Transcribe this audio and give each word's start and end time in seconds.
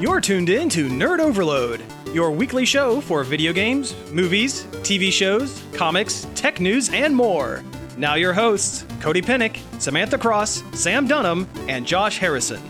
You're 0.00 0.20
tuned 0.20 0.48
in 0.48 0.68
to 0.68 0.88
Nerd 0.88 1.18
Overload, 1.18 1.82
your 2.14 2.30
weekly 2.30 2.64
show 2.64 3.00
for 3.00 3.24
video 3.24 3.52
games, 3.52 3.96
movies, 4.12 4.62
TV 4.82 5.10
shows, 5.10 5.60
comics, 5.72 6.24
tech 6.36 6.60
news, 6.60 6.88
and 6.90 7.16
more. 7.16 7.64
Now, 7.96 8.14
your 8.14 8.32
hosts 8.32 8.84
Cody 9.00 9.20
Pennick, 9.20 9.58
Samantha 9.80 10.16
Cross, 10.16 10.62
Sam 10.72 11.08
Dunham, 11.08 11.48
and 11.66 11.84
Josh 11.84 12.18
Harrison. 12.18 12.60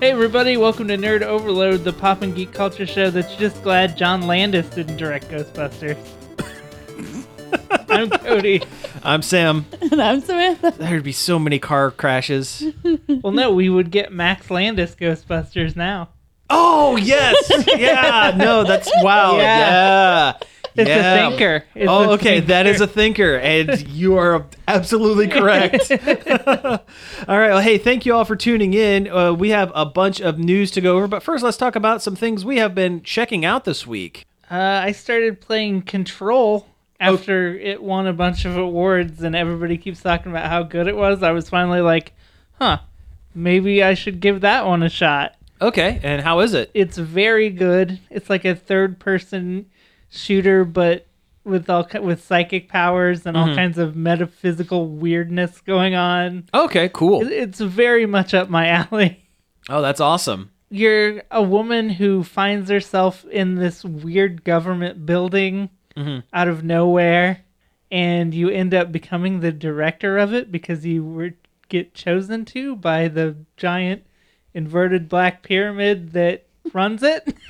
Hey 0.00 0.10
everybody, 0.12 0.56
welcome 0.56 0.88
to 0.88 0.96
Nerd 0.96 1.20
Overload, 1.20 1.84
the 1.84 1.92
pop 1.92 2.22
and 2.22 2.34
geek 2.34 2.54
culture 2.54 2.86
show 2.86 3.10
that's 3.10 3.36
just 3.36 3.62
glad 3.62 3.98
John 3.98 4.26
Landis 4.26 4.70
didn't 4.70 4.96
direct 4.96 5.28
Ghostbusters. 5.28 5.98
I'm 7.90 8.08
Cody. 8.08 8.62
I'm 9.02 9.20
Sam. 9.20 9.66
And 9.82 10.00
I'm 10.00 10.22
Samantha. 10.22 10.70
There'd 10.78 11.02
be 11.02 11.12
so 11.12 11.38
many 11.38 11.58
car 11.58 11.90
crashes. 11.90 12.64
Well, 13.22 13.34
no, 13.34 13.52
we 13.52 13.68
would 13.68 13.90
get 13.90 14.12
Max 14.12 14.50
Landis 14.50 14.94
Ghostbusters 14.94 15.76
now. 15.76 16.08
Oh, 16.50 16.96
yes. 16.96 17.50
Yeah. 17.78 18.34
No, 18.36 18.64
that's 18.64 18.90
wow. 19.02 19.36
Yeah. 19.36 19.42
Yeah. 19.58 20.32
It's 20.76 20.88
Yeah. 20.88 21.14
a 21.14 21.30
thinker. 21.30 21.64
It's 21.74 21.88
oh, 21.90 22.10
a 22.10 22.12
okay. 22.14 22.40
That 22.40 22.64
thinker. 22.64 22.74
is 22.74 22.80
a 22.80 22.86
thinker, 22.86 23.36
and 23.36 23.88
you 23.88 24.16
are 24.16 24.46
absolutely 24.68 25.26
correct. 25.28 25.90
all 25.90 27.38
right. 27.38 27.50
Well, 27.50 27.60
hey, 27.60 27.76
thank 27.78 28.06
you 28.06 28.14
all 28.14 28.24
for 28.24 28.36
tuning 28.36 28.74
in. 28.74 29.08
Uh, 29.08 29.32
we 29.32 29.50
have 29.50 29.72
a 29.74 29.84
bunch 29.84 30.20
of 30.20 30.38
news 30.38 30.70
to 30.72 30.80
go 30.80 30.96
over, 30.96 31.08
but 31.08 31.22
first, 31.22 31.42
let's 31.42 31.56
talk 31.56 31.74
about 31.76 32.02
some 32.02 32.14
things 32.16 32.44
we 32.44 32.58
have 32.58 32.74
been 32.74 33.02
checking 33.02 33.44
out 33.44 33.64
this 33.64 33.86
week. 33.86 34.26
Uh, 34.50 34.80
I 34.84 34.92
started 34.92 35.40
playing 35.40 35.82
Control 35.82 36.66
after 37.00 37.56
it 37.56 37.82
won 37.82 38.06
a 38.06 38.12
bunch 38.12 38.44
of 38.44 38.56
awards, 38.56 39.22
and 39.22 39.34
everybody 39.34 39.76
keeps 39.78 40.00
talking 40.02 40.30
about 40.30 40.48
how 40.50 40.62
good 40.62 40.86
it 40.86 40.96
was. 40.96 41.22
I 41.22 41.32
was 41.32 41.48
finally 41.48 41.80
like, 41.80 42.12
huh, 42.58 42.78
maybe 43.34 43.82
I 43.82 43.94
should 43.94 44.20
give 44.20 44.40
that 44.42 44.66
one 44.66 44.82
a 44.82 44.88
shot. 44.88 45.34
Okay, 45.62 46.00
and 46.02 46.22
how 46.22 46.40
is 46.40 46.54
it? 46.54 46.70
It's 46.72 46.96
very 46.96 47.50
good. 47.50 48.00
It's 48.08 48.30
like 48.30 48.44
a 48.44 48.54
third 48.54 48.98
person 48.98 49.66
shooter, 50.08 50.64
but 50.64 51.06
with 51.44 51.68
all 51.68 51.86
with 52.00 52.24
psychic 52.24 52.68
powers 52.68 53.26
and 53.26 53.36
all 53.36 53.46
mm-hmm. 53.46 53.56
kinds 53.56 53.78
of 53.78 53.96
metaphysical 53.96 54.88
weirdness 54.88 55.60
going 55.60 55.94
on. 55.94 56.48
Okay, 56.54 56.88
cool. 56.92 57.26
It's 57.26 57.60
very 57.60 58.06
much 58.06 58.34
up 58.34 58.48
my 58.48 58.68
alley. 58.90 59.28
Oh, 59.68 59.82
that's 59.82 60.00
awesome. 60.00 60.50
You're 60.70 61.22
a 61.30 61.42
woman 61.42 61.90
who 61.90 62.22
finds 62.22 62.70
herself 62.70 63.24
in 63.26 63.56
this 63.56 63.84
weird 63.84 64.44
government 64.44 65.04
building 65.04 65.68
mm-hmm. 65.96 66.20
out 66.32 66.48
of 66.48 66.62
nowhere, 66.62 67.44
and 67.90 68.32
you 68.32 68.48
end 68.48 68.72
up 68.72 68.92
becoming 68.92 69.40
the 69.40 69.52
director 69.52 70.16
of 70.16 70.32
it 70.32 70.52
because 70.52 70.86
you 70.86 71.04
were 71.04 71.34
get 71.68 71.94
chosen 71.94 72.44
to 72.44 72.76
by 72.76 73.08
the 73.08 73.36
giant 73.56 74.04
inverted 74.54 75.08
black 75.08 75.42
pyramid 75.42 76.12
that 76.12 76.44
runs 76.72 77.02
it. 77.02 77.34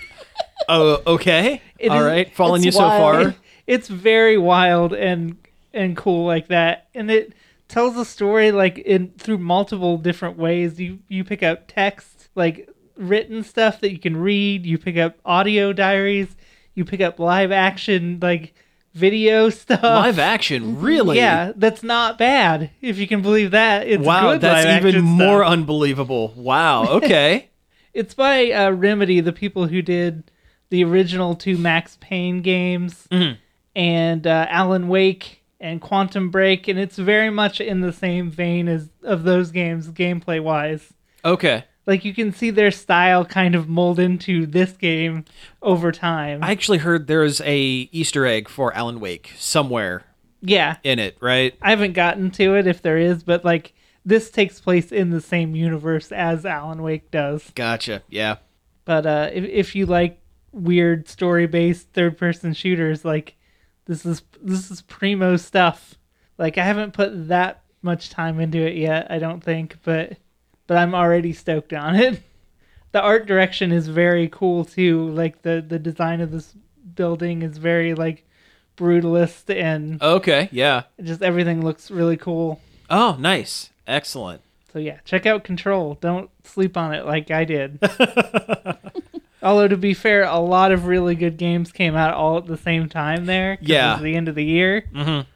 Oh, 0.69 1.01
okay. 1.07 1.63
It 1.79 1.89
All 1.91 1.99
is- 1.99 2.05
right, 2.05 2.35
following 2.35 2.63
you 2.63 2.69
it's 2.69 2.77
so 2.77 2.83
far. 2.83 3.35
it's 3.67 3.89
very 3.89 4.37
wild 4.37 4.93
and 4.93 5.37
and 5.73 5.97
cool 5.97 6.27
like 6.27 6.49
that 6.49 6.89
and 6.95 7.11
it 7.11 7.33
tells 7.69 7.97
a 7.97 8.05
story 8.05 8.53
like 8.53 8.79
in 8.79 9.09
through 9.19 9.39
multiple 9.39 9.97
different 9.97 10.37
ways 10.37 10.79
you 10.79 10.99
you 11.09 11.25
pick 11.25 11.43
up 11.43 11.65
text 11.67 12.29
like 12.35 12.69
written 12.97 13.43
stuff 13.43 13.81
that 13.81 13.91
you 13.91 13.99
can 13.99 14.17
read 14.17 14.67
you 14.67 14.77
pick 14.77 14.97
up 14.99 15.17
audio 15.25 15.73
diaries 15.73 16.29
you 16.75 16.85
pick 16.85 17.01
up 17.01 17.19
live 17.19 17.51
action 17.53 18.19
like 18.21 18.53
video 18.95 19.49
stuff 19.63 19.83
Live 19.83 20.19
action, 20.19 20.81
really? 20.81 21.17
yeah 21.17 21.53
that's 21.57 21.83
not 21.83 22.19
bad 22.19 22.71
if 22.81 22.99
you 22.99 23.07
can 23.07 23.23
believe 23.23 23.53
that 23.53 23.87
it's 23.87 24.05
Wow, 24.05 24.33
good 24.33 24.41
that's 24.41 24.85
even 24.85 25.03
more 25.05 25.43
stuff. 25.43 25.53
unbelievable. 25.53 26.33
Wow. 26.37 26.87
Okay. 26.97 27.49
it's 27.95 28.15
by 28.15 28.51
uh, 28.51 28.71
remedy 28.71 29.21
the 29.21 29.33
people 29.33 29.67
who 29.67 29.83
did 29.83 30.31
the 30.71 30.85
original 30.85 31.35
two 31.35 31.57
max 31.59 31.97
payne 32.01 32.43
games 32.43 33.07
Mm-hmm. 33.11 33.35
and 33.77 34.27
uh, 34.27 34.47
alan 34.49 34.89
wake 34.89 35.43
and 35.61 35.81
quantum 35.81 36.31
break 36.31 36.69
and 36.69 36.79
it's 36.79 36.97
very 36.97 37.31
much 37.31 37.61
in 37.61 37.81
the 37.83 37.93
same 37.93 38.31
vein 38.31 38.67
as 38.69 38.89
of 39.03 39.25
those 39.25 39.51
games 39.51 39.89
gameplay 39.89 40.43
wise 40.43 40.93
okay. 41.25 41.65
Like 41.91 42.05
you 42.05 42.15
can 42.15 42.33
see 42.33 42.49
their 42.51 42.71
style 42.71 43.25
kind 43.25 43.55
of 43.55 43.69
mold 43.69 43.99
into 43.99 44.47
this 44.47 44.73
game 44.73 45.25
over 45.61 45.93
time 45.93 46.43
I 46.43 46.53
actually 46.53 46.79
heard 46.79 47.07
there's 47.07 47.41
a 47.43 47.59
Easter 47.59 48.25
egg 48.25 48.49
for 48.49 48.75
Alan 48.75 49.01
Wake 49.01 49.33
somewhere 49.37 50.05
yeah 50.41 50.77
in 50.83 50.99
it, 50.99 51.19
right? 51.21 51.55
i 51.61 51.69
haven't 51.69 51.93
gotten 51.93 52.31
to 52.31 52.55
it 52.57 52.67
if 52.67 52.81
there 52.81 52.97
is 52.97 53.23
but 53.23 53.45
like 53.45 53.75
this 54.07 54.31
takes 54.31 54.59
place 54.59 54.91
in 54.91 55.11
the 55.11 55.21
same 55.21 55.55
universe 55.55 56.11
as 56.13 56.47
alan 56.47 56.83
wake 56.83 57.11
does 57.11 57.51
Gotcha. 57.55 58.03
Yeah. 58.09 58.37
But 58.87 59.07
uh, 59.07 59.31
if 59.33 59.45
if 59.45 59.75
you 59.77 59.87
like 59.87 60.19
weird 60.53 61.09
story 61.09 61.47
based 61.47 61.93
third 61.93 62.19
person 62.19 62.53
shooters, 62.55 63.05
like 63.05 63.37
this 63.85 64.05
is 64.05 64.23
this 64.43 64.71
is 64.71 64.83
primo 64.83 65.37
stuff. 65.37 65.95
Like 66.39 66.59
I 66.59 66.65
haven't 66.65 66.95
put 66.95 67.29
that 67.29 67.63
much 67.83 68.11
time 68.11 68.41
into 68.41 68.59
it 68.59 68.77
yet, 68.77 69.07
I 69.11 69.19
don't 69.19 69.45
think, 69.45 69.77
but 69.85 70.17
but 70.71 70.79
I'm 70.79 70.95
already 70.95 71.33
stoked 71.33 71.73
on 71.73 71.97
it. 71.97 72.23
The 72.93 73.01
art 73.01 73.27
direction 73.27 73.73
is 73.73 73.89
very 73.89 74.29
cool 74.29 74.65
too. 74.65 75.09
Like 75.11 75.43
the 75.43 75.65
the 75.67 75.81
design 75.81 76.21
of 76.21 76.31
this 76.31 76.55
building 76.95 77.43
is 77.43 77.59
very 77.59 77.93
like 77.95 78.25
brutalist 78.77 79.53
and 79.53 80.01
Okay. 80.01 80.49
Yeah. 80.53 80.83
just 81.03 81.23
everything 81.23 81.65
looks 81.65 81.91
really 81.91 82.17
cool. 82.17 82.61
Oh, 82.89 83.17
nice. 83.19 83.71
Excellent. 83.89 84.43
So 84.73 84.79
yeah, 84.79 84.99
check 85.05 85.27
out 85.27 85.43
Control. 85.43 85.99
Don't 86.01 86.31
sleep 86.45 86.77
on 86.77 86.95
it 86.95 87.05
like 87.05 87.33
I 87.33 87.45
did. 87.45 87.81
Although 89.43 89.67
to 89.69 89.77
be 89.77 89.93
fair, 89.93 90.23
a 90.23 90.39
lot 90.39 90.71
of 90.71 90.87
really 90.87 91.17
good 91.17 91.37
games 91.37 91.73
came 91.73 91.97
out 91.97 92.15
all 92.15 92.37
at 92.39 92.47
the 92.47 92.57
same 92.57 92.89
time 92.89 93.27
there. 93.27 93.59
Yeah. 93.61 93.91
it 93.91 93.95
was 93.95 94.03
the 94.03 94.15
end 94.15 94.29
of 94.29 94.37
the 94.37 94.45
year. 94.45 94.85
Mhm. 94.95 95.27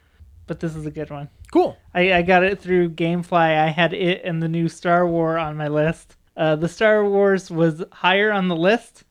But 0.46 0.60
this 0.60 0.76
is 0.76 0.86
a 0.86 0.90
good 0.92 1.10
one. 1.10 1.28
Cool. 1.54 1.76
I, 1.94 2.12
I 2.14 2.22
got 2.22 2.42
it 2.42 2.60
through 2.60 2.90
GameFly. 2.90 3.32
I 3.64 3.68
had 3.68 3.92
it 3.94 4.22
and 4.24 4.42
the 4.42 4.48
new 4.48 4.68
Star 4.68 5.06
War 5.06 5.38
on 5.38 5.56
my 5.56 5.68
list. 5.68 6.16
Uh, 6.36 6.56
the 6.56 6.68
Star 6.68 7.08
Wars 7.08 7.48
was 7.48 7.84
higher 7.92 8.32
on 8.32 8.48
the 8.48 8.56
list, 8.56 9.04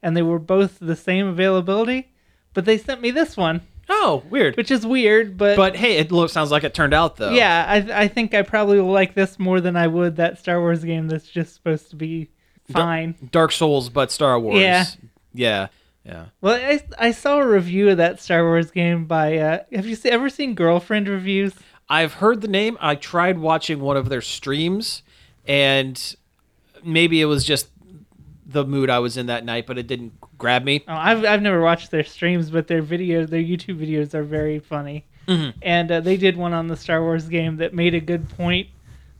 and 0.00 0.16
they 0.16 0.22
were 0.22 0.38
both 0.38 0.78
the 0.78 0.94
same 0.94 1.26
availability. 1.26 2.12
But 2.54 2.66
they 2.66 2.78
sent 2.78 3.00
me 3.00 3.10
this 3.10 3.36
one, 3.36 3.62
Oh, 3.88 4.22
weird. 4.30 4.56
which 4.56 4.70
is 4.70 4.86
weird. 4.86 5.36
But, 5.36 5.56
But 5.56 5.74
hey, 5.74 5.96
it 5.96 6.12
looks 6.12 6.32
sounds 6.32 6.52
like 6.52 6.62
it 6.62 6.72
turned 6.72 6.94
out 6.94 7.16
though. 7.16 7.32
yeah, 7.32 7.64
I 7.68 8.02
I 8.04 8.06
think 8.08 8.32
I 8.32 8.42
probably 8.42 8.80
will 8.80 8.92
like 8.92 9.14
this 9.14 9.36
more 9.40 9.60
than 9.60 9.74
I 9.76 9.88
would 9.88 10.14
that 10.16 10.38
Star 10.38 10.60
Wars 10.60 10.84
game 10.84 11.08
that's 11.08 11.26
just 11.28 11.52
supposed 11.54 11.90
to 11.90 11.96
be 11.96 12.30
fine. 12.70 13.16
Dark 13.32 13.50
Souls, 13.50 13.88
but 13.88 14.12
Star 14.12 14.38
Wars. 14.38 14.60
Yeah. 14.60 14.84
Yeah. 15.34 15.66
Yeah. 16.04 16.26
Well, 16.40 16.54
I, 16.54 16.80
I 17.08 17.10
saw 17.10 17.38
a 17.38 17.46
review 17.46 17.90
of 17.90 17.96
that 17.98 18.20
Star 18.20 18.42
Wars 18.44 18.70
game 18.70 19.04
by. 19.06 19.36
Uh, 19.36 19.58
have 19.72 19.84
you 19.86 19.94
se- 19.96 20.08
ever 20.10 20.30
seen 20.30 20.54
girlfriend 20.54 21.06
reviews? 21.08 21.52
I've 21.88 22.14
heard 22.14 22.40
the 22.40 22.48
name. 22.48 22.76
I 22.80 22.94
tried 22.94 23.38
watching 23.38 23.80
one 23.80 23.96
of 23.96 24.08
their 24.08 24.20
streams, 24.20 25.02
and 25.46 26.16
maybe 26.84 27.20
it 27.20 27.26
was 27.26 27.44
just 27.44 27.68
the 28.46 28.64
mood 28.64 28.90
I 28.90 28.98
was 28.98 29.16
in 29.16 29.26
that 29.26 29.44
night, 29.44 29.66
but 29.66 29.78
it 29.78 29.86
didn't 29.86 30.12
grab 30.38 30.64
me. 30.64 30.84
Oh, 30.88 30.92
I've 30.94 31.24
I've 31.24 31.42
never 31.42 31.60
watched 31.60 31.90
their 31.90 32.04
streams, 32.04 32.50
but 32.50 32.66
their 32.66 32.82
videos, 32.82 33.30
their 33.30 33.42
YouTube 33.42 33.78
videos, 33.78 34.14
are 34.14 34.22
very 34.22 34.58
funny. 34.58 35.04
And 35.60 35.92
uh, 35.92 36.00
they 36.00 36.16
did 36.16 36.38
one 36.38 36.54
on 36.54 36.68
the 36.68 36.76
Star 36.76 37.02
Wars 37.02 37.28
game 37.28 37.56
that 37.58 37.74
made 37.74 37.94
a 37.94 38.00
good 38.00 38.30
point 38.30 38.68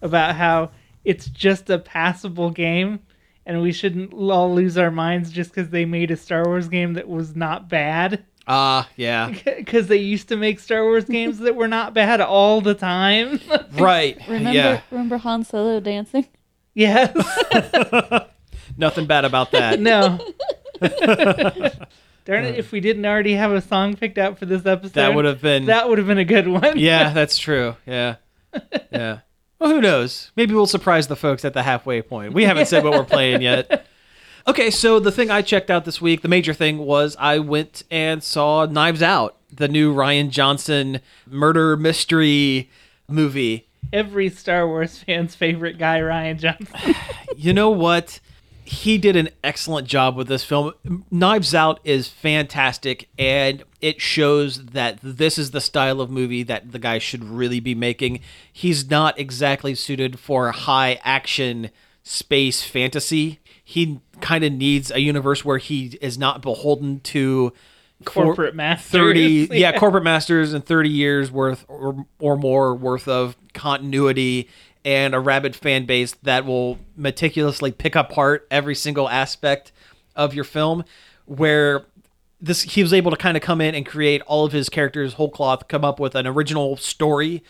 about 0.00 0.36
how 0.36 0.70
it's 1.04 1.26
just 1.26 1.68
a 1.68 1.78
passable 1.78 2.50
game, 2.50 3.00
and 3.44 3.60
we 3.60 3.72
shouldn't 3.72 4.14
all 4.14 4.54
lose 4.54 4.78
our 4.78 4.90
minds 4.90 5.30
just 5.30 5.50
because 5.50 5.68
they 5.68 5.84
made 5.84 6.10
a 6.10 6.16
Star 6.16 6.44
Wars 6.46 6.68
game 6.68 6.94
that 6.94 7.08
was 7.08 7.36
not 7.36 7.68
bad. 7.68 8.24
Ah, 8.48 8.88
yeah. 8.96 9.28
Because 9.44 9.86
they 9.88 9.96
used 9.98 10.28
to 10.28 10.36
make 10.36 10.58
Star 10.58 10.82
Wars 10.82 11.04
games 11.04 11.38
that 11.40 11.54
were 11.54 11.68
not 11.68 11.92
bad 11.94 12.20
all 12.22 12.60
the 12.62 12.74
time. 12.74 13.40
right. 13.72 14.16
Remember 14.26 14.52
Yeah. 14.52 14.80
remember 14.90 15.18
Han 15.18 15.44
Solo 15.44 15.80
dancing? 15.80 16.26
yes. 16.74 17.14
Nothing 18.76 19.06
bad 19.06 19.24
about 19.24 19.50
that. 19.52 19.80
No. 19.80 20.18
Darn 22.24 22.44
it! 22.44 22.58
If 22.58 22.72
we 22.72 22.80
didn't 22.80 23.04
already 23.06 23.34
have 23.34 23.52
a 23.52 23.60
song 23.60 23.96
picked 23.96 24.18
out 24.18 24.38
for 24.38 24.46
this 24.46 24.64
episode, 24.66 24.92
That 24.94 25.14
would 25.14 25.24
have 25.24 25.40
been. 25.40 25.66
that 25.66 25.88
would 25.88 25.98
have 25.98 26.06
been 26.06 26.18
a 26.18 26.24
good 26.24 26.46
one. 26.46 26.78
yeah, 26.78 27.12
that's 27.12 27.38
true. 27.38 27.74
Yeah. 27.86 28.16
Yeah. 28.92 29.20
Well, 29.58 29.70
who 29.70 29.80
knows? 29.80 30.30
Maybe 30.36 30.54
we'll 30.54 30.66
surprise 30.66 31.08
the 31.08 31.16
folks 31.16 31.44
at 31.44 31.52
the 31.54 31.62
halfway 31.62 32.00
point. 32.02 32.32
We 32.34 32.44
haven't 32.44 32.66
said 32.66 32.84
what 32.84 32.92
we're 32.92 33.04
playing 33.04 33.42
yet. 33.42 33.86
Okay, 34.48 34.70
so 34.70 34.98
the 34.98 35.12
thing 35.12 35.30
I 35.30 35.42
checked 35.42 35.70
out 35.70 35.84
this 35.84 36.00
week, 36.00 36.22
the 36.22 36.28
major 36.28 36.54
thing 36.54 36.78
was 36.78 37.14
I 37.18 37.38
went 37.38 37.82
and 37.90 38.24
saw 38.24 38.64
Knives 38.64 39.02
Out, 39.02 39.36
the 39.52 39.68
new 39.68 39.94
Rian 39.94 40.30
Johnson 40.30 41.02
murder 41.26 41.76
mystery 41.76 42.70
movie. 43.08 43.68
Every 43.92 44.30
Star 44.30 44.66
Wars 44.66 45.02
fan's 45.02 45.34
favorite 45.34 45.76
guy, 45.76 46.00
Rian 46.00 46.38
Johnson. 46.38 46.94
You 47.36 47.52
know 47.52 47.68
what? 47.68 48.20
He 48.64 48.96
did 48.98 49.16
an 49.16 49.28
excellent 49.44 49.86
job 49.86 50.16
with 50.16 50.28
this 50.28 50.42
film. 50.42 50.72
Knives 51.10 51.54
Out 51.54 51.78
is 51.84 52.08
fantastic, 52.08 53.08
and 53.18 53.62
it 53.82 54.00
shows 54.00 54.64
that 54.64 54.98
this 55.02 55.38
is 55.38 55.50
the 55.50 55.60
style 55.60 56.00
of 56.00 56.10
movie 56.10 56.42
that 56.42 56.72
the 56.72 56.78
guy 56.78 56.98
should 56.98 57.22
really 57.22 57.60
be 57.60 57.74
making. 57.74 58.20
He's 58.50 58.90
not 58.90 59.18
exactly 59.18 59.74
suited 59.74 60.18
for 60.18 60.50
high 60.52 60.98
action 61.04 61.70
space 62.02 62.62
fantasy. 62.62 63.40
He 63.68 64.00
kind 64.22 64.44
of 64.44 64.52
needs 64.54 64.90
a 64.90 64.98
universe 64.98 65.44
where 65.44 65.58
he 65.58 65.98
is 66.00 66.16
not 66.16 66.40
beholden 66.40 67.00
to 67.00 67.52
Corporate 68.04 68.54
masters. 68.54 68.92
30 68.92 69.48
yeah. 69.52 69.76
corporate 69.76 70.04
masters 70.04 70.52
and 70.52 70.64
30 70.64 70.88
years 70.88 71.30
worth 71.32 71.64
or, 71.68 72.06
or 72.20 72.36
more 72.36 72.74
worth 72.74 73.08
of 73.08 73.36
continuity 73.54 74.48
and 74.84 75.14
a 75.14 75.20
rabid 75.20 75.56
fan 75.56 75.84
base 75.84 76.14
that 76.22 76.46
will 76.46 76.78
meticulously 76.96 77.72
pick 77.72 77.96
apart 77.96 78.46
every 78.50 78.74
single 78.74 79.08
aspect 79.08 79.72
of 80.14 80.32
your 80.32 80.44
film 80.44 80.84
where 81.26 81.84
this 82.40 82.62
he 82.62 82.82
was 82.82 82.92
able 82.92 83.10
to 83.10 83.16
kind 83.16 83.36
of 83.36 83.42
come 83.42 83.60
in 83.60 83.74
and 83.74 83.84
create 83.84 84.22
all 84.22 84.44
of 84.44 84.52
his 84.52 84.68
characters 84.68 85.14
whole 85.14 85.30
cloth 85.30 85.66
come 85.66 85.84
up 85.84 85.98
with 85.98 86.14
an 86.14 86.26
original 86.26 86.76
story 86.76 87.42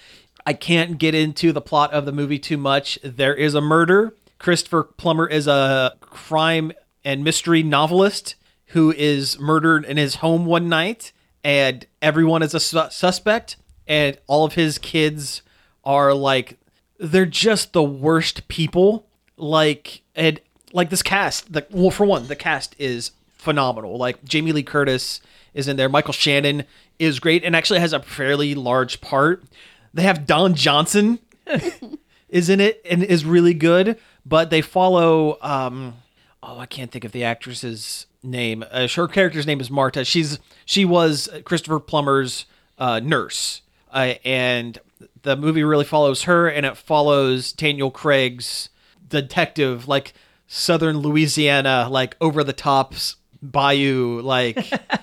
i 0.46 0.54
can't 0.54 0.98
get 0.98 1.14
into 1.14 1.52
the 1.52 1.60
plot 1.60 1.92
of 1.92 2.06
the 2.06 2.12
movie 2.12 2.38
too 2.38 2.56
much 2.56 2.98
there 3.02 3.34
is 3.34 3.54
a 3.54 3.60
murder 3.60 4.14
christopher 4.38 4.84
plummer 4.84 5.26
is 5.26 5.46
a 5.46 5.96
crime 6.00 6.72
and 7.04 7.24
mystery 7.24 7.62
novelist 7.62 8.34
who 8.68 8.92
is 8.92 9.38
murdered 9.38 9.84
in 9.84 9.96
his 9.96 10.16
home 10.16 10.44
one 10.44 10.68
night 10.68 11.12
and 11.42 11.86
everyone 12.02 12.42
is 12.42 12.54
a 12.54 12.60
su- 12.60 12.90
suspect 12.90 13.56
and 13.86 14.18
all 14.26 14.44
of 14.44 14.54
his 14.54 14.78
kids 14.78 15.42
are 15.84 16.12
like 16.12 16.58
they're 16.98 17.26
just 17.26 17.72
the 17.72 17.82
worst 17.82 18.46
people. 18.48 19.06
Like 19.36 20.02
and 20.14 20.40
like 20.72 20.90
this 20.90 21.02
cast 21.02 21.52
the 21.52 21.66
well 21.70 21.90
for 21.90 22.04
one 22.04 22.26
the 22.26 22.36
cast 22.36 22.76
is 22.78 23.12
phenomenal. 23.36 23.96
Like 23.96 24.22
jamie 24.24 24.52
lee 24.52 24.62
curtis 24.62 25.20
is 25.54 25.68
in 25.68 25.76
there. 25.76 25.88
Michael 25.88 26.12
shannon 26.12 26.64
is 26.98 27.20
great 27.20 27.44
and 27.44 27.56
actually 27.56 27.80
has 27.80 27.92
a 27.92 28.02
fairly 28.02 28.54
large 28.54 29.00
part. 29.00 29.44
They 29.94 30.02
have 30.02 30.26
don 30.26 30.54
johnson 30.54 31.20
is 32.28 32.48
in 32.50 32.60
it 32.60 32.82
and 32.88 33.02
is 33.02 33.24
really 33.24 33.54
good 33.54 33.98
but 34.28 34.50
they 34.50 34.60
follow 34.60 35.38
um 35.40 35.94
oh 36.42 36.58
i 36.58 36.66
can't 36.66 36.90
think 36.90 37.04
of 37.04 37.12
the 37.12 37.24
actress's 37.24 38.06
name. 38.22 38.64
Uh, 38.70 38.88
her 38.88 39.08
character's 39.08 39.46
name 39.46 39.60
is 39.60 39.70
marta. 39.70 40.04
She's 40.04 40.38
she 40.64 40.84
was 40.84 41.28
christopher 41.44 41.80
plummer's 41.80 42.46
uh, 42.78 43.00
nurse. 43.00 43.62
Uh, 43.92 44.14
and 44.24 44.78
the 45.22 45.36
movie 45.36 45.64
really 45.64 45.84
follows 45.84 46.24
her 46.24 46.48
and 46.48 46.66
it 46.66 46.76
follows 46.76 47.52
daniel 47.52 47.90
craig's 47.90 48.68
detective 49.08 49.88
like 49.88 50.12
southern 50.46 50.98
louisiana 50.98 51.88
like 51.90 52.16
over 52.20 52.44
the 52.44 52.52
tops 52.52 53.16
bayou 53.40 54.20
like 54.20 54.58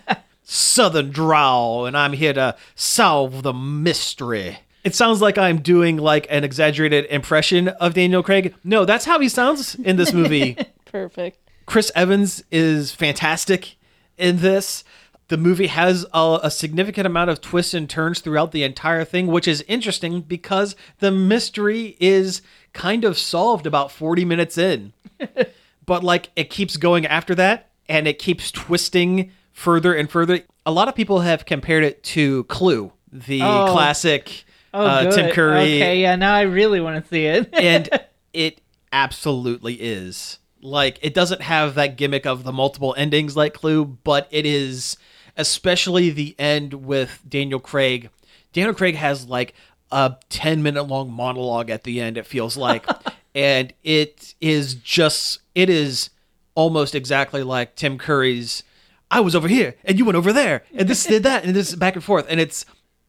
southern 0.44 1.10
drawl 1.10 1.86
and 1.86 1.98
i'm 1.98 2.14
here 2.14 2.34
to 2.34 2.56
solve 2.76 3.42
the 3.42 3.54
mystery 3.54 4.60
it 4.86 4.96
sounds 4.96 5.22
like 5.22 5.38
i'm 5.38 5.58
doing 5.62 5.98
like 5.98 6.26
an 6.30 6.44
exaggerated 6.46 7.06
impression 7.06 7.68
of 7.68 7.94
daniel 7.94 8.24
craig 8.24 8.56
no 8.64 8.86
that's 8.86 9.04
how 9.06 9.20
he 9.20 9.28
sounds 9.28 9.76
in 9.76 9.98
this 9.98 10.14
movie 10.14 10.58
Perfect. 10.96 11.38
Chris 11.66 11.92
Evans 11.94 12.42
is 12.54 12.94
fantastic 12.94 13.76
in 14.18 14.38
this. 14.38 14.86
The 15.28 15.36
movie 15.36 15.68
has 15.68 16.06
a, 16.14 16.40
a, 16.44 16.50
significant 16.50 17.06
amount 17.06 17.32
of 17.32 17.42
twists 17.42 17.74
and 17.74 17.90
turns 17.90 18.22
throughout 18.22 18.54
the 18.54 18.64
entire 18.64 19.04
thing, 19.04 19.28
which 19.28 19.46
is 19.46 19.62
interesting 19.68 20.22
because 20.22 20.74
the 21.00 21.12
mystery 21.12 21.98
is 22.00 22.42
kind 22.72 23.04
of 23.04 23.18
solved 23.18 23.68
about 23.68 23.92
40 23.92 24.24
minutes 24.24 24.58
in. 24.58 24.94
but 25.86 26.02
like 26.02 26.30
it 26.38 26.50
keeps 26.50 26.78
going 26.78 27.06
after 27.06 27.36
that 27.36 27.72
and 27.90 28.08
it 28.08 28.18
keeps 28.18 28.50
twisting 28.50 29.32
further 29.52 29.94
and 29.94 30.10
further. 30.10 30.44
A 30.66 30.72
lot 30.72 30.88
of 30.88 30.96
people 30.96 31.20
have 31.20 31.46
compared 31.46 31.84
it 31.84 32.04
to 32.04 32.46
Clue, 32.46 32.94
the 33.12 33.42
Oh. 33.42 33.68
classic 33.70 34.46
Oh, 34.76 34.86
uh, 34.86 35.04
good. 35.04 35.14
Tim 35.14 35.32
Curry 35.32 35.58
Okay, 35.58 36.02
yeah, 36.02 36.16
now 36.18 36.36
I 36.36 36.42
really 36.42 36.82
want 36.82 37.02
to 37.02 37.10
see 37.10 37.26
it. 37.26 37.50
and 37.54 37.90
it 38.34 38.62
absolutely 38.92 39.76
is. 39.76 40.40
Like 40.62 41.00
it 41.02 41.14
doesn't 41.14 41.42
have 41.42 41.76
that 41.76 41.96
gimmick 41.96 42.26
of 42.26 42.44
the 42.44 42.52
multiple 42.52 42.94
endings 42.98 43.38
like 43.38 43.54
Clue, 43.54 43.86
but 43.86 44.28
it 44.32 44.46
is 44.46 44.98
especially 45.38 46.10
the 46.10 46.36
end 46.38 46.74
with 46.74 47.22
Daniel 47.28 47.60
Craig. 47.60 48.10
Daniel 48.52 48.74
Craig 48.74 48.96
has 48.96 49.28
like 49.28 49.54
a 49.92 50.18
10 50.30 50.62
minute 50.62 50.84
long 50.84 51.12
monologue 51.12 51.70
at 51.70 51.84
the 51.84 52.02
end 52.02 52.18
it 52.18 52.26
feels 52.26 52.58
like 52.58 52.86
and 53.36 53.72
it 53.84 54.34
is 54.42 54.74
just 54.74 55.40
it 55.54 55.70
is 55.70 56.10
almost 56.56 56.96
exactly 56.96 57.44
like 57.44 57.76
Tim 57.76 57.98
Curry's 57.98 58.64
I 59.12 59.20
was 59.20 59.36
over 59.36 59.48
here 59.48 59.76
and 59.86 60.00
you 60.00 60.06
went 60.06 60.18
over 60.18 60.34
there 60.34 60.64
and 60.74 60.88
this 60.90 61.06
did 61.06 61.24
that 61.24 61.46
and 61.46 61.56
this 61.56 61.76
back 61.76 61.96
and 61.96 62.04
forth 62.04 62.26
and 62.28 62.40
it's 62.40 62.66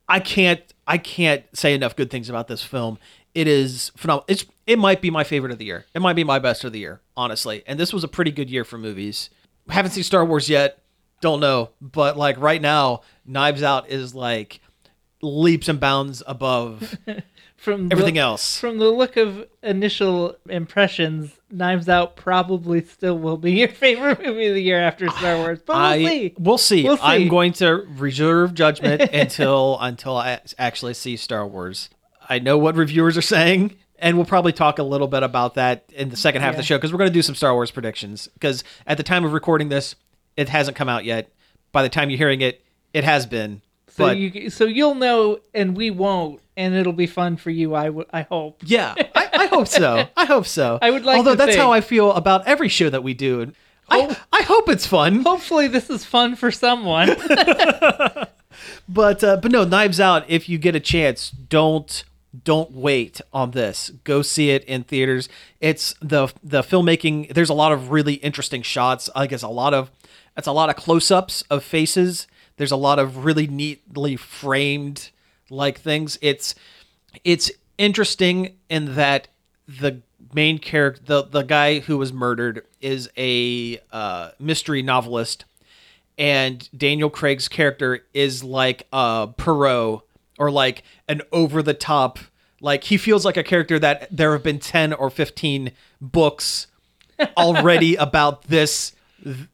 I 0.08 0.20
can't 0.20 0.60
I 0.86 0.98
can't 0.98 1.44
say 1.56 1.74
enough 1.74 1.96
good 1.96 2.10
things 2.10 2.28
about 2.28 2.48
this 2.48 2.62
film. 2.62 2.98
It 3.34 3.48
is 3.48 3.90
phenomenal. 3.96 4.24
It's 4.28 4.46
it 4.66 4.78
might 4.78 5.00
be 5.00 5.10
my 5.10 5.24
favorite 5.24 5.52
of 5.52 5.58
the 5.58 5.64
year. 5.64 5.86
It 5.94 6.00
might 6.00 6.14
be 6.14 6.24
my 6.24 6.38
best 6.38 6.64
of 6.64 6.72
the 6.72 6.78
year, 6.78 7.00
honestly. 7.16 7.62
And 7.66 7.78
this 7.78 7.92
was 7.92 8.04
a 8.04 8.08
pretty 8.08 8.30
good 8.30 8.50
year 8.50 8.64
for 8.64 8.78
movies. 8.78 9.30
Haven't 9.68 9.92
seen 9.92 10.04
Star 10.04 10.24
Wars 10.24 10.48
yet. 10.48 10.82
Don't 11.20 11.40
know, 11.40 11.70
but 11.80 12.16
like 12.16 12.38
right 12.38 12.60
now, 12.60 13.00
Knives 13.24 13.62
Out 13.62 13.88
is 13.88 14.14
like 14.14 14.60
leaps 15.22 15.68
and 15.68 15.80
bounds 15.80 16.22
above 16.26 16.96
From 17.66 17.88
everything 17.90 18.14
the, 18.14 18.20
else. 18.20 18.60
From 18.60 18.78
the 18.78 18.90
look 18.90 19.16
of 19.16 19.44
initial 19.60 20.36
impressions, 20.48 21.32
Knives 21.50 21.88
Out 21.88 22.14
probably 22.14 22.84
still 22.84 23.18
will 23.18 23.38
be 23.38 23.54
your 23.54 23.68
favorite 23.82 24.24
movie 24.24 24.46
of 24.46 24.54
the 24.54 24.62
year 24.62 24.80
after 24.80 25.08
Star 25.08 25.38
Wars. 25.38 25.58
But 25.66 25.98
we'll 25.98 26.08
see. 26.08 26.34
we'll 26.38 26.58
see. 26.58 26.84
We'll 26.84 26.98
I'm 27.02 27.26
going 27.26 27.52
to 27.54 27.84
reserve 27.96 28.54
judgment 28.54 29.02
until 29.12 29.78
until 29.80 30.16
I 30.16 30.40
actually 30.56 30.94
see 30.94 31.16
Star 31.16 31.44
Wars. 31.44 31.90
I 32.28 32.38
know 32.38 32.56
what 32.56 32.76
reviewers 32.76 33.16
are 33.16 33.22
saying, 33.22 33.74
and 33.98 34.16
we'll 34.16 34.26
probably 34.26 34.52
talk 34.52 34.78
a 34.78 34.84
little 34.84 35.08
bit 35.08 35.24
about 35.24 35.54
that 35.54 35.90
in 35.92 36.10
the 36.10 36.16
second 36.16 36.42
half 36.42 36.52
of 36.52 36.58
the 36.58 36.62
show 36.62 36.76
because 36.78 36.92
we're 36.92 36.98
going 36.98 37.10
to 37.10 37.14
do 37.14 37.22
some 37.22 37.34
Star 37.34 37.52
Wars 37.52 37.72
predictions. 37.72 38.28
Because 38.34 38.62
at 38.86 38.96
the 38.96 39.02
time 39.02 39.24
of 39.24 39.32
recording 39.32 39.70
this, 39.70 39.96
it 40.36 40.48
hasn't 40.50 40.76
come 40.76 40.88
out 40.88 41.04
yet. 41.04 41.32
By 41.72 41.82
the 41.82 41.88
time 41.88 42.10
you're 42.10 42.18
hearing 42.18 42.42
it, 42.42 42.64
it 42.94 43.02
has 43.02 43.26
been. 43.26 43.60
So 43.96 44.04
but 44.04 44.16
you 44.18 44.50
so 44.50 44.64
you'll 44.64 44.94
know, 44.94 45.38
and 45.54 45.76
we 45.76 45.90
won't, 45.90 46.40
and 46.56 46.74
it'll 46.74 46.92
be 46.92 47.06
fun 47.06 47.36
for 47.36 47.50
you. 47.50 47.74
I. 47.74 47.90
I 48.12 48.22
hope. 48.22 48.62
yeah, 48.64 48.94
I, 49.14 49.28
I 49.32 49.46
hope 49.46 49.68
so. 49.68 50.06
I 50.16 50.26
hope 50.26 50.46
so. 50.46 50.78
I 50.82 50.90
would 50.90 51.04
like 51.04 51.16
Although 51.16 51.34
that's 51.34 51.52
think- 51.52 51.60
how 51.62 51.72
I 51.72 51.80
feel 51.80 52.12
about 52.12 52.46
every 52.46 52.68
show 52.68 52.90
that 52.90 53.02
we 53.02 53.14
do. 53.14 53.52
Oh. 53.88 54.16
I, 54.32 54.40
I 54.40 54.42
hope 54.42 54.68
it's 54.68 54.86
fun. 54.86 55.22
Hopefully, 55.22 55.68
this 55.68 55.88
is 55.90 56.04
fun 56.04 56.36
for 56.36 56.50
someone. 56.50 57.16
But 58.88 59.22
uh, 59.22 59.36
but 59.36 59.50
no, 59.52 59.64
Knives 59.64 60.00
Out. 60.00 60.24
If 60.28 60.48
you 60.48 60.58
get 60.58 60.74
a 60.74 60.80
chance, 60.80 61.30
don't 61.30 62.04
don't 62.44 62.70
wait 62.72 63.20
on 63.32 63.50
this. 63.50 63.90
Go 64.04 64.22
see 64.22 64.50
it 64.50 64.64
in 64.64 64.82
theaters. 64.84 65.28
It's 65.60 65.94
the 66.00 66.28
the 66.42 66.62
filmmaking. 66.62 67.34
There's 67.34 67.50
a 67.50 67.54
lot 67.54 67.72
of 67.72 67.90
really 67.90 68.14
interesting 68.14 68.62
shots. 68.62 69.10
I 69.14 69.26
guess 69.26 69.42
a 69.42 69.48
lot 69.48 69.74
of 69.74 69.90
it's 70.36 70.46
a 70.46 70.52
lot 70.52 70.70
of 70.70 70.76
close 70.76 71.10
ups 71.10 71.42
of 71.50 71.64
faces. 71.64 72.26
There's 72.56 72.72
a 72.72 72.76
lot 72.76 72.98
of 72.98 73.24
really 73.24 73.46
neatly 73.46 74.16
framed 74.16 75.10
like 75.50 75.80
things. 75.80 76.18
It's 76.22 76.54
it's 77.24 77.50
interesting 77.78 78.56
in 78.68 78.94
that 78.94 79.28
the 79.68 80.00
main 80.32 80.58
character, 80.58 81.02
the 81.04 81.22
the 81.24 81.42
guy 81.42 81.80
who 81.80 81.98
was 81.98 82.12
murdered, 82.12 82.64
is 82.80 83.08
a 83.16 83.78
uh, 83.92 84.30
mystery 84.38 84.82
novelist 84.82 85.44
and 86.18 86.68
Daniel 86.76 87.10
Craig's 87.10 87.48
character 87.48 88.04
is 88.14 88.42
like 88.42 88.86
a 88.92 89.28
Poirot 89.36 90.00
or 90.38 90.50
like 90.50 90.82
an 91.08 91.22
over 91.32 91.62
the 91.62 91.74
top 91.74 92.18
like 92.60 92.84
he 92.84 92.96
feels 92.96 93.24
like 93.24 93.36
a 93.36 93.42
character 93.42 93.78
that 93.78 94.08
there 94.10 94.32
have 94.32 94.42
been 94.42 94.58
10 94.58 94.94
or 94.94 95.10
15 95.10 95.72
books 96.00 96.66
already 97.36 97.96
about 97.96 98.44
this 98.44 98.92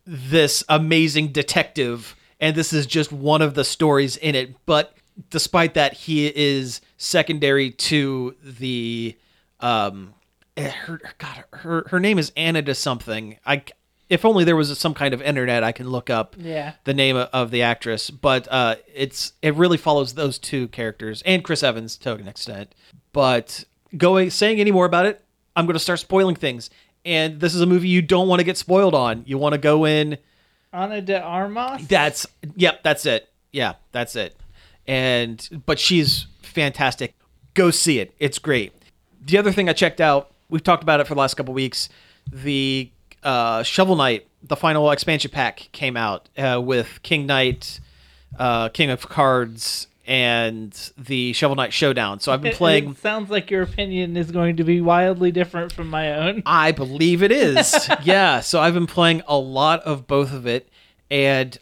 this 0.07 0.65
amazing 0.69 1.29
detective 1.29 2.15
and 2.43 2.55
this 2.55 2.73
is 2.75 2.85
just 2.87 3.11
one 3.13 3.41
of 3.41 3.55
the 3.55 3.65
stories 3.65 4.17
in 4.19 4.35
it 4.35 4.55
but 4.67 4.95
despite 5.31 5.73
that 5.75 5.93
he 5.95 6.27
is 6.35 6.81
secondary 6.99 7.71
to 7.71 8.35
the 8.43 9.17
um 9.61 10.13
eh, 10.57 10.69
her 10.69 11.01
god 11.19 11.45
her 11.53 11.87
her 11.91 12.01
name 12.01 12.19
is 12.19 12.33
Anna 12.37 12.61
to 12.63 12.75
something. 12.75 13.39
I 13.47 13.63
if 14.11 14.25
only 14.27 14.45
there 14.45 14.57
was 14.57 14.79
some 14.79 14.93
kind 14.93 15.15
of 15.15 15.23
internet 15.23 15.65
I 15.65 15.73
can 15.73 15.89
look 15.89 16.11
up 16.11 16.37
Yeah. 16.39 16.73
the 16.85 16.93
name 16.93 17.17
of- 17.17 17.29
of 17.33 17.51
the 17.51 17.63
actress 17.63 18.11
but 18.11 18.47
uh 18.51 18.75
it's 18.95 19.33
it 19.41 19.55
really 19.55 19.79
follows 19.79 20.15
those 20.15 20.39
two 20.39 20.69
characters 20.69 21.23
and 21.25 21.43
Chris 21.45 21.63
Evans 21.63 21.97
to 21.99 22.15
an 22.15 22.29
extent. 22.29 22.75
But 23.13 23.65
going 23.97 24.31
saying 24.31 24.61
any 24.61 24.71
more 24.73 24.87
about 24.87 25.07
it 25.07 25.23
I'm 25.55 25.67
going 25.67 25.75
to 25.75 25.79
start 25.81 26.01
spoiling 26.01 26.35
things. 26.37 26.71
And 27.05 27.41
this 27.41 27.55
is 27.55 27.61
a 27.61 27.67
movie 27.67 27.89
you 27.89 28.01
don't 28.01 28.27
want 28.29 28.41
to 28.41 28.45
get 28.45 28.57
spoiled 28.57 28.95
on. 28.95 29.23
You 29.27 29.37
want 29.37 29.53
to 29.53 29.59
go 29.59 29.85
in 29.87 30.17
Ana 30.73 31.01
de 31.03 31.21
Armas. 31.21 31.87
that's 31.87 32.27
yep, 32.57 32.83
that's 32.83 33.07
it. 33.07 33.29
Yeah, 33.53 33.75
that's 33.93 34.17
it. 34.17 34.37
And 34.87 35.63
but 35.67 35.79
she's 35.79 36.27
fantastic. 36.43 37.15
Go 37.55 37.71
see 37.71 37.99
it. 37.99 38.15
It's 38.19 38.39
great. 38.39 38.73
The 39.25 39.39
other 39.39 39.53
thing 39.53 39.69
I 39.69 39.73
checked 39.73 40.01
out, 40.01 40.33
we've 40.49 40.65
talked 40.65 40.83
about 40.83 41.01
it 41.01 41.07
for 41.07 41.15
the 41.15 41.21
last 41.21 41.35
couple 41.35 41.55
weeks. 41.55 41.89
The 42.33 42.91
uh, 43.23 43.63
Shovel 43.63 43.97
Knight, 43.97 44.27
the 44.43 44.57
final 44.57 44.91
expansion 44.91 45.31
pack, 45.31 45.69
came 45.73 45.97
out 45.97 46.29
uh, 46.37 46.61
with 46.65 47.01
King 47.03 47.27
Knight, 47.27 47.79
uh, 48.39 48.69
King 48.71 48.91
of 48.91 49.09
Cards, 49.09 49.87
and 50.07 50.93
the 50.99 51.33
Shovel 51.33 51.57
Knight 51.57 51.73
Showdown. 51.73 52.21
So 52.21 52.33
I've 52.33 52.43
been 52.43 52.55
playing. 52.55 52.91
It 52.91 52.99
sounds 52.99 53.31
like 53.31 53.51
your 53.51 53.63
opinion 53.63 54.17
is 54.17 54.31
going 54.31 54.57
to 54.57 54.65
be 54.65 54.81
wildly 54.81 55.31
different 55.31 55.73
from 55.73 55.89
my 55.89 56.15
own. 56.15 56.43
I 56.47 56.73
believe 56.73 57.23
it 57.23 57.31
is. 57.31 57.89
yeah. 58.03 58.41
So 58.41 58.61
I've 58.61 58.75
been 58.75 58.87
playing 58.87 59.23
a 59.27 59.37
lot 59.37 59.81
of 59.81 60.07
both 60.07 60.33
of 60.33 60.47
it, 60.47 60.69
and 61.11 61.57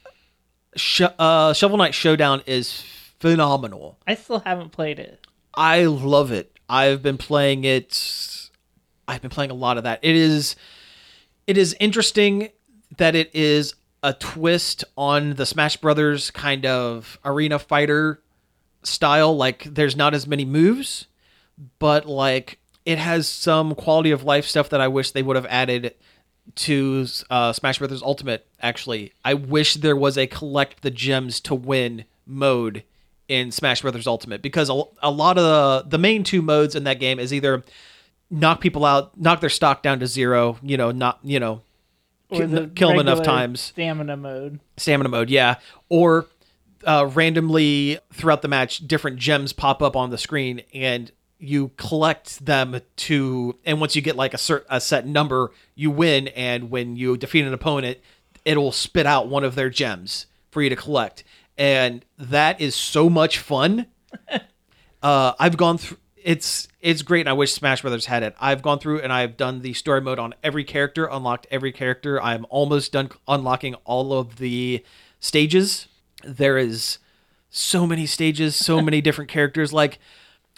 Sh- 0.77 1.03
uh, 1.19 1.53
Shovel 1.53 1.77
Knight 1.77 1.95
Showdown 1.95 2.43
is 2.47 2.83
phenomenal. 3.21 3.99
I 4.07 4.15
still 4.15 4.41
haven't 4.41 4.71
played 4.71 4.99
it. 4.99 5.27
I 5.55 5.85
love 5.85 6.33
it. 6.33 6.59
I've 6.69 7.03
been 7.03 7.19
playing 7.19 7.65
it. 7.65 8.51
I've 9.07 9.21
been 9.21 9.31
playing 9.31 9.51
a 9.51 9.55
lot 9.55 9.77
of 9.77 9.85
that. 9.85 10.01
It 10.03 10.17
is. 10.17 10.57
It 11.47 11.59
is 11.59 11.77
interesting 11.81 12.51
that 12.97 13.15
it 13.15 13.31
is 13.35 13.75
a 14.03 14.13
twist 14.15 14.85
on 14.97 15.35
the 15.35 15.45
Smash 15.45 15.77
Brothers 15.77 16.31
kind 16.31 16.65
of 16.65 17.19
arena 17.25 17.59
fighter 17.59 18.23
style. 18.83 19.37
Like 19.37 19.65
there's 19.65 19.97
not 19.97 20.15
as 20.15 20.27
many 20.27 20.45
moves, 20.45 21.07
but 21.79 22.07
like 22.07 22.59
it 22.85 22.99
has 22.99 23.29
some 23.29 23.75
quality 23.75 24.11
of 24.11 24.25
life 24.25 24.47
stuff 24.47 24.69
that 24.71 24.81
I 24.81 24.89
wish 24.89 25.11
they 25.11 25.23
would 25.23 25.37
have 25.37 25.47
added 25.47 25.95
to 26.57 27.07
uh, 27.29 27.53
Smash 27.53 27.79
Brothers 27.79 28.03
Ultimate. 28.03 28.47
Actually, 28.61 29.13
I 29.25 29.35
wish 29.35 29.75
there 29.75 29.97
was 29.97 30.17
a 30.19 30.27
collect 30.27 30.83
the 30.83 30.91
gems 30.91 31.41
to 31.41 31.55
win 31.55 32.05
mode 32.27 32.85
in 33.29 33.53
Smash 33.53 33.83
Brothers 33.83 34.07
Ultimate 34.07 34.43
because 34.43 34.69
a, 34.69 34.83
a 35.03 35.11
lot 35.11 35.39
of 35.39 35.45
the 35.45 35.91
the 35.91 35.99
main 35.99 36.25
two 36.25 36.43
modes 36.43 36.75
in 36.75 36.85
that 36.85 36.99
game 36.99 37.19
is 37.19 37.33
either 37.33 37.63
knock 38.31 38.61
people 38.61 38.85
out, 38.85 39.19
knock 39.19 39.41
their 39.41 39.51
stock 39.51 39.83
down 39.83 40.01
to 40.01 40.07
zero, 40.07 40.59
you 40.63 40.77
know, 40.77 40.91
not 40.91 41.21
you 41.23 41.39
know, 41.39 41.63
kill, 42.33 42.49
the 42.49 42.67
kill 42.69 42.89
them 42.89 43.01
enough 43.01 43.23
times 43.23 43.61
Stamina 43.61 44.17
mode. 44.17 44.61
stamina 44.77 45.09
mode, 45.09 45.31
yeah, 45.31 45.57
or 45.89 46.27
uh, 46.85 47.11
randomly 47.13 47.99
throughout 48.13 48.43
the 48.43 48.49
match, 48.49 48.87
different 48.87 49.19
gems 49.19 49.53
pop 49.53 49.83
up 49.83 49.97
on 49.97 50.11
the 50.11 50.19
screen, 50.19 50.63
and 50.73 51.11
you 51.39 51.71
collect 51.77 52.45
them 52.45 52.81
to. 52.97 53.57
And 53.65 53.81
once 53.81 53.97
you 53.97 54.03
get 54.03 54.17
like 54.17 54.35
a, 54.35 54.39
cert, 54.39 54.65
a 54.69 54.81
set 54.81 55.07
number, 55.07 55.53
you 55.75 55.91
win. 55.91 56.29
And 56.29 56.71
when 56.71 56.97
you 56.97 57.17
defeat 57.17 57.45
an 57.45 57.55
opponent, 57.55 57.99
it'll 58.45 58.73
spit 58.73 59.07
out 59.07 59.29
one 59.29 59.45
of 59.45 59.55
their 59.55 59.71
gems 59.71 60.27
for 60.51 60.63
you 60.63 60.71
to 60.71 60.77
collect, 60.77 61.25
and 61.57 62.05
that 62.19 62.61
is 62.61 62.75
so 62.75 63.09
much 63.09 63.39
fun. 63.39 63.87
uh, 65.03 65.33
I've 65.39 65.57
gone 65.57 65.79
through. 65.79 65.99
It's 66.23 66.69
it's 66.81 67.03
great. 67.03 67.21
And 67.21 67.29
I 67.29 67.35
wish 67.35 67.53
Smash 67.53 67.83
Brothers 67.83 68.07
had 68.07 68.23
it. 68.23 68.35
I've 68.41 68.63
gone 68.63 68.79
through 68.79 69.01
and 69.01 69.13
I've 69.13 69.37
done 69.37 69.61
the 69.61 69.75
story 69.75 70.01
mode 70.01 70.19
on 70.19 70.35
every 70.43 70.65
character, 70.65 71.07
unlocked 71.07 71.47
every 71.51 71.73
character. 71.73 72.21
I'm 72.23 72.47
almost 72.49 72.93
done 72.93 73.11
unlocking 73.29 73.75
all 73.85 74.13
of 74.13 74.37
the 74.37 74.85
stages. 75.19 75.89
There 76.25 76.59
is 76.59 76.99
so 77.51 77.87
many 77.87 78.07
stages, 78.07 78.57
so 78.57 78.81
many 78.81 79.01
different 79.03 79.31
characters. 79.31 79.73
Like 79.73 79.99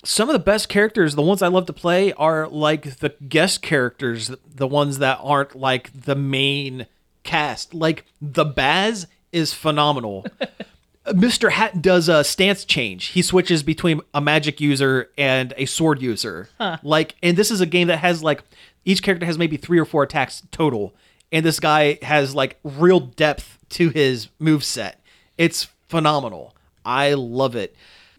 some 0.04 0.28
of 0.28 0.32
the 0.32 0.38
best 0.38 0.68
characters, 0.68 1.14
the 1.14 1.22
ones 1.22 1.42
I 1.42 1.48
love 1.48 1.66
to 1.66 1.72
play, 1.72 2.12
are 2.14 2.48
like 2.48 2.98
the 2.98 3.10
guest 3.28 3.62
characters, 3.62 4.30
the 4.54 4.66
ones 4.66 4.98
that 4.98 5.18
aren't 5.22 5.54
like 5.54 5.90
the 5.92 6.16
main 6.16 6.86
cast. 7.22 7.74
Like 7.74 8.04
the 8.20 8.44
Baz 8.44 9.06
is 9.32 9.54
phenomenal. 9.54 10.26
Mr. 11.06 11.50
Hat 11.50 11.82
does 11.82 12.08
a 12.08 12.22
stance 12.22 12.64
change. 12.64 13.06
He 13.06 13.22
switches 13.22 13.64
between 13.64 14.02
a 14.14 14.20
magic 14.20 14.60
user 14.60 15.10
and 15.18 15.52
a 15.56 15.66
sword 15.66 16.00
user. 16.00 16.48
Like, 16.84 17.16
and 17.22 17.36
this 17.36 17.50
is 17.50 17.60
a 17.60 17.66
game 17.66 17.88
that 17.88 17.98
has 17.98 18.22
like 18.22 18.42
each 18.84 19.02
character 19.02 19.26
has 19.26 19.36
maybe 19.38 19.56
three 19.56 19.78
or 19.78 19.84
four 19.84 20.04
attacks 20.04 20.42
total, 20.52 20.94
and 21.32 21.44
this 21.44 21.58
guy 21.58 21.98
has 22.02 22.34
like 22.34 22.58
real 22.62 23.00
depth 23.00 23.58
to 23.70 23.88
his 23.88 24.28
move 24.38 24.62
set. 24.62 25.00
It's 25.38 25.68
phenomenal. 25.88 26.54
I 26.84 27.14
love 27.14 27.56
it. 27.56 27.76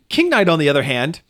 King 0.10 0.30
Knight, 0.30 0.50
on 0.50 0.60
the 0.60 0.70
other 0.70 0.84
hand, 0.84 1.22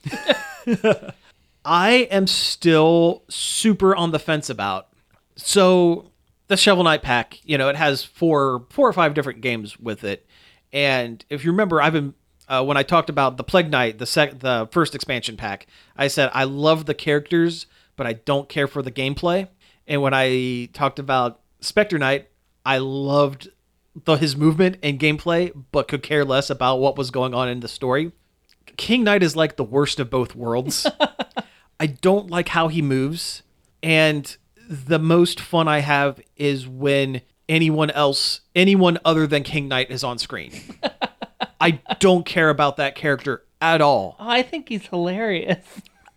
I 1.65 2.07
am 2.11 2.27
still 2.27 3.23
super 3.29 3.95
on 3.95 4.11
the 4.11 4.19
fence 4.19 4.49
about. 4.49 4.89
So 5.35 6.11
the 6.47 6.57
Shovel 6.57 6.83
Knight 6.83 7.01
pack, 7.01 7.39
you 7.43 7.57
know, 7.57 7.69
it 7.69 7.75
has 7.75 8.03
four 8.03 8.65
four 8.69 8.87
or 8.87 8.93
five 8.93 9.13
different 9.13 9.41
games 9.41 9.79
with 9.79 10.03
it. 10.03 10.27
And 10.71 11.23
if 11.29 11.45
you 11.45 11.51
remember, 11.51 11.81
I've 11.81 11.93
been 11.93 12.13
uh, 12.47 12.63
when 12.63 12.77
I 12.77 12.83
talked 12.83 13.09
about 13.09 13.37
the 13.37 13.43
Plague 13.43 13.71
Knight, 13.71 13.99
the 13.99 14.05
sec- 14.05 14.39
the 14.39 14.67
first 14.71 14.95
expansion 14.95 15.37
pack, 15.37 15.67
I 15.95 16.07
said 16.07 16.29
I 16.33 16.43
love 16.43 16.85
the 16.85 16.93
characters, 16.93 17.67
but 17.95 18.05
I 18.05 18.13
don't 18.13 18.49
care 18.49 18.67
for 18.67 18.81
the 18.81 18.91
gameplay. 18.91 19.47
And 19.87 20.01
when 20.01 20.13
I 20.13 20.69
talked 20.73 20.99
about 20.99 21.39
Spectre 21.61 21.97
Knight, 21.97 22.29
I 22.65 22.77
loved 22.79 23.49
the, 23.95 24.15
his 24.15 24.35
movement 24.35 24.77
and 24.83 24.99
gameplay, 24.99 25.51
but 25.71 25.87
could 25.87 26.03
care 26.03 26.25
less 26.25 26.49
about 26.49 26.77
what 26.77 26.97
was 26.97 27.11
going 27.11 27.33
on 27.33 27.49
in 27.49 27.59
the 27.59 27.67
story. 27.67 28.11
King 28.77 29.03
Knight 29.03 29.23
is 29.23 29.35
like 29.35 29.55
the 29.55 29.63
worst 29.63 29.99
of 29.99 30.09
both 30.09 30.35
worlds. 30.35 30.87
I 31.79 31.87
don't 31.87 32.29
like 32.29 32.49
how 32.49 32.69
he 32.69 32.81
moves, 32.81 33.43
and 33.81 34.35
the 34.69 34.99
most 34.99 35.39
fun 35.39 35.67
I 35.67 35.79
have 35.79 36.21
is 36.37 36.67
when 36.67 37.21
anyone 37.49 37.91
else, 37.91 38.41
anyone 38.55 38.97
other 39.03 39.27
than 39.27 39.43
King 39.43 39.67
Knight 39.67 39.91
is 39.91 40.03
on 40.03 40.17
screen. 40.17 40.53
I 41.61 41.81
don't 41.99 42.25
care 42.25 42.49
about 42.49 42.77
that 42.77 42.95
character 42.95 43.43
at 43.61 43.81
all. 43.81 44.15
Oh, 44.19 44.27
I 44.27 44.41
think 44.43 44.69
he's 44.69 44.87
hilarious. 44.87 45.65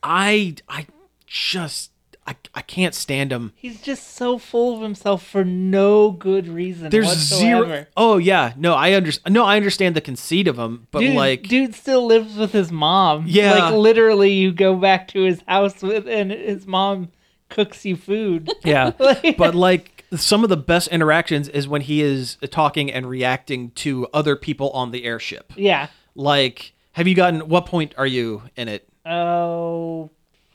I 0.03 0.57
I 0.69 0.87
just 1.27 1.91
I, 2.27 2.35
I 2.57 2.63
can't 2.63 2.95
stand 2.95 3.31
him. 3.31 3.53
He's 3.55 3.81
just 3.81 4.15
so 4.17 4.37
full 4.39 4.75
of 4.75 4.83
himself 4.83 5.25
for 5.25 5.45
no 5.45 6.11
good 6.11 6.49
reason. 6.49 6.91
There's 6.91 7.07
whatsoever. 7.07 7.67
zero. 7.67 7.87
Oh 7.97 8.17
yeah, 8.19 8.53
no, 8.57 8.75
I 8.75 8.93
understand. 8.95 9.33
No, 9.35 9.45
I 9.45 9.57
understand 9.57 9.95
the 9.95 10.01
conceit 10.01 10.49
of 10.49 10.59
him, 10.59 10.89
but 10.91 11.01
Dude, 11.01 11.15
like, 11.15 11.43
dude 11.45 11.75
still 11.75 12.05
lives 12.05 12.37
with 12.37 12.53
his 12.53 12.73
mom. 12.73 13.25
Yeah. 13.29 13.53
like 13.53 13.75
literally, 13.75 14.33
you 14.33 14.53
go 14.53 14.75
back 14.75 15.09
to 15.09 15.23
his 15.23 15.41
house 15.47 15.81
with, 15.83 16.09
and 16.09 16.33
his 16.33 16.67
mom 16.67 17.13
cooks 17.49 17.85
you 17.85 17.95
food. 17.97 18.51
yeah, 18.65 18.91
Like- 18.99 19.37
but 19.37 19.55
like 19.55 20.05
some 20.17 20.43
of 20.43 20.49
the 20.51 20.57
best 20.57 20.89
interactions 20.89 21.49
is 21.49 21.69
when 21.69 21.83
he 21.83 22.01
is 22.03 22.39
talking 22.51 22.91
and 22.93 23.09
reacting 23.09 23.71
to 23.73 24.07
other 24.13 24.35
people 24.37 24.71
on 24.71 24.91
the 24.91 25.05
airship. 25.05 25.53
yeah. 25.57 25.89
Like, 26.17 26.73
have 26.93 27.07
you 27.07 27.15
gotten? 27.15 27.49
What 27.49 27.67
point 27.67 27.95
are 27.99 28.07
you 28.07 28.43
in 28.57 28.69
it? 28.69 28.89
Oh, 29.05 30.11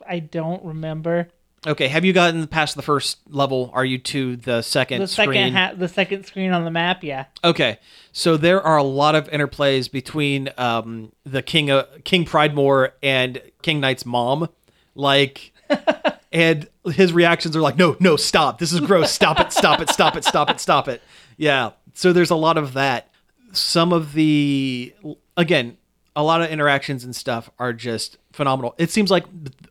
I 0.06 0.18
don't 0.18 0.62
remember 0.64 1.28
Okay, 1.64 1.86
have 1.86 2.04
you 2.04 2.12
gotten 2.12 2.46
past 2.48 2.74
the 2.74 2.82
first 2.82 3.18
level? 3.28 3.70
Are 3.72 3.84
you 3.84 3.98
to 3.98 4.36
the 4.36 4.62
second 4.62 5.00
the 5.00 5.06
screen? 5.06 5.28
second 5.28 5.52
ha- 5.52 5.72
the 5.76 5.88
second 5.88 6.26
screen 6.26 6.52
on 6.52 6.64
the 6.64 6.72
map. 6.72 7.04
Yeah. 7.04 7.26
Okay, 7.44 7.78
so 8.10 8.36
there 8.36 8.60
are 8.60 8.76
a 8.76 8.82
lot 8.82 9.14
of 9.14 9.28
interplays 9.30 9.90
between 9.90 10.48
um, 10.58 11.12
the 11.24 11.40
King 11.40 11.70
uh, 11.70 11.84
King 12.04 12.24
Pridemoor 12.24 12.94
and 13.02 13.40
King 13.62 13.78
Knight's 13.78 14.04
mom, 14.04 14.48
like, 14.96 15.52
and 16.32 16.68
his 16.92 17.12
reactions 17.12 17.54
are 17.56 17.60
like, 17.60 17.76
"No, 17.76 17.96
no, 18.00 18.16
stop! 18.16 18.58
This 18.58 18.72
is 18.72 18.80
gross! 18.80 19.12
Stop 19.12 19.38
it! 19.38 19.52
Stop 19.52 19.80
it! 19.80 19.88
Stop 19.88 20.16
it! 20.16 20.24
Stop 20.24 20.50
it! 20.50 20.58
Stop 20.58 20.88
it!" 20.88 21.00
Yeah. 21.36 21.70
So 21.94 22.12
there's 22.12 22.30
a 22.30 22.36
lot 22.36 22.58
of 22.58 22.72
that. 22.72 23.08
Some 23.52 23.92
of 23.92 24.14
the 24.14 24.94
again, 25.36 25.76
a 26.16 26.24
lot 26.24 26.42
of 26.42 26.50
interactions 26.50 27.04
and 27.04 27.14
stuff 27.14 27.50
are 27.58 27.72
just 27.72 28.18
phenomenal. 28.32 28.74
It 28.78 28.90
seems 28.90 29.12
like 29.12 29.26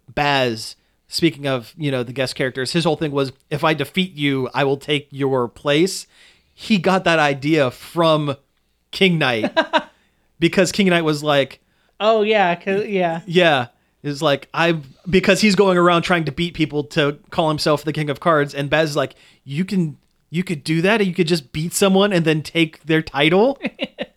Baz. 0.07 0.77
Speaking 1.13 1.45
of, 1.45 1.73
you 1.77 1.91
know, 1.91 2.03
the 2.03 2.13
guest 2.13 2.35
characters, 2.35 2.71
his 2.71 2.85
whole 2.85 2.95
thing 2.95 3.11
was 3.11 3.31
if 3.49 3.63
I 3.63 3.73
defeat 3.73 4.13
you, 4.13 4.49
I 4.53 4.63
will 4.63 4.77
take 4.77 5.07
your 5.11 5.47
place 5.47 6.07
he 6.61 6.77
got 6.77 7.05
that 7.05 7.17
idea 7.17 7.71
from 7.71 8.35
King 8.91 9.17
Knight 9.17 9.57
because 10.39 10.71
King 10.71 10.89
Knight 10.89 11.03
was 11.03 11.23
like, 11.23 11.59
Oh 11.99 12.21
yeah, 12.21 12.53
cause 12.55 12.85
yeah. 12.85 13.21
yeah, 13.25 13.67
is 14.03 14.21
like 14.21 14.47
I 14.53 14.79
because 15.09 15.41
he's 15.41 15.55
going 15.55 15.77
around 15.77 16.03
trying 16.03 16.25
to 16.25 16.31
beat 16.31 16.53
people 16.53 16.83
to 16.85 17.17
call 17.31 17.49
himself 17.49 17.83
the 17.83 17.93
King 17.93 18.11
of 18.11 18.19
Cards, 18.19 18.53
and 18.53 18.69
Baz 18.69 18.91
is 18.91 18.95
like, 18.95 19.15
you 19.43 19.65
can 19.65 19.97
you 20.29 20.43
could 20.43 20.63
do 20.63 20.81
that, 20.83 21.05
you 21.05 21.13
could 21.13 21.27
just 21.27 21.51
beat 21.51 21.73
someone 21.73 22.13
and 22.13 22.25
then 22.25 22.43
take 22.43 22.83
their 22.83 23.01
title. 23.01 23.59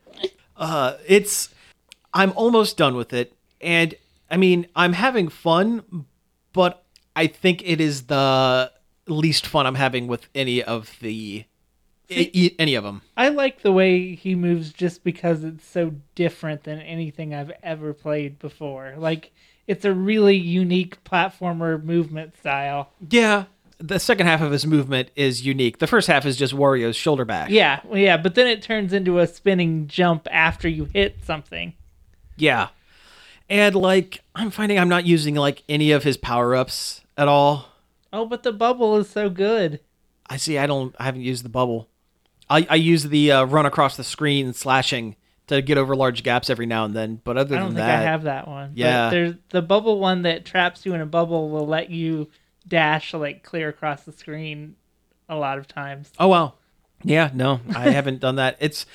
uh, 0.56 0.94
it's 1.06 1.48
I'm 2.12 2.32
almost 2.36 2.76
done 2.76 2.94
with 2.94 3.14
it, 3.14 3.32
and 3.60 3.94
I 4.30 4.36
mean 4.36 4.66
I'm 4.76 4.92
having 4.92 5.28
fun, 5.28 6.04
but 6.52 6.83
I 7.16 7.26
think 7.26 7.62
it 7.64 7.80
is 7.80 8.04
the 8.04 8.70
least 9.06 9.46
fun 9.46 9.66
I'm 9.66 9.74
having 9.74 10.06
with 10.06 10.28
any 10.34 10.62
of 10.62 10.96
the 11.00 11.44
See- 12.10 12.54
any 12.58 12.74
of 12.74 12.84
them. 12.84 13.02
I 13.16 13.28
like 13.30 13.62
the 13.62 13.72
way 13.72 14.14
he 14.14 14.34
moves 14.34 14.72
just 14.72 15.04
because 15.04 15.42
it's 15.42 15.66
so 15.66 15.94
different 16.14 16.64
than 16.64 16.78
anything 16.80 17.34
I've 17.34 17.52
ever 17.62 17.94
played 17.94 18.38
before. 18.38 18.94
Like 18.98 19.32
it's 19.66 19.84
a 19.84 19.94
really 19.94 20.36
unique 20.36 21.02
platformer 21.04 21.82
movement 21.82 22.36
style. 22.36 22.90
Yeah. 23.10 23.44
The 23.78 23.98
second 23.98 24.26
half 24.26 24.40
of 24.40 24.52
his 24.52 24.66
movement 24.66 25.10
is 25.16 25.44
unique. 25.44 25.78
The 25.78 25.86
first 25.86 26.06
half 26.06 26.24
is 26.26 26.36
just 26.36 26.54
Wario's 26.54 26.94
shoulder 26.94 27.24
back. 27.24 27.50
Yeah, 27.50 27.80
yeah, 27.92 28.16
but 28.16 28.34
then 28.34 28.46
it 28.46 28.62
turns 28.62 28.92
into 28.92 29.18
a 29.18 29.26
spinning 29.26 29.88
jump 29.88 30.28
after 30.30 30.68
you 30.68 30.84
hit 30.84 31.16
something. 31.24 31.74
Yeah. 32.36 32.68
And 33.48 33.74
like 33.74 34.22
I'm 34.34 34.50
finding 34.50 34.78
I'm 34.78 34.88
not 34.88 35.06
using 35.06 35.34
like 35.34 35.62
any 35.68 35.90
of 35.90 36.04
his 36.04 36.16
power-ups 36.16 37.00
at 37.16 37.28
all. 37.28 37.66
Oh, 38.12 38.26
but 38.26 38.42
the 38.42 38.52
bubble 38.52 38.96
is 38.96 39.08
so 39.10 39.28
good. 39.28 39.80
I 40.28 40.36
see 40.36 40.58
I 40.58 40.66
don't 40.66 40.94
I 40.98 41.04
haven't 41.04 41.22
used 41.22 41.44
the 41.44 41.48
bubble. 41.50 41.88
I 42.48 42.66
I 42.70 42.74
use 42.76 43.04
the 43.04 43.32
uh, 43.32 43.44
run 43.44 43.66
across 43.66 43.96
the 43.96 44.04
screen 44.04 44.52
slashing 44.52 45.16
to 45.48 45.60
get 45.60 45.76
over 45.76 45.94
large 45.94 46.22
gaps 46.22 46.48
every 46.48 46.64
now 46.66 46.84
and 46.86 46.94
then. 46.94 47.20
But 47.22 47.36
other 47.36 47.50
than 47.50 47.58
that, 47.58 47.60
I 47.60 47.62
don't 47.64 47.74
think 47.74 47.86
that, 47.86 47.98
I 47.98 48.02
have 48.10 48.22
that 48.22 48.48
one. 48.48 48.68
But 48.70 48.78
Yeah. 48.78 49.10
there's 49.10 49.34
the 49.50 49.60
bubble 49.62 49.98
one 50.00 50.22
that 50.22 50.44
traps 50.46 50.86
you 50.86 50.94
in 50.94 51.00
a 51.02 51.06
bubble 51.06 51.50
will 51.50 51.66
let 51.66 51.90
you 51.90 52.30
dash 52.66 53.12
like 53.12 53.42
clear 53.42 53.68
across 53.68 54.04
the 54.04 54.12
screen 54.12 54.76
a 55.28 55.36
lot 55.36 55.58
of 55.58 55.68
times. 55.68 56.10
Oh 56.18 56.28
wow. 56.28 56.54
Yeah, 57.02 57.30
no, 57.34 57.60
I 57.74 57.90
haven't 57.90 58.20
done 58.20 58.36
that. 58.36 58.56
It's 58.60 58.86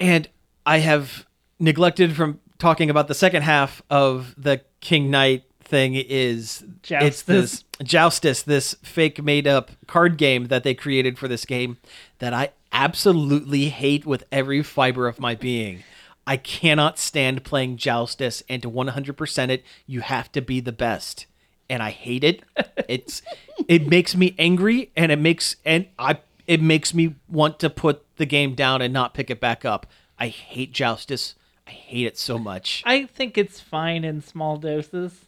and 0.00 0.28
I 0.64 0.78
have 0.78 1.26
neglected 1.58 2.14
from 2.16 2.40
talking 2.58 2.88
about 2.90 3.08
the 3.08 3.14
second 3.14 3.42
half 3.42 3.82
of 3.90 4.34
the 4.38 4.62
King 4.80 5.10
Knight 5.10 5.44
thing 5.72 5.94
is 5.94 6.62
it's 6.90 7.22
this 7.22 7.64
Joustus, 7.82 8.42
this 8.42 8.74
fake 8.82 9.24
made 9.24 9.46
up 9.46 9.70
card 9.86 10.18
game 10.18 10.48
that 10.48 10.64
they 10.64 10.74
created 10.74 11.18
for 11.18 11.28
this 11.28 11.46
game 11.46 11.78
that 12.18 12.34
I 12.34 12.50
absolutely 12.72 13.70
hate 13.70 14.04
with 14.04 14.24
every 14.30 14.62
fiber 14.62 15.08
of 15.08 15.18
my 15.18 15.34
being. 15.34 15.82
I 16.26 16.36
cannot 16.36 16.98
stand 16.98 17.42
playing 17.42 17.78
Joustus 17.78 18.42
and 18.50 18.60
to 18.60 18.70
100% 18.70 19.48
it, 19.48 19.64
you 19.86 20.02
have 20.02 20.30
to 20.32 20.42
be 20.42 20.60
the 20.60 20.72
best. 20.72 21.24
And 21.70 21.82
I 21.82 21.90
hate 21.90 22.22
it. 22.22 22.42
It's 22.88 23.22
it 23.68 23.86
makes 23.86 24.14
me 24.14 24.34
angry 24.38 24.90
and 24.94 25.10
it 25.10 25.18
makes 25.18 25.56
and 25.64 25.86
I 25.98 26.18
it 26.46 26.60
makes 26.60 26.92
me 26.92 27.14
want 27.28 27.58
to 27.60 27.70
put 27.70 28.04
the 28.16 28.26
game 28.26 28.54
down 28.54 28.82
and 28.82 28.92
not 28.92 29.14
pick 29.14 29.30
it 29.30 29.40
back 29.40 29.64
up. 29.64 29.86
I 30.18 30.28
hate 30.28 30.72
Joustus. 30.72 31.34
I 31.66 31.70
hate 31.70 32.06
it 32.06 32.18
so 32.18 32.38
much. 32.38 32.82
I 32.84 33.06
think 33.06 33.38
it's 33.38 33.60
fine 33.60 34.04
in 34.04 34.20
small 34.20 34.56
doses. 34.58 35.26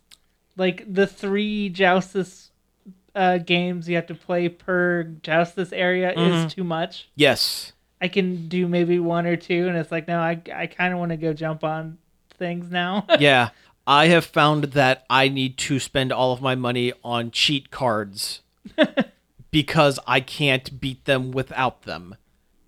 Like 0.56 0.84
the 0.92 1.06
three 1.06 1.68
Joustus 1.68 2.50
uh, 3.14 3.38
games 3.38 3.88
you 3.88 3.96
have 3.96 4.06
to 4.08 4.14
play 4.14 4.48
per 4.48 5.04
Joustus 5.22 5.72
area 5.72 6.12
Mm-hmm. 6.16 6.46
is 6.46 6.54
too 6.54 6.64
much. 6.64 7.08
Yes. 7.16 7.72
I 8.00 8.08
can 8.08 8.48
do 8.48 8.68
maybe 8.68 8.98
one 8.98 9.24
or 9.26 9.36
two, 9.36 9.66
and 9.68 9.76
it's 9.76 9.90
like, 9.92 10.06
no, 10.08 10.18
I, 10.18 10.40
I 10.54 10.66
kind 10.66 10.92
of 10.92 10.98
want 10.98 11.10
to 11.10 11.16
go 11.16 11.32
jump 11.32 11.64
on 11.64 11.98
things 12.38 12.70
now. 12.70 13.06
yeah. 13.18 13.50
I 13.86 14.06
have 14.06 14.24
found 14.24 14.64
that 14.72 15.04
I 15.10 15.28
need 15.28 15.56
to 15.58 15.78
spend 15.78 16.10
all 16.12 16.32
of 16.32 16.40
my 16.42 16.54
money 16.54 16.92
on 17.04 17.30
cheat 17.30 17.70
cards 17.70 18.40
because 19.50 19.98
I 20.06 20.20
can't 20.20 20.80
beat 20.80 21.04
them 21.04 21.30
without 21.32 21.82
them. 21.82 22.16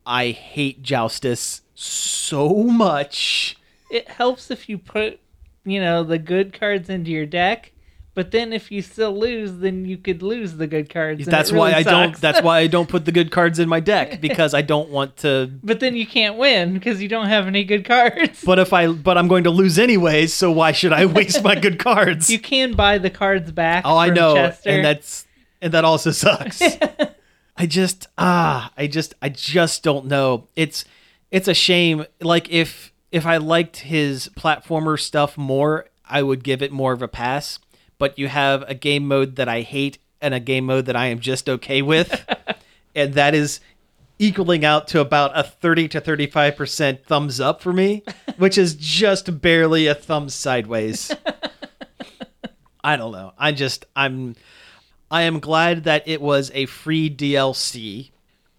I 0.04 0.30
hate 0.30 0.82
Joustus 0.82 1.62
so 1.74 2.52
much. 2.64 3.56
it 3.90 4.08
helps 4.08 4.50
if 4.50 4.68
you 4.68 4.78
put, 4.78 5.18
you 5.64 5.80
know, 5.80 6.04
the 6.04 6.18
good 6.18 6.52
cards 6.58 6.88
into 6.88 7.10
your 7.10 7.26
deck. 7.26 7.72
But 8.16 8.30
then 8.30 8.54
if 8.54 8.72
you 8.72 8.80
still 8.80 9.14
lose, 9.14 9.58
then 9.58 9.84
you 9.84 9.98
could 9.98 10.22
lose 10.22 10.54
the 10.54 10.66
good 10.66 10.88
cards. 10.88 11.26
That's 11.26 11.52
really 11.52 11.72
why 11.72 11.78
I 11.78 11.82
don't 11.82 12.16
that's 12.18 12.40
why 12.40 12.60
I 12.60 12.66
don't 12.66 12.88
put 12.88 13.04
the 13.04 13.12
good 13.12 13.30
cards 13.30 13.58
in 13.58 13.68
my 13.68 13.78
deck 13.78 14.20
because 14.22 14.54
I 14.54 14.62
don't 14.62 14.88
want 14.88 15.18
to 15.18 15.50
But 15.62 15.80
then 15.80 15.94
you 15.94 16.06
can't 16.06 16.38
win 16.38 16.72
because 16.72 17.02
you 17.02 17.08
don't 17.08 17.26
have 17.26 17.46
any 17.46 17.62
good 17.62 17.84
cards. 17.84 18.42
but 18.42 18.58
if 18.58 18.72
I 18.72 18.86
but 18.86 19.18
I'm 19.18 19.28
going 19.28 19.44
to 19.44 19.50
lose 19.50 19.78
anyways, 19.78 20.32
so 20.32 20.50
why 20.50 20.72
should 20.72 20.94
I 20.94 21.04
waste 21.04 21.44
my 21.44 21.56
good 21.56 21.78
cards? 21.78 22.30
You 22.36 22.38
can 22.38 22.72
buy 22.72 22.96
the 22.96 23.10
cards 23.10 23.52
back. 23.52 23.84
Oh, 23.86 23.98
I 23.98 24.08
know, 24.08 24.34
Chester. 24.34 24.70
and 24.70 24.84
that's 24.84 25.26
and 25.60 25.74
that 25.74 25.84
also 25.84 26.10
sucks. 26.10 26.62
I 27.56 27.66
just 27.66 28.08
ah, 28.16 28.72
I 28.78 28.86
just 28.86 29.12
I 29.20 29.28
just 29.28 29.82
don't 29.82 30.06
know. 30.06 30.48
It's 30.56 30.86
it's 31.30 31.48
a 31.48 31.54
shame. 31.54 32.06
Like 32.22 32.50
if 32.50 32.94
if 33.12 33.26
I 33.26 33.36
liked 33.36 33.76
his 33.80 34.30
platformer 34.36 34.98
stuff 34.98 35.36
more, 35.36 35.86
I 36.08 36.22
would 36.22 36.42
give 36.44 36.62
it 36.62 36.72
more 36.72 36.92
of 36.92 37.02
a 37.02 37.08
pass. 37.08 37.58
But 37.98 38.18
you 38.18 38.28
have 38.28 38.62
a 38.68 38.74
game 38.74 39.06
mode 39.06 39.36
that 39.36 39.48
I 39.48 39.62
hate 39.62 39.98
and 40.20 40.34
a 40.34 40.40
game 40.40 40.66
mode 40.66 40.86
that 40.86 40.96
I 40.96 41.06
am 41.06 41.20
just 41.20 41.48
okay 41.48 41.82
with, 41.82 42.26
and 42.94 43.14
that 43.14 43.34
is 43.34 43.60
equaling 44.18 44.64
out 44.64 44.88
to 44.88 45.00
about 45.00 45.38
a 45.38 45.42
30 45.42 45.88
to 45.88 46.00
35% 46.00 47.04
thumbs 47.04 47.40
up 47.40 47.60
for 47.60 47.72
me, 47.72 48.02
which 48.36 48.56
is 48.58 48.74
just 48.74 49.40
barely 49.40 49.86
a 49.86 49.94
thumb 49.94 50.28
sideways. 50.28 51.14
I 52.84 52.96
don't 52.96 53.12
know. 53.12 53.32
I 53.36 53.52
just 53.52 53.84
I'm 53.96 54.36
I 55.10 55.22
am 55.22 55.40
glad 55.40 55.84
that 55.84 56.06
it 56.06 56.20
was 56.20 56.50
a 56.54 56.66
free 56.66 57.10
DLC. 57.10 58.10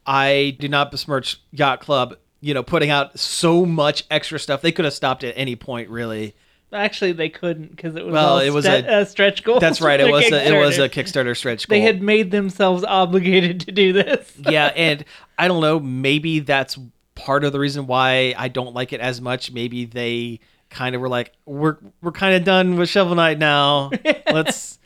I 0.06 0.58
do 0.60 0.68
not 0.68 0.92
besmirch 0.92 1.42
Yacht 1.52 1.80
Club, 1.80 2.18
you 2.42 2.54
know, 2.54 2.64
putting 2.64 2.90
out 2.90 3.18
so 3.20 3.66
much 3.66 4.06
extra 4.12 4.40
stuff. 4.40 4.62
They 4.62 4.72
could 4.72 4.86
have 4.86 4.94
stopped 4.94 5.24
at 5.24 5.34
any 5.38 5.56
point, 5.56 5.90
really. 5.90 6.36
Actually, 6.74 7.14
they 7.14 7.30
couldn't 7.30 7.72
because 7.72 7.96
it 7.96 8.06
was 8.06 8.12
Well, 8.14 8.40
it 8.40 8.50
was 8.50 8.66
st- 8.66 8.86
a- 8.86 8.94
uh, 8.94 9.06
stretch 9.06 9.44
goal. 9.44 9.60
That's 9.60 9.80
right. 9.80 10.00
It 10.00 10.12
was 10.12 10.32
a, 10.32 10.48
it 10.56 10.60
was 10.60 10.78
a 10.78 10.90
Kickstarter. 10.90 11.24
Kickstarter 11.26 11.38
stretch 11.38 11.68
goal. 11.68 11.78
They 11.78 11.82
had 11.82 12.02
made 12.02 12.32
themselves 12.32 12.84
obligated 12.84 13.62
to 13.62 13.72
do 13.72 13.94
this. 13.94 14.34
yeah, 14.50 14.72
and 14.76 15.06
I 15.38 15.48
don't 15.48 15.62
know. 15.62 15.80
Maybe 15.80 16.40
that's 16.40 16.78
part 17.16 17.46
of 17.46 17.54
the 17.54 17.60
reason 17.60 17.88
why 17.88 18.36
I 18.38 18.50
don't 18.50 18.74
like 18.74 18.92
it 18.92 19.00
as 19.00 19.22
much. 19.22 19.52
Maybe 19.52 19.86
they 19.86 20.42
kind 20.70 20.94
of 20.94 21.00
were 21.02 21.08
like, 21.10 21.32
we're 21.46 21.78
we're 22.02 22.12
kind 22.12 22.36
of 22.36 22.44
done 22.44 22.76
with 22.76 22.90
Shovel 22.90 23.16
Knight 23.16 23.40
now. 23.40 23.92
Let's 24.32 24.78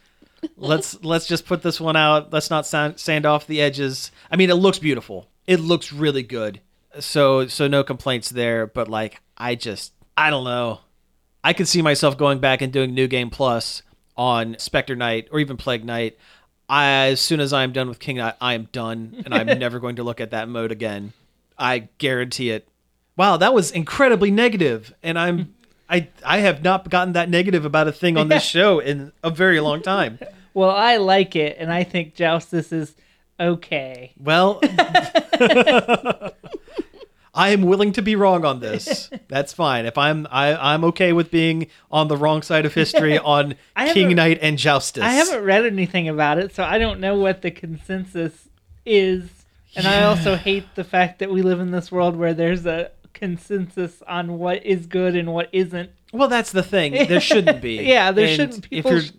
let's 0.55 1.03
let's 1.03 1.27
just 1.27 1.45
put 1.45 1.61
this 1.63 1.79
one 1.79 1.95
out. 1.95 2.31
Let's 2.31 2.49
not 2.49 2.65
sand, 2.65 2.99
sand 2.99 3.25
off 3.25 3.47
the 3.47 3.61
edges. 3.61 4.11
I 4.29 4.35
mean, 4.35 4.49
it 4.49 4.55
looks 4.55 4.79
beautiful. 4.79 5.27
It 5.47 5.59
looks 5.59 5.91
really 5.91 6.23
good. 6.23 6.61
So 6.99 7.47
so 7.47 7.67
no 7.67 7.83
complaints 7.83 8.29
there. 8.29 8.67
But 8.67 8.87
like, 8.87 9.21
I 9.37 9.55
just 9.55 9.93
I 10.15 10.29
don't 10.29 10.43
know. 10.43 10.81
I 11.43 11.53
could 11.53 11.67
see 11.67 11.81
myself 11.81 12.17
going 12.17 12.39
back 12.39 12.61
and 12.61 12.71
doing 12.71 12.93
New 12.93 13.07
Game 13.07 13.29
Plus 13.29 13.81
on 14.15 14.55
Spectre 14.59 14.95
Knight 14.95 15.27
or 15.31 15.39
even 15.39 15.57
Plague 15.57 15.83
Knight. 15.83 16.17
I, 16.69 16.85
as 17.07 17.19
soon 17.19 17.39
as 17.39 17.51
I'm 17.51 17.73
done 17.73 17.89
with 17.89 17.99
King 17.99 18.17
Knight, 18.17 18.35
I 18.39 18.53
am 18.53 18.69
done, 18.71 19.23
and 19.25 19.33
I'm 19.33 19.47
never 19.59 19.79
going 19.79 19.97
to 19.97 20.03
look 20.03 20.21
at 20.21 20.31
that 20.31 20.47
mode 20.47 20.71
again. 20.71 21.13
I 21.57 21.89
guarantee 21.97 22.49
it. 22.51 22.67
Wow, 23.17 23.37
that 23.37 23.53
was 23.53 23.71
incredibly 23.71 24.31
negative, 24.31 24.93
and 25.03 25.19
I'm 25.19 25.53
I 25.89 26.07
I 26.25 26.39
have 26.39 26.63
not 26.63 26.89
gotten 26.89 27.13
that 27.13 27.29
negative 27.29 27.65
about 27.65 27.87
a 27.87 27.91
thing 27.91 28.17
on 28.17 28.29
this 28.29 28.43
show 28.55 28.79
in 28.79 29.11
a 29.23 29.29
very 29.29 29.59
long 29.59 29.81
time. 29.81 30.19
Well, 30.53 30.71
I 30.71 30.97
like 30.97 31.37
it, 31.37 31.55
and 31.57 31.71
I 31.71 31.85
think 31.85 32.13
Joustus 32.13 32.73
is 32.73 32.93
okay. 33.39 34.11
Well, 34.19 34.59
I 37.33 37.49
am 37.49 37.61
willing 37.61 37.93
to 37.93 38.01
be 38.01 38.15
wrong 38.15 38.43
on 38.43 38.59
this. 38.59 39.09
That's 39.29 39.53
fine. 39.53 39.85
If 39.85 39.97
I'm 39.97 40.27
I, 40.29 40.53
I'm 40.73 40.83
okay 40.85 41.13
with 41.13 41.31
being 41.31 41.67
on 41.89 42.07
the 42.09 42.17
wrong 42.17 42.41
side 42.41 42.65
of 42.65 42.73
history 42.73 43.17
on 43.35 43.55
King 43.93 44.15
Knight 44.15 44.39
and 44.41 44.57
Joustus. 44.57 45.03
I 45.03 45.11
haven't 45.11 45.43
read 45.43 45.65
anything 45.65 46.09
about 46.09 46.37
it, 46.39 46.53
so 46.53 46.63
I 46.63 46.77
don't 46.77 46.99
know 46.99 47.15
what 47.17 47.41
the 47.41 47.51
consensus 47.51 48.49
is. 48.85 49.29
And 49.75 49.87
I 49.87 50.03
also 50.03 50.35
hate 50.35 50.65
the 50.75 50.83
fact 50.83 51.19
that 51.19 51.31
we 51.31 51.41
live 51.41 51.61
in 51.61 51.71
this 51.71 51.89
world 51.91 52.17
where 52.17 52.33
there's 52.33 52.65
a 52.65 52.91
consensus 53.13 54.03
on 54.07 54.37
what 54.37 54.65
is 54.65 54.85
good 54.85 55.15
and 55.15 55.31
what 55.33 55.47
isn't. 55.53 55.89
Well, 56.11 56.27
that's 56.27 56.51
the 56.51 56.63
thing. 56.63 56.91
There 57.07 57.21
shouldn't 57.21 57.61
be. 57.61 57.77
Yeah, 57.87 58.11
there 58.11 58.27
And 58.27 58.35
shouldn't. 58.35 58.65
If 58.65 58.69
People, 58.69 58.91
you're 58.91 59.01
sh- 59.01 59.11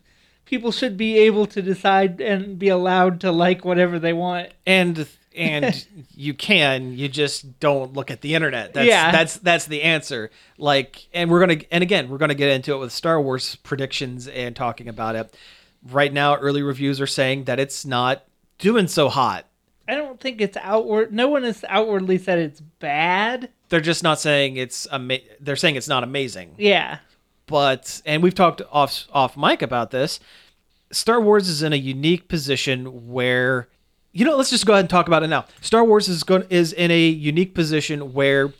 people 0.44 0.72
should 0.72 0.98
be 0.98 1.16
able 1.20 1.46
to 1.46 1.62
decide 1.62 2.20
and 2.20 2.59
be 2.59 2.68
allowed 2.68 3.20
to 3.22 3.33
like 3.33 3.64
whatever 3.64 3.98
they 3.98 4.12
want. 4.12 4.51
and 4.66 5.09
and 5.37 5.87
you 6.16 6.35
can 6.35 6.92
you 6.97 7.09
just 7.09 7.59
don't 7.61 7.92
look 7.95 8.11
at 8.11 8.21
the 8.21 8.35
internet 8.35 8.73
that's 8.75 8.87
Yeah. 8.88 9.11
that's 9.12 9.37
that's 9.38 9.66
the 9.66 9.83
answer 9.83 10.31
like 10.59 11.07
and 11.14 11.31
we're 11.31 11.40
gonna 11.40 11.61
and 11.71 11.83
again 11.83 12.09
we're 12.09 12.18
gonna 12.18 12.35
get 12.35 12.51
into 12.51 12.73
it 12.75 12.79
with 12.79 12.92
star 12.92 13.21
wars 13.21 13.57
predictions 13.57 14.29
and 14.29 14.55
talking 14.57 14.88
about 14.88 15.14
it 15.16 15.35
right 15.90 16.12
now 16.12 16.37
early 16.37 16.62
reviews 16.62 17.01
are 17.01 17.07
saying 17.07 17.45
that 17.45 17.59
it's 17.61 17.85
not 17.85 18.25
doing 18.59 18.87
so 18.88 19.09
hot 19.09 19.47
I 19.88 19.97
don't 19.97 20.21
think 20.21 20.40
it's 20.40 20.57
outward. 20.59 21.12
No 21.12 21.29
one 21.29 21.42
has 21.42 21.64
outwardly 21.68 22.16
said 22.16 22.38
it's 22.38 22.61
bad. 22.61 23.51
they're 23.68 23.81
just 23.81 24.05
not 24.05 24.21
saying 24.21 24.57
it's 24.57 24.87
ama- 24.92 25.18
they're 25.40 25.57
saying 25.57 25.75
it's 25.75 25.88
not 25.88 26.05
amazing 26.05 26.55
Yeah. 26.57 26.99
but 27.47 28.01
and 28.07 28.23
we've 28.23 28.35
talked 28.35 28.62
off 28.71 29.07
off 29.12 29.37
mic 29.37 29.61
about 29.61 29.90
this 29.90 30.21
star 30.92 31.21
wars 31.21 31.49
is 31.49 31.62
in 31.62 31.73
a 31.73 31.77
unique 31.77 32.29
position 32.29 33.11
where 33.11 33.68
you 34.12 34.25
know 34.25 34.37
let's 34.37 34.51
just 34.51 34.66
go 34.66 34.72
ahead 34.72 34.85
and 34.85 34.90
talk 34.90 35.07
about 35.07 35.22
it 35.22 35.29
now. 35.29 35.44
Star 35.61 35.85
wars 35.85 36.09
is 36.09 36.22
going 36.22 36.44
is 36.51 36.72
in 36.72 36.90
a 36.90 37.09
unique 37.09 37.55
position 37.55 38.12
where 38.12 38.53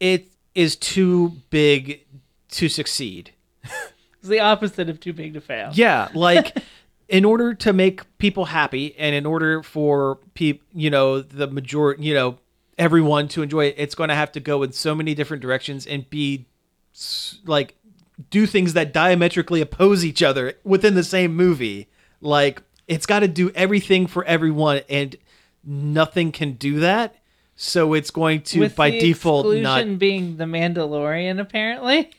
it 0.00 0.28
is 0.54 0.76
too 0.76 1.32
big 1.50 2.04
to 2.50 2.68
succeed. 2.68 3.32
It's 4.20 4.30
the 4.30 4.40
opposite 4.40 4.88
of 4.88 5.00
too 5.00 5.12
big 5.12 5.34
to 5.34 5.40
fail. 5.42 5.68
yeah 5.74 6.08
like 6.14 6.56
in 7.10 7.26
order 7.26 7.52
to 7.52 7.74
make 7.74 8.00
people 8.16 8.46
happy 8.46 8.96
and 8.96 9.14
in 9.14 9.26
order 9.26 9.62
for 9.62 10.16
people 10.32 10.66
you 10.72 10.88
know 10.88 11.20
the 11.20 11.46
majority 11.46 12.04
you 12.04 12.14
know 12.14 12.38
everyone 12.78 13.28
to 13.28 13.42
enjoy 13.42 13.66
it 13.66 13.74
it's 13.76 13.94
going 13.94 14.08
to 14.08 14.14
have 14.14 14.32
to 14.32 14.40
go 14.40 14.62
in 14.62 14.72
so 14.72 14.94
many 14.94 15.14
different 15.14 15.42
directions 15.42 15.86
and 15.86 16.08
be 16.08 16.46
like 17.44 17.76
do 18.30 18.46
things 18.46 18.72
that 18.74 18.92
diametrically 18.92 19.60
oppose 19.60 20.04
each 20.04 20.22
other 20.22 20.54
within 20.64 20.94
the 20.94 21.04
same 21.04 21.34
movie. 21.34 21.88
Like 22.20 22.62
it's 22.88 23.06
got 23.06 23.20
to 23.20 23.28
do 23.28 23.50
everything 23.54 24.06
for 24.06 24.24
everyone 24.24 24.80
and 24.88 25.16
nothing 25.64 26.32
can 26.32 26.52
do 26.52 26.80
that 26.80 27.16
so 27.56 27.94
it's 27.94 28.10
going 28.10 28.42
to 28.42 28.60
With 28.60 28.76
by 28.76 28.90
the 28.90 29.00
default 29.00 29.56
not 29.58 29.98
being 29.98 30.36
the 30.36 30.44
Mandalorian, 30.44 31.40
apparently. 31.40 32.10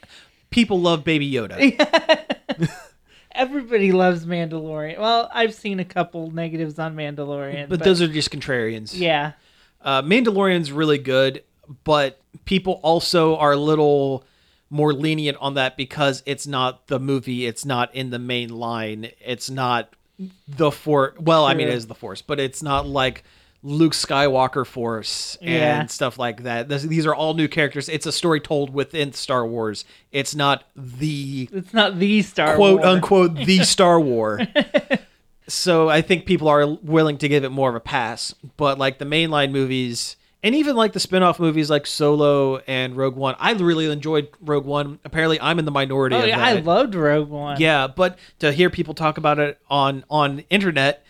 people 0.49 0.79
love 0.81 1.03
baby 1.03 1.31
yoda 1.31 2.25
Everybody 3.31 3.91
loves 3.91 4.25
Mandalorian. 4.25 4.97
Well, 4.97 5.29
I've 5.33 5.53
seen 5.53 5.81
a 5.81 5.85
couple 5.85 6.31
negatives 6.31 6.79
on 6.79 6.95
Mandalorian, 6.95 7.67
but 7.67 7.83
those 7.83 8.01
are 8.01 8.07
just 8.07 8.31
contrarians 8.31 8.97
yeah. 8.97 9.33
Uh, 9.81 10.01
Mandalorian's 10.01 10.71
really 10.71 10.97
good, 10.97 11.43
but 11.83 12.19
people 12.45 12.79
also 12.81 13.35
are 13.37 13.51
a 13.51 13.57
little 13.57 14.25
more 14.69 14.93
lenient 14.93 15.37
on 15.39 15.53
that 15.55 15.77
because 15.77 16.23
it's 16.25 16.47
not 16.47 16.87
the 16.87 16.99
movie, 16.99 17.45
it's 17.45 17.65
not 17.65 17.93
in 17.93 18.09
the 18.09 18.19
main 18.19 18.49
line, 18.49 19.09
it's 19.19 19.49
not 19.49 19.93
the 20.47 20.71
force. 20.71 21.13
Well, 21.19 21.45
I 21.45 21.53
mean, 21.53 21.67
it 21.67 21.73
is 21.73 21.87
the 21.87 21.95
force, 21.95 22.21
but 22.21 22.39
it's 22.39 22.61
not 22.63 22.87
like 22.87 23.23
Luke 23.63 23.93
Skywalker 23.93 24.65
force 24.65 25.37
and 25.41 25.49
Yeah. 25.49 25.85
stuff 25.87 26.19
like 26.19 26.43
that. 26.43 26.69
This, 26.69 26.83
these 26.83 27.05
are 27.05 27.15
all 27.15 27.33
new 27.33 27.47
characters. 27.47 27.89
It's 27.89 28.05
a 28.05 28.11
story 28.11 28.39
told 28.39 28.73
within 28.73 29.11
Star 29.13 29.45
Wars. 29.45 29.85
It's 30.11 30.35
not 30.35 30.63
the 30.75 31.49
It's 31.51 31.73
not 31.73 31.97
the 31.99 32.21
Star 32.21 32.55
quote 32.55 32.81
War. 32.81 32.87
unquote 32.87 33.35
the 33.35 33.59
Star 33.63 33.99
War. 33.99 34.39
so 35.47 35.89
I 35.89 36.01
think 36.01 36.25
people 36.25 36.47
are 36.47 36.65
willing 36.83 37.17
to 37.19 37.27
give 37.27 37.43
it 37.43 37.49
more 37.49 37.69
of 37.69 37.75
a 37.75 37.79
pass. 37.79 38.33
But 38.57 38.77
like 38.79 38.99
the 38.99 39.05
mainline 39.05 39.51
movies 39.51 40.15
and 40.45 40.53
even 40.53 40.75
like 40.75 40.93
the 40.93 40.99
spin-off 40.99 41.39
movies 41.39 41.71
like 41.71 41.87
Solo 41.87 42.57
and 42.67 42.95
Rogue 42.95 43.15
One, 43.15 43.35
I 43.39 43.51
really 43.53 43.91
enjoyed 43.91 44.29
Rogue 44.39 44.65
One. 44.65 44.99
Apparently 45.03 45.41
I'm 45.41 45.57
in 45.57 45.65
the 45.65 45.71
minority 45.71 46.15
Oh 46.15 46.23
yeah, 46.23 46.39
I 46.39 46.53
loved 46.53 46.93
Rogue 46.93 47.29
One. 47.29 47.59
yeah, 47.59 47.87
but 47.87 48.19
to 48.39 48.51
hear 48.53 48.69
people 48.69 48.93
talk 48.93 49.17
about 49.17 49.39
it 49.39 49.59
on 49.69 50.05
on 50.07 50.43
internet, 50.51 51.03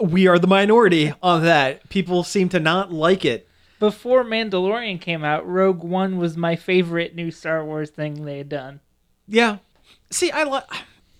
we 0.00 0.26
are 0.26 0.38
the 0.38 0.48
minority 0.48 1.14
on 1.22 1.44
that. 1.44 1.88
People 1.88 2.24
seem 2.24 2.48
to 2.50 2.58
not 2.58 2.92
like 2.92 3.24
it. 3.24 3.48
Before 3.78 4.24
Mandalorian 4.24 5.00
came 5.00 5.22
out, 5.24 5.46
Rogue 5.48 5.84
One 5.84 6.18
was 6.18 6.36
my 6.36 6.56
favorite 6.56 7.14
new 7.14 7.30
Star 7.30 7.64
Wars 7.64 7.90
thing 7.90 8.24
they 8.24 8.38
had 8.38 8.48
done. 8.48 8.80
Yeah. 9.28 9.58
See, 10.10 10.32
I 10.32 10.42
like 10.42 10.64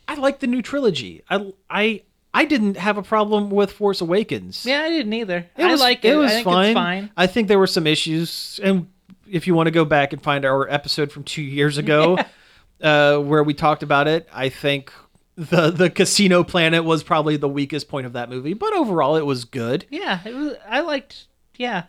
I 0.09 0.15
like 0.17 0.41
the 0.41 0.49
new 0.49 0.63
trilogy. 0.63 1.23
I 1.31 1.53
I 1.71 2.03
I 2.35 2.45
didn't 2.45 2.77
have 2.77 2.97
a 2.97 3.03
problem 3.03 3.51
with 3.51 3.73
Force 3.73 4.01
Awakens. 4.01 4.65
Yeah, 4.65 4.83
I 4.83 4.89
didn't 4.89 5.13
either. 5.13 5.47
It 5.57 5.65
was, 5.65 5.81
I 5.81 5.85
like 5.85 6.05
it. 6.05 6.13
It 6.13 6.17
was 6.17 6.31
I 6.31 6.35
think 6.37 6.45
fine. 6.45 6.67
it's 6.69 6.75
fine. 6.75 7.11
I 7.17 7.27
think 7.27 7.49
there 7.49 7.59
were 7.59 7.67
some 7.67 7.87
issues, 7.87 8.59
and 8.63 8.89
if 9.31 9.47
you 9.47 9.55
want 9.55 9.67
to 9.67 9.71
go 9.71 9.85
back 9.85 10.13
and 10.13 10.23
find 10.23 10.45
our 10.45 10.69
episode 10.69 11.13
from 11.13 11.25
two 11.25 11.43
years 11.43 11.79
ago, 11.79 12.19
uh, 12.83 13.19
where 13.19 13.43
we 13.43 13.55
talked 13.55 13.83
about 13.83 14.09
it, 14.09 14.29
I 14.33 14.49
think 14.49 14.93
the 15.37 15.71
the 15.71 15.91
casino 15.91 16.45
planet 16.45 16.85
was 16.85 17.03
probably 17.03 17.37
the 17.37 17.49
weakest 17.49 17.89
point 17.89 18.07
of 18.07 18.15
that 18.15 18.31
movie. 18.31 18.55
But 18.55 18.75
overall, 18.75 19.17
it 19.17 19.27
was 19.27 19.45
good. 19.45 19.87
Yeah, 19.91 20.21
it 20.25 20.35
was. 20.35 20.55
I 20.69 20.81
liked. 20.81 21.27
Yeah, 21.57 21.85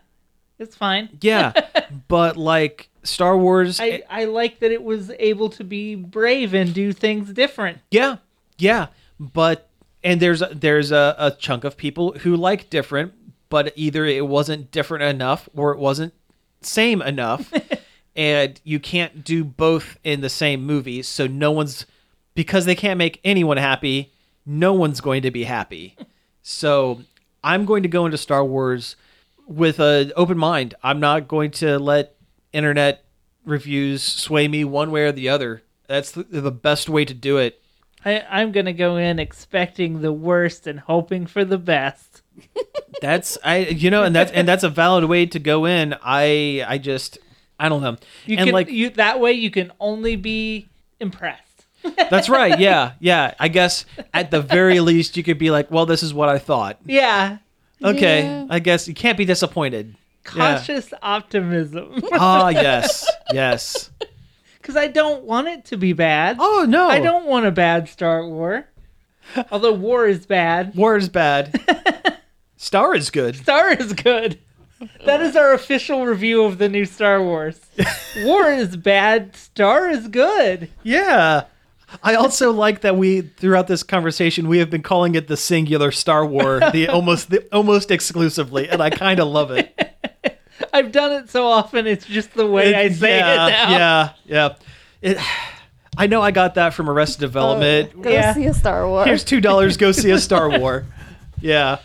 it's 0.60 0.76
fine. 0.76 1.18
Yeah, 1.22 1.54
but 2.08 2.38
like 2.38 2.90
Star 3.04 3.38
Wars, 3.38 3.80
I 3.80 4.04
I 4.10 4.26
like 4.26 4.60
that 4.60 4.72
it 4.72 4.84
was 4.84 5.12
able 5.20 5.50
to 5.52 5.64
be 5.64 5.96
brave 5.96 6.54
and 6.54 6.74
do 6.74 6.92
things 6.92 7.32
different. 7.32 7.80
Yeah, 7.92 8.18
yeah, 8.58 8.88
but 9.20 9.70
and 10.04 10.20
there's 10.20 10.42
a, 10.42 10.50
there's 10.54 10.92
a, 10.92 11.16
a 11.18 11.32
chunk 11.32 11.64
of 11.64 11.78
people 11.78 12.14
who 12.20 12.36
like 12.36 12.70
different, 12.70 13.14
but 13.50 13.72
either 13.76 14.06
it 14.06 14.28
wasn't 14.28 14.72
different 14.72 15.04
enough 15.04 15.48
or 15.56 15.72
it 15.72 15.80
wasn't 15.80 16.14
same 16.62 17.02
enough, 17.02 17.52
and 18.16 18.60
you 18.64 18.80
can't 18.80 19.24
do 19.24 19.44
both 19.44 19.98
in 20.04 20.22
the 20.22 20.30
same 20.30 20.66
movie. 20.66 21.02
So 21.02 21.28
no 21.28 21.52
one's 21.52 21.86
because 22.36 22.66
they 22.66 22.76
can't 22.76 22.98
make 22.98 23.20
anyone 23.24 23.58
happy. 23.58 24.12
No 24.46 24.74
one's 24.74 25.02
going 25.02 25.22
to 25.22 25.32
be 25.32 25.46
happy. 25.46 25.96
So 26.42 27.02
I'm 27.44 27.66
going 27.66 27.84
to 27.84 27.90
go 27.90 28.06
into 28.06 28.18
Star 28.18 28.44
Wars 28.44 28.96
with 29.48 29.80
an 29.80 30.12
open 30.16 30.38
mind. 30.38 30.74
I'm 30.84 31.00
not 31.00 31.28
going 31.28 31.52
to 31.52 31.80
let 31.80 32.16
internet 32.52 33.04
reviews 33.46 34.04
sway 34.04 34.48
me 34.48 34.64
one 34.64 34.92
way 34.92 35.06
or 35.06 35.12
the 35.12 35.30
other. 35.30 35.64
That's 35.88 36.12
the, 36.12 36.24
the 36.24 36.52
best 36.52 36.90
way 36.90 37.06
to 37.06 37.14
do 37.14 37.38
it. 37.38 37.62
I, 38.06 38.26
I'm 38.30 38.52
gonna 38.52 38.74
go 38.74 38.98
in 38.98 39.20
expecting 39.20 40.02
the 40.02 40.12
worst 40.14 40.68
and 40.68 40.80
hoping 40.80 41.26
for 41.26 41.46
the 41.46 41.58
best. 41.58 42.22
That's 43.02 43.38
I 43.44 43.58
you 43.58 43.90
know 43.90 44.04
and 44.04 44.16
that's 44.16 44.32
and 44.32 44.48
that's 44.48 44.64
a 44.64 44.70
valid 44.70 45.06
way 45.06 45.26
to 45.28 45.40
go 45.40 45.66
in. 45.66 45.96
I 46.04 46.64
I 46.68 46.78
just 46.78 47.18
I 47.60 47.70
don't 47.70 47.82
know. 47.82 47.98
You 48.26 48.38
and 48.38 48.48
can 48.48 48.54
like 48.54 48.70
you 48.70 48.90
that 48.92 49.20
way 49.20 49.34
you 49.34 49.52
can 49.52 49.72
only 49.80 50.16
be 50.16 50.68
impressed. 51.00 51.66
that's 52.10 52.30
right. 52.30 52.58
Yeah. 52.64 52.94
Yeah. 53.00 53.34
I 53.40 53.48
guess 53.50 53.86
at 54.14 54.32
the 54.32 54.42
very 54.42 54.80
least 54.80 55.18
you 55.18 55.24
could 55.24 55.38
be 55.38 55.52
like, 55.52 55.70
"Well, 55.70 55.86
this 55.86 56.02
is 56.02 56.14
what 56.14 56.30
I 56.30 56.40
thought." 56.40 56.80
Yeah, 56.86 57.38
Okay. 57.84 58.24
Yeah. 58.24 58.48
I 58.50 58.60
guess 58.60 58.88
you 58.88 58.94
can't 58.94 59.18
be 59.18 59.26
disappointed. 59.26 59.96
Yeah. 60.36 60.58
cautious 60.58 60.94
optimism. 61.02 62.02
Ah, 62.14 62.48
yes. 62.50 63.10
Yes. 63.34 63.90
Because 64.64 64.78
I 64.78 64.88
don't 64.88 65.26
want 65.26 65.50
it 65.50 65.66
to 65.66 65.78
be 65.78 65.92
bad. 65.92 66.38
Oh, 66.40 66.66
no. 66.66 66.88
I 66.88 67.02
don't 67.02 67.26
want 67.26 67.46
a 67.46 67.52
bad 67.52 67.90
Star 67.90 68.26
War. 68.26 68.66
Although 69.52 69.74
war 69.74 70.08
is 70.08 70.26
bad, 70.26 70.74
War 70.76 70.96
is 70.96 71.10
bad. 71.10 71.60
Star 72.56 72.96
is 72.96 73.10
good. 73.10 73.36
Star 73.36 73.74
is 73.74 73.92
good. 73.92 74.40
That 75.06 75.20
is 75.22 75.36
our 75.36 75.54
official 75.54 76.06
review 76.06 76.46
of 76.46 76.60
the 76.60 76.70
new 76.70 76.86
Star 76.86 77.22
Wars. 77.22 77.60
War 78.24 78.50
is 78.52 78.78
bad, 78.78 79.36
Star 79.36 79.90
is 79.90 80.08
good. 80.08 80.70
Yeah. 80.82 81.44
I 82.02 82.16
also 82.16 82.52
like 82.52 82.82
that 82.82 82.96
we 82.96 83.22
throughout 83.22 83.68
this 83.68 83.84
conversation 83.84 84.48
we 84.48 84.60
have 84.60 84.70
been 84.70 84.82
calling 84.82 85.16
it 85.16 85.28
the 85.28 85.38
singular 85.38 85.92
Star 85.92 86.26
War, 86.26 86.60
the 86.72 86.88
almost 86.88 87.32
the, 87.32 87.46
almost 87.52 87.92
exclusively, 87.92 88.70
and 88.70 88.82
I 88.82 88.90
kind 88.92 89.20
of 89.20 89.28
love 89.28 89.52
it. 89.52 89.93
I've 90.74 90.92
done 90.92 91.12
it 91.12 91.30
so 91.30 91.46
often, 91.48 91.86
it's 91.88 92.06
just 92.06 92.34
the 92.34 92.48
way 92.48 92.74
I 92.74 92.90
say 92.90 93.18
yeah, 93.20 93.46
it 93.46 93.50
now. 93.52 93.70
Yeah, 93.72 94.10
yeah. 94.26 94.56
It, 95.02 95.18
I 95.96 96.08
know 96.08 96.22
I 96.22 96.32
got 96.32 96.56
that 96.56 96.74
from 96.74 96.90
Arrested 96.90 97.20
Development. 97.22 97.92
Oh, 97.96 98.02
go 98.02 98.10
Yeah. 98.10 98.34
see 98.34 98.46
a 98.46 98.54
Star 98.54 98.88
Wars. 98.88 99.06
Here's 99.06 99.24
two 99.24 99.40
dollars. 99.40 99.78
Go 99.78 99.92
see 99.92 100.10
a 100.10 100.18
Star 100.18 100.50
War. 100.60 100.86
Yeah. 101.40 101.78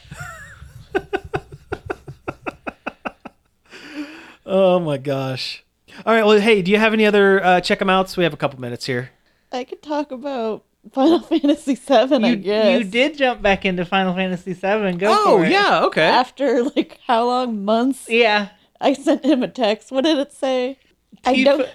oh 4.46 4.80
my 4.80 4.96
gosh. 4.98 5.64
All 6.06 6.14
right. 6.14 6.24
Well, 6.24 6.40
hey, 6.40 6.62
do 6.62 6.70
you 6.70 6.78
have 6.78 6.92
any 6.92 7.06
other 7.06 7.44
uh, 7.44 7.60
check 7.60 7.78
them 7.80 7.90
outs? 7.90 8.16
We 8.16 8.24
have 8.24 8.32
a 8.32 8.36
couple 8.36 8.60
minutes 8.60 8.86
here. 8.86 9.10
I 9.52 9.64
could 9.64 9.82
talk 9.82 10.10
about 10.12 10.64
Final 10.92 11.20
Fantasy 11.28 11.74
VII. 11.74 11.94
I 12.24 12.34
guess 12.36 12.78
you 12.78 12.84
did 12.84 13.16
jump 13.18 13.42
back 13.42 13.64
into 13.64 13.84
Final 13.84 14.14
Fantasy 14.14 14.52
VII. 14.52 14.92
Go 14.92 15.08
Oh 15.10 15.38
for 15.38 15.44
it. 15.44 15.50
yeah. 15.50 15.84
Okay. 15.84 16.02
after 16.02 16.62
like 16.64 16.98
how 17.06 17.26
long 17.26 17.64
months. 17.64 18.06
Yeah. 18.08 18.48
I 18.80 18.92
sent 18.92 19.24
him 19.24 19.42
a 19.42 19.48
text. 19.48 19.90
What 19.90 20.04
did 20.04 20.18
it 20.18 20.32
say? 20.32 20.78
I 21.24 21.34
Tifa- 21.34 21.44
don't. 21.44 21.68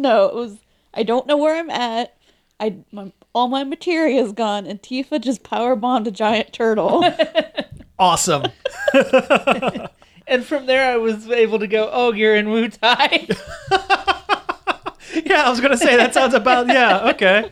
No, 0.00 0.26
it 0.26 0.34
was. 0.34 0.58
I 0.94 1.02
don't 1.02 1.26
know 1.26 1.36
where 1.36 1.56
I'm 1.56 1.70
at. 1.70 2.16
I 2.60 2.76
my, 2.92 3.12
all 3.32 3.48
my 3.48 3.64
materia's 3.64 4.32
gone, 4.32 4.66
and 4.66 4.80
Tifa 4.80 5.20
just 5.20 5.42
power 5.42 5.74
bombed 5.76 6.06
a 6.06 6.10
giant 6.10 6.52
turtle. 6.52 7.04
Awesome. 7.96 8.42
And 10.26 10.42
from 10.44 10.64
there, 10.66 10.90
I 10.90 10.96
was 10.96 11.28
able 11.28 11.58
to 11.58 11.66
go, 11.66 11.90
oh, 11.92 12.12
you're 12.14 12.34
in 12.34 12.46
Wutai. 12.46 13.28
yeah, 15.26 15.42
I 15.44 15.50
was 15.50 15.60
gonna 15.60 15.76
say 15.76 15.96
that 15.96 16.14
sounds 16.14 16.32
about. 16.34 16.66
Yeah. 16.66 17.10
Okay. 17.10 17.50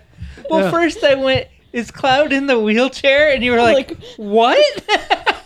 well, 0.48 0.60
Yeah. 0.64 0.70
first 0.70 1.04
I 1.04 1.14
went, 1.14 1.48
is 1.74 1.90
Cloud 1.90 2.32
in 2.32 2.46
the 2.46 2.58
wheelchair? 2.58 3.30
And 3.32 3.44
you 3.44 3.52
were 3.52 3.58
like, 3.58 3.90
Like- 3.90 3.98
what? 4.16 5.41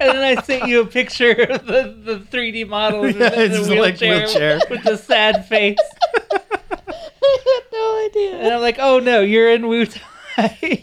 And 0.00 0.18
then 0.18 0.36
I 0.38 0.42
sent 0.42 0.66
you 0.68 0.80
a 0.80 0.86
picture 0.86 1.30
of 1.32 1.64
the, 1.66 1.94
the 2.04 2.16
3D 2.36 2.66
model 2.68 3.06
Yeah, 3.06 3.30
him 3.30 3.40
in 3.40 3.52
it's 3.52 3.66
the 3.68 3.74
like 3.76 4.00
wheelchair, 4.00 4.18
wheelchair. 4.26 4.60
with 4.70 4.82
the 4.84 4.96
sad 4.96 5.46
face. 5.46 5.78
I 6.32 7.38
had 7.44 7.62
no 7.72 8.06
idea. 8.06 8.36
And 8.44 8.54
I'm 8.54 8.60
like, 8.60 8.76
oh 8.80 8.98
no, 8.98 9.20
you're 9.20 9.50
in 9.52 9.62
Wutai. 9.62 10.82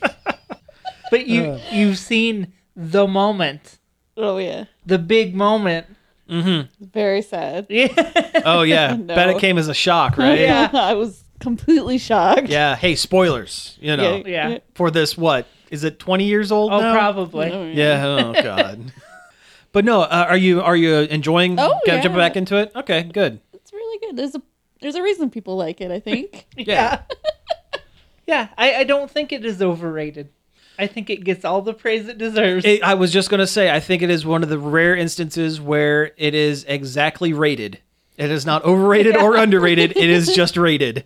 but 1.12 1.28
you, 1.28 1.44
Uh. 1.44 1.60
you've 1.72 1.98
seen 1.98 2.54
the 2.76 3.08
moment, 3.08 3.78
oh 4.16 4.38
yeah, 4.38 4.66
the 4.86 4.98
big 5.00 5.36
moment. 5.36 5.88
Mm-hmm. 6.30 6.86
very 6.86 7.22
sad. 7.24 7.66
Yeah. 7.70 7.88
Oh 8.46 8.62
yeah. 8.62 8.96
No. 8.96 9.16
Bet 9.16 9.30
it 9.32 9.40
came 9.40 9.58
as 9.58 9.68
a 9.68 9.74
shock, 9.74 10.16
right? 10.18 10.40
Yeah. 10.40 10.70
I 10.74 10.94
was 10.94 11.24
completely 11.40 11.98
shocked. 11.98 12.48
Yeah. 12.50 12.76
Hey, 12.76 12.94
spoilers. 12.96 13.78
You 13.82 13.98
know, 13.98 14.22
Yeah. 14.26 14.60
for 14.76 14.92
this, 14.92 15.18
what 15.18 15.48
is 15.72 15.84
it? 15.84 16.00
Twenty 16.00 16.26
years 16.26 16.52
old 16.52 16.72
Oh, 16.72 16.80
now? 16.80 16.94
probably. 16.94 17.52
Oh, 17.52 17.64
Yeah. 17.72 18.06
Oh 18.06 18.34
God. 18.44 18.92
but 19.72 19.86
no, 19.86 20.02
uh, 20.02 20.26
are 20.30 20.38
you 20.38 20.62
are 20.62 20.76
you 20.76 20.96
enjoying 21.00 21.60
Oh, 21.60 21.80
get- 21.86 21.96
yeah. 21.98 22.02
jumping 22.02 22.20
back 22.20 22.36
into 22.36 22.58
it? 22.58 22.72
Okay, 22.76 23.04
good. 23.04 23.40
It's 23.54 23.72
really 23.74 24.00
good. 24.06 24.16
There's 24.18 24.36
a 24.36 24.42
there's 24.82 24.96
a 24.96 25.04
reason 25.04 25.30
people 25.30 25.56
like 25.58 25.82
it. 25.82 25.92
I 25.92 26.00
think. 26.00 26.46
Yeah. 26.58 27.02
yeah, 28.28 28.50
I, 28.58 28.76
I 28.76 28.84
don't 28.84 29.10
think 29.10 29.32
it 29.32 29.46
is 29.46 29.62
overrated. 29.62 30.30
I 30.78 30.88
think 30.88 31.10
it 31.10 31.24
gets 31.26 31.44
all 31.44 31.62
the 31.62 31.74
praise 31.74 32.08
it 32.08 32.18
deserves. 32.18 32.64
It, 32.64 32.82
I 32.84 32.94
was 32.94 33.12
just 33.12 33.30
gonna 33.30 33.48
say, 33.48 33.70
I 33.70 33.80
think 33.82 34.02
it 34.02 34.10
is 34.10 34.26
one 34.26 34.44
of 34.44 34.50
the 34.50 34.58
rare 34.60 34.96
instances 34.96 35.60
where 35.60 36.12
it 36.18 36.34
is 36.34 36.64
exactly 36.68 37.34
rated. 37.34 37.80
It 38.18 38.32
is 38.32 38.46
not 38.46 38.64
overrated 38.66 39.16
or 39.18 39.36
underrated. 39.36 39.92
It 39.98 40.10
is 40.10 40.34
just 40.36 40.58
rated. 40.58 41.06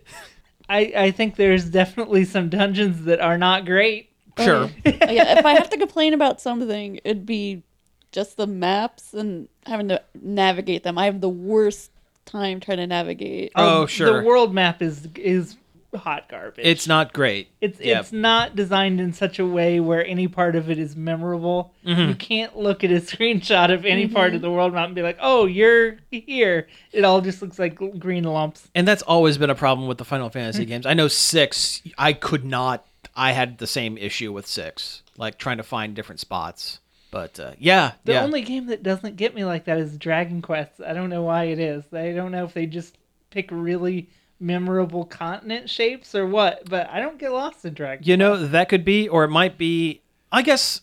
I, 0.70 0.94
I 0.96 1.12
think 1.12 1.36
there's 1.36 1.66
definitely 1.70 2.26
some 2.26 2.50
dungeons 2.50 3.06
that 3.06 3.20
are 3.20 3.38
not 3.38 3.66
great. 3.66 4.10
Sure. 4.40 4.70
yeah, 4.86 5.38
if 5.40 5.46
I 5.46 5.54
have 5.54 5.70
to 5.70 5.78
complain 5.78 6.14
about 6.14 6.42
something, 6.42 7.00
it'd 7.04 7.26
be 7.26 7.64
just 8.12 8.38
the 8.38 8.48
maps 8.48 9.14
and 9.14 9.48
having 9.66 9.88
to 9.90 10.02
navigate 10.22 10.84
them. 10.84 10.98
I 10.98 11.06
have 11.06 11.22
the 11.22 11.30
worst 11.30 11.92
time 12.26 12.60
trying 12.60 12.78
to 12.78 12.88
navigate. 12.88 13.52
Oh, 13.56 13.82
Um, 13.82 13.88
sure. 13.88 14.22
The 14.22 14.28
world 14.28 14.54
map 14.54 14.82
is 14.82 15.08
is 15.16 15.58
hot 15.96 16.28
garbage. 16.28 16.66
It's 16.66 16.88
not 16.88 17.14
great. 17.14 17.50
It's 17.62 17.80
Yeah. 17.80 18.00
it's 18.00 18.12
not 18.12 18.56
designed 18.56 19.00
in 19.00 19.14
such 19.14 19.38
a 19.38 19.46
way 19.46 19.80
where 19.80 20.04
any 20.04 20.28
part 20.28 20.56
of 20.56 20.70
it 20.72 20.80
is 20.80 20.96
memorable. 20.96 21.72
Mm-hmm. 21.86 22.10
You 22.10 22.16
can't 22.16 22.58
look 22.58 22.84
at 22.84 22.90
a 22.92 22.96
screenshot 23.12 23.72
of 23.72 23.86
any 23.86 24.08
part 24.08 24.34
of 24.34 24.42
the 24.42 24.50
world 24.50 24.74
map 24.74 24.88
and 24.88 24.96
be 24.96 25.04
like, 25.04 25.18
"Oh, 25.22 25.46
you're 25.46 25.98
here." 26.10 26.68
It 26.92 27.04
all 27.04 27.22
just 27.22 27.42
looks 27.44 27.60
like 27.60 27.76
green 28.00 28.24
lumps. 28.24 28.68
And 28.74 28.88
that's 28.88 29.04
always 29.04 29.38
been 29.38 29.52
a 29.52 29.56
problem 29.56 29.88
with 29.88 30.00
the 30.00 30.06
Final 30.06 30.30
Fantasy 30.32 30.66
games. 30.66 30.86
I 30.88 30.96
know 30.96 31.08
six, 31.08 31.82
I 31.98 32.14
could 32.14 32.44
not. 32.46 32.86
I 33.16 33.32
had 33.34 33.58
the 33.60 33.68
same 33.68 33.98
issue 33.98 34.32
with 34.34 34.48
six, 34.48 35.04
like 35.18 35.38
trying 35.38 35.58
to 35.58 35.64
find 35.64 35.96
different 35.96 36.20
spots. 36.20 36.80
But 37.12 37.40
uh, 37.40 37.52
yeah, 37.60 37.92
The 38.06 38.14
yeah. 38.14 38.24
only 38.24 38.42
game 38.42 38.68
that 38.68 38.82
doesn't 38.82 39.18
get 39.18 39.36
me 39.36 39.46
like 39.46 39.66
that 39.66 39.78
is 39.78 39.98
Dragon 39.98 40.42
Quest. 40.42 40.82
I 40.86 40.94
don't 40.94 41.10
know 41.12 41.22
why 41.24 41.44
it 41.46 41.60
is. 41.60 41.84
I 41.94 42.12
don't 42.12 42.32
know 42.32 42.44
if 42.46 42.54
they 42.54 42.66
just 42.66 42.98
pick 43.30 43.50
really 43.52 44.10
memorable 44.40 45.06
continent 45.06 45.70
shapes 45.70 46.16
or 46.16 46.26
what, 46.26 46.68
but 46.70 46.90
I 46.90 47.00
don't 47.00 47.20
get 47.20 47.32
lost 47.32 47.64
in 47.66 47.76
Dragon. 47.76 48.04
You 48.06 48.18
know 48.18 48.48
that 48.48 48.68
could 48.68 48.84
be, 48.84 49.08
or 49.08 49.24
it 49.24 49.30
might 49.30 49.58
be. 49.60 50.02
I 50.32 50.42
guess. 50.42 50.82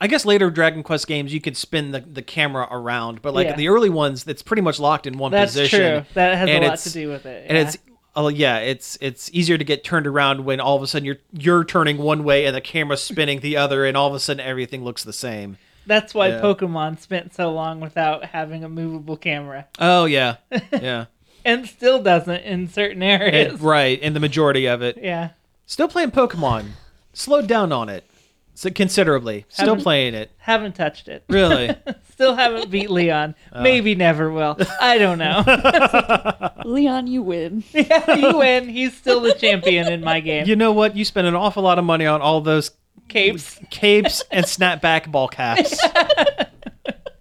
I 0.00 0.06
guess 0.06 0.24
later 0.24 0.48
Dragon 0.48 0.82
Quest 0.84 1.08
games 1.08 1.34
you 1.34 1.40
could 1.40 1.56
spin 1.56 1.90
the, 1.90 2.00
the 2.00 2.22
camera 2.22 2.68
around, 2.70 3.20
but 3.20 3.34
like 3.34 3.48
Yeah. 3.48 3.56
the 3.56 3.68
early 3.68 3.90
ones, 3.90 4.26
it's 4.28 4.42
pretty 4.42 4.62
much 4.62 4.78
locked 4.78 5.08
in 5.08 5.18
one 5.18 5.32
That's 5.32 5.52
position. 5.52 5.80
true. 6.04 6.04
That 6.14 6.38
has 6.38 6.48
a 6.48 6.60
lot 6.68 6.78
to 6.78 6.90
do 6.92 7.08
with 7.08 7.26
it. 7.26 7.46
And 7.48 7.58
it's 7.58 7.76
oh 8.16 8.28
yeah, 8.28 8.58
it's 8.58 8.98
it's 9.00 9.30
easier 9.32 9.56
to 9.58 9.64
get 9.64 9.84
turned 9.84 10.06
around 10.06 10.44
when 10.44 10.60
all 10.60 10.76
of 10.76 10.82
a 10.82 10.86
sudden 10.86 11.06
you're 11.06 11.18
you're 11.32 11.64
turning 11.64 11.98
one 11.98 12.24
way 12.24 12.44
and 12.46 12.54
the 12.54 12.60
camera's 12.60 13.02
spinning 13.02 13.40
the 13.40 13.56
other, 13.56 13.84
and 13.84 13.96
all 13.96 14.08
of 14.08 14.14
a 14.14 14.20
sudden 14.20 14.40
everything 14.44 14.84
looks 14.84 15.04
the 15.04 15.12
same. 15.12 15.58
That's 15.86 16.12
why 16.14 16.28
Yeah. 16.28 16.40
Pokemon 16.40 17.00
spent 17.00 17.34
so 17.34 17.50
long 17.50 17.80
without 17.80 18.26
having 18.26 18.62
a 18.64 18.68
movable 18.68 19.16
camera. 19.16 19.66
Oh 19.78 20.04
yeah, 20.04 20.36
yeah, 20.72 21.06
And 21.44 21.66
still 21.66 22.02
doesn't 22.02 22.42
in 22.42 22.68
certain 22.68 23.02
areas. 23.02 23.60
right. 23.60 23.98
In 24.00 24.12
the 24.14 24.20
majority 24.20 24.66
of 24.66 24.82
it, 24.82 24.98
Yeah. 25.02 25.30
still 25.66 25.88
playing 25.88 26.10
Pokemon. 26.10 26.70
Slowed 27.14 27.46
down 27.48 27.72
on 27.72 27.88
it, 27.88 28.04
so 28.58 28.70
considerably. 28.70 29.44
Still 29.48 29.66
Haven't- 29.68 29.82
playing 29.84 30.14
it. 30.14 30.32
Haven't 30.38 30.74
touched 30.74 31.06
it. 31.06 31.22
Really. 31.28 31.74
Still 32.12 32.34
haven't 32.34 32.68
beat 32.70 32.90
Leon. 32.90 33.36
Uh. 33.52 33.62
Maybe 33.62 33.94
never 33.94 34.32
will. 34.32 34.56
I 34.80 34.98
don't 34.98 35.18
know. 35.18 35.44
Leon, 36.64 37.06
you 37.06 37.22
win. 37.22 37.62
yeah, 37.72 38.14
you 38.16 38.36
win. 38.38 38.68
He's 38.68 38.96
still 38.96 39.20
the 39.20 39.34
champion 39.34 39.86
in 39.92 40.00
my 40.00 40.18
game. 40.18 40.46
you 40.48 40.56
know 40.56 40.72
what? 40.72 40.96
You 40.96 41.04
spend 41.04 41.28
an 41.28 41.36
awful 41.36 41.62
lot 41.62 41.78
of 41.78 41.84
money 41.84 42.06
on 42.06 42.20
all 42.20 42.40
those 42.40 42.72
Capes. 43.08 43.60
capes 43.70 44.24
and 44.32 44.44
snapback 44.44 45.08
ball 45.12 45.28
caps. 45.28 45.80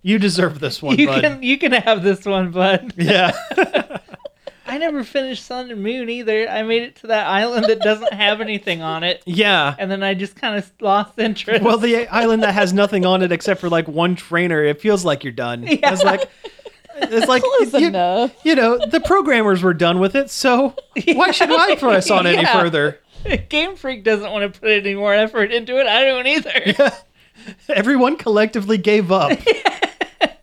you 0.01 0.17
deserve 0.17 0.59
this 0.59 0.81
one, 0.81 0.97
You 0.97 1.05
bud. 1.05 1.21
can 1.21 1.43
you 1.43 1.59
can 1.59 1.73
have 1.73 2.01
this 2.01 2.25
one, 2.25 2.49
bud. 2.49 2.93
Yeah. 2.97 3.31
I 4.77 4.79
never 4.79 5.03
finished 5.03 5.43
Sun 5.43 5.71
and 5.71 5.81
Moon 5.81 6.07
either. 6.07 6.47
I 6.47 6.61
made 6.61 6.83
it 6.83 6.97
to 6.97 7.07
that 7.07 7.25
island 7.25 7.65
that 7.65 7.79
doesn't 7.79 8.13
have 8.13 8.41
anything 8.41 8.83
on 8.83 9.03
it, 9.03 9.23
yeah. 9.25 9.75
and 9.79 9.89
then 9.89 10.03
I 10.03 10.13
just 10.13 10.35
kind 10.35 10.55
of 10.55 10.71
lost 10.79 11.17
interest. 11.17 11.63
Well, 11.63 11.79
the 11.79 12.07
island 12.09 12.43
that 12.43 12.53
has 12.53 12.73
nothing 12.73 13.03
on 13.03 13.23
it 13.23 13.31
except 13.31 13.59
for 13.59 13.69
like 13.69 13.87
one 13.87 14.15
trainer, 14.15 14.63
it 14.63 14.79
feels 14.79 15.03
like 15.03 15.23
you're 15.23 15.33
done. 15.33 15.63
Yeah, 15.67 15.93
It's 15.93 16.03
like 16.03 16.29
it's 16.97 17.27
like 17.27 17.41
Close 17.41 17.73
you, 17.73 17.87
enough. 17.87 18.35
you 18.45 18.53
know 18.53 18.77
the 18.85 18.99
programmers 18.99 19.63
were 19.63 19.73
done 19.73 19.97
with 19.99 20.15
it, 20.15 20.29
so 20.29 20.75
why 21.13 21.31
should 21.31 21.49
I 21.51 21.75
press 21.75 22.11
on 22.11 22.27
any 22.27 22.43
Yeah. 22.43 22.53
further? 22.61 22.99
Game 23.49 23.75
Freak 23.77 24.03
doesn't 24.03 24.31
want 24.31 24.53
to 24.53 24.59
put 24.59 24.69
any 24.69 24.93
more 24.93 25.13
effort 25.13 25.51
into 25.51 25.79
it. 25.79 25.87
I 25.87 26.05
don't 26.05 26.27
either. 26.27 26.91
Everyone 27.69 28.15
collectively 28.15 28.77
gave 28.77 29.11
up. 29.11 29.39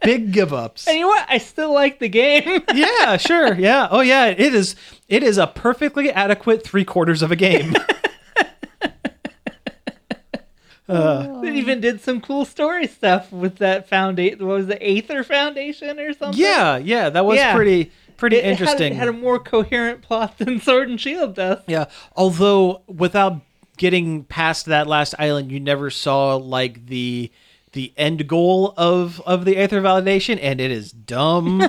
Big 0.04 0.32
give 0.32 0.52
ups. 0.52 0.86
And 0.86 0.96
you 0.96 1.02
know 1.02 1.08
what? 1.08 1.26
I 1.28 1.38
still 1.38 1.72
like 1.72 1.98
the 1.98 2.08
game. 2.08 2.62
Yeah, 2.74 3.16
sure. 3.16 3.54
Yeah. 3.54 3.88
Oh 3.90 4.00
yeah. 4.00 4.26
It 4.26 4.54
is. 4.54 4.76
It 5.08 5.22
is 5.22 5.38
a 5.38 5.46
perfectly 5.46 6.10
adequate 6.10 6.64
three 6.64 6.84
quarters 6.84 7.22
of 7.22 7.30
a 7.32 7.36
game. 7.36 7.74
Uh, 10.86 11.40
it 11.42 11.54
even 11.56 11.80
did 11.80 11.98
some 12.02 12.20
cool 12.20 12.44
story 12.44 12.86
stuff 12.86 13.32
with 13.32 13.56
that 13.56 13.88
foundation. 13.88 14.46
What 14.46 14.56
was 14.58 14.66
the 14.66 14.86
Aether 14.86 15.24
Foundation 15.24 15.98
or 15.98 16.12
something? 16.12 16.38
Yeah. 16.38 16.76
Yeah. 16.76 17.08
That 17.08 17.24
was 17.24 17.38
Yeah. 17.38 17.54
pretty 17.54 17.90
pretty 18.18 18.36
It- 18.36 18.40
it 18.40 18.44
had- 18.44 18.50
interesting. 18.52 18.92
It 18.92 18.96
had, 18.96 19.08
a 19.08 19.12
more 19.12 19.38
coherent 19.38 20.02
plot 20.02 20.36
than 20.38 20.60
Sword 20.60 20.90
and 20.90 21.00
Shield 21.00 21.34
does. 21.36 21.60
Yeah. 21.66 21.86
Although 22.14 22.82
without 22.86 23.40
getting 23.78 24.24
past 24.24 24.66
that 24.66 24.86
last 24.86 25.14
island, 25.18 25.50
you 25.50 25.58
never 25.58 25.88
saw 25.88 26.36
like 26.36 26.84
the 26.86 27.30
the 27.74 27.92
end 27.96 28.26
goal 28.26 28.74
of 28.76 29.20
of 29.26 29.44
the 29.44 29.56
Aether 29.56 29.80
validation, 29.80 30.38
and 30.42 30.60
it 30.60 30.70
is 30.72 30.90
dumb. 30.90 31.62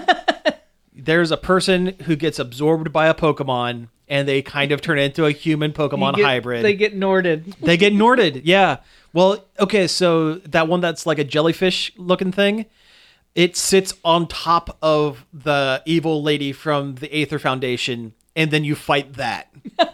There's 0.96 1.30
a 1.30 1.38
person 1.38 1.88
who 2.06 2.15
gets 2.15 2.39
absorbed 2.39 2.91
by 2.94 3.08
a 3.08 3.13
Pokemon, 3.13 3.89
and 4.08 4.28
they 4.28 4.41
kind 4.41 4.72
of 4.72 4.82
turn 4.82 4.98
into 4.98 5.26
a 5.26 5.32
human 5.32 5.74
Pokemon 5.74 6.15
get- 6.15 6.26
hybrid. 6.26 6.63
They 6.65 6.74
get 6.76 6.96
Norded. 6.96 7.54
They 7.60 7.78
get 7.78 7.94
Norded, 7.94 8.41
yeah. 8.46 8.78
Well, 9.13 9.46
okay, 9.60 9.88
so 9.88 10.36
that 10.36 10.68
one 10.68 10.80
that's 10.82 11.06
like 11.06 11.20
a 11.20 11.24
jellyfish 11.24 11.91
looking 11.98 12.32
thing, 12.32 12.65
it 13.36 13.56
sits 13.58 13.94
on 14.04 14.28
top 14.28 14.78
of 14.82 15.26
the 15.34 15.82
evil 15.86 16.24
lady 16.24 16.52
from 16.54 16.96
the 16.96 17.13
Aether 17.13 17.39
Foundation, 17.39 18.13
and 18.36 18.52
then 18.52 18.63
you 18.63 18.76
fight 18.76 19.13
that. 19.13 19.52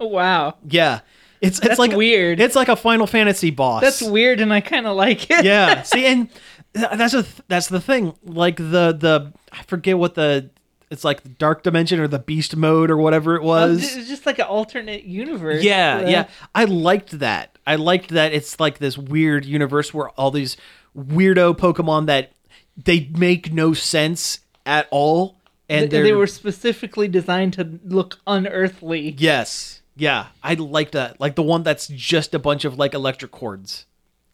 Wow. 0.00 0.56
Yeah. 0.66 1.00
It's 1.40 1.58
it's 1.58 1.68
That's 1.68 1.78
like 1.78 1.92
weird. 1.92 2.38
It's 2.40 2.54
like 2.54 2.68
a 2.68 2.76
Final 2.76 3.06
Fantasy 3.06 3.50
boss. 3.50 3.82
That's 3.82 4.02
weird, 4.02 4.40
and 4.40 4.52
I 4.52 4.60
kind 4.60 4.86
of 4.86 4.96
like 4.96 5.30
it. 5.30 5.44
yeah. 5.44 5.82
See, 5.84 6.04
and 6.04 6.28
that's 6.72 7.14
a 7.14 7.22
th- 7.22 7.42
that's 7.48 7.68
the 7.68 7.80
thing. 7.80 8.14
Like 8.24 8.56
the 8.56 8.92
the 8.98 9.32
I 9.52 9.62
forget 9.62 9.96
what 9.96 10.14
the 10.14 10.50
it's 10.90 11.04
like 11.04 11.22
the 11.22 11.28
dark 11.28 11.62
dimension 11.62 12.00
or 12.00 12.08
the 12.08 12.18
beast 12.18 12.56
mode 12.56 12.90
or 12.90 12.96
whatever 12.96 13.36
it 13.36 13.42
oh, 13.42 13.46
was. 13.46 13.96
It's 13.96 14.08
just 14.08 14.26
like 14.26 14.38
an 14.38 14.46
alternate 14.46 15.04
universe. 15.04 15.62
Yeah, 15.62 16.06
yeah. 16.08 16.28
I 16.54 16.64
liked 16.64 17.18
that. 17.20 17.56
I 17.66 17.76
liked 17.76 18.10
that 18.10 18.32
it's 18.32 18.58
like 18.58 18.78
this 18.78 18.98
weird 18.98 19.44
universe 19.46 19.94
where 19.94 20.08
all 20.10 20.30
these 20.30 20.56
weirdo 20.96 21.56
Pokemon 21.56 22.06
that 22.06 22.32
they 22.76 23.08
make 23.16 23.52
no 23.52 23.72
sense 23.72 24.40
at 24.66 24.88
all. 24.90 25.36
And 25.68 25.88
they 25.88 26.12
were 26.12 26.26
specifically 26.26 27.06
designed 27.06 27.52
to 27.52 27.78
look 27.84 28.18
unearthly. 28.26 29.14
Yes. 29.16 29.79
Yeah. 30.00 30.26
I 30.42 30.54
like 30.54 30.92
that. 30.92 31.20
Like 31.20 31.36
the 31.36 31.42
one 31.42 31.62
that's 31.62 31.88
just 31.88 32.34
a 32.34 32.38
bunch 32.38 32.64
of 32.64 32.78
like 32.78 32.94
electric 32.94 33.30
cords. 33.30 33.86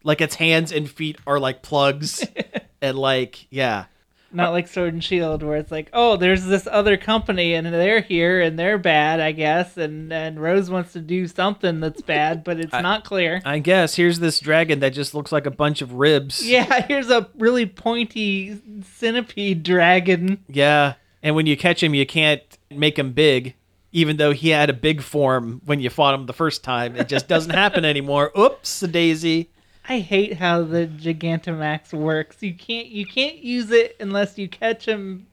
Like 0.03 0.21
its 0.21 0.35
hands 0.35 0.71
and 0.71 0.89
feet 0.89 1.17
are 1.27 1.39
like 1.39 1.61
plugs. 1.61 2.25
and 2.81 2.97
like, 2.97 3.47
yeah. 3.51 3.85
Not 4.31 4.49
uh, 4.49 4.51
like 4.51 4.67
Sword 4.67 4.93
and 4.93 5.03
Shield, 5.03 5.41
where 5.41 5.57
it's 5.57 5.71
like, 5.71 5.89
oh, 5.93 6.17
there's 6.17 6.45
this 6.45 6.67
other 6.69 6.97
company 6.97 7.53
and 7.53 7.65
they're 7.65 8.01
here 8.01 8.41
and 8.41 8.59
they're 8.59 8.77
bad, 8.77 9.21
I 9.21 9.31
guess, 9.31 9.77
and 9.77 10.11
and 10.11 10.41
Rose 10.41 10.69
wants 10.69 10.93
to 10.93 10.99
do 10.99 11.27
something 11.27 11.79
that's 11.79 12.01
bad, 12.01 12.43
but 12.43 12.59
it's 12.59 12.73
not 12.73 13.05
clear. 13.05 13.41
I 13.45 13.59
guess 13.59 13.95
here's 13.95 14.19
this 14.19 14.41
dragon 14.41 14.81
that 14.81 14.89
just 14.89 15.15
looks 15.15 15.31
like 15.31 15.45
a 15.45 15.51
bunch 15.51 15.81
of 15.81 15.93
ribs. 15.93 16.45
Yeah, 16.45 16.81
here's 16.87 17.09
a 17.09 17.29
really 17.37 17.65
pointy 17.65 18.59
centipede 18.95 19.63
dragon. 19.63 20.43
Yeah. 20.49 20.95
And 21.23 21.35
when 21.35 21.45
you 21.45 21.55
catch 21.55 21.81
him, 21.81 21.93
you 21.93 22.05
can't 22.05 22.41
make 22.69 22.99
him 22.99 23.13
big, 23.13 23.55
even 23.91 24.17
though 24.17 24.31
he 24.31 24.49
had 24.49 24.69
a 24.69 24.73
big 24.73 25.01
form 25.01 25.61
when 25.65 25.79
you 25.79 25.89
fought 25.89 26.13
him 26.15 26.25
the 26.25 26.33
first 26.33 26.63
time. 26.63 26.95
It 26.95 27.07
just 27.07 27.27
doesn't 27.27 27.51
happen 27.51 27.85
anymore. 27.93 28.31
Oops, 28.37 28.81
daisy. 28.81 29.49
I 29.89 29.99
hate 29.99 30.33
how 30.37 30.63
the 30.63 30.85
Gigantamax 30.87 31.93
works. 31.93 32.37
You 32.41 32.53
can't 32.53 32.87
you 32.87 33.05
can't 33.05 33.37
use 33.37 33.71
it 33.71 33.95
unless 33.99 34.37
you 34.37 34.49
catch 34.49 34.85
him 34.85 35.27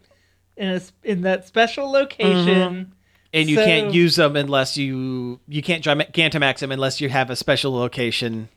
in 0.56 0.68
a 0.68 0.80
in 1.02 1.22
that 1.22 1.46
special 1.48 1.90
location. 1.90 2.92
And 3.32 3.48
you 3.50 3.56
So- 3.56 3.64
can't 3.64 3.92
use 3.92 4.14
them 4.14 4.36
unless 4.36 4.76
you 4.76 5.40
you 5.48 5.60
can't 5.62 5.82
Gigantamax 5.84 6.62
him 6.62 6.70
unless 6.70 7.00
you 7.00 7.08
have 7.08 7.30
a 7.30 7.36
special 7.36 7.72
location. 7.74 8.48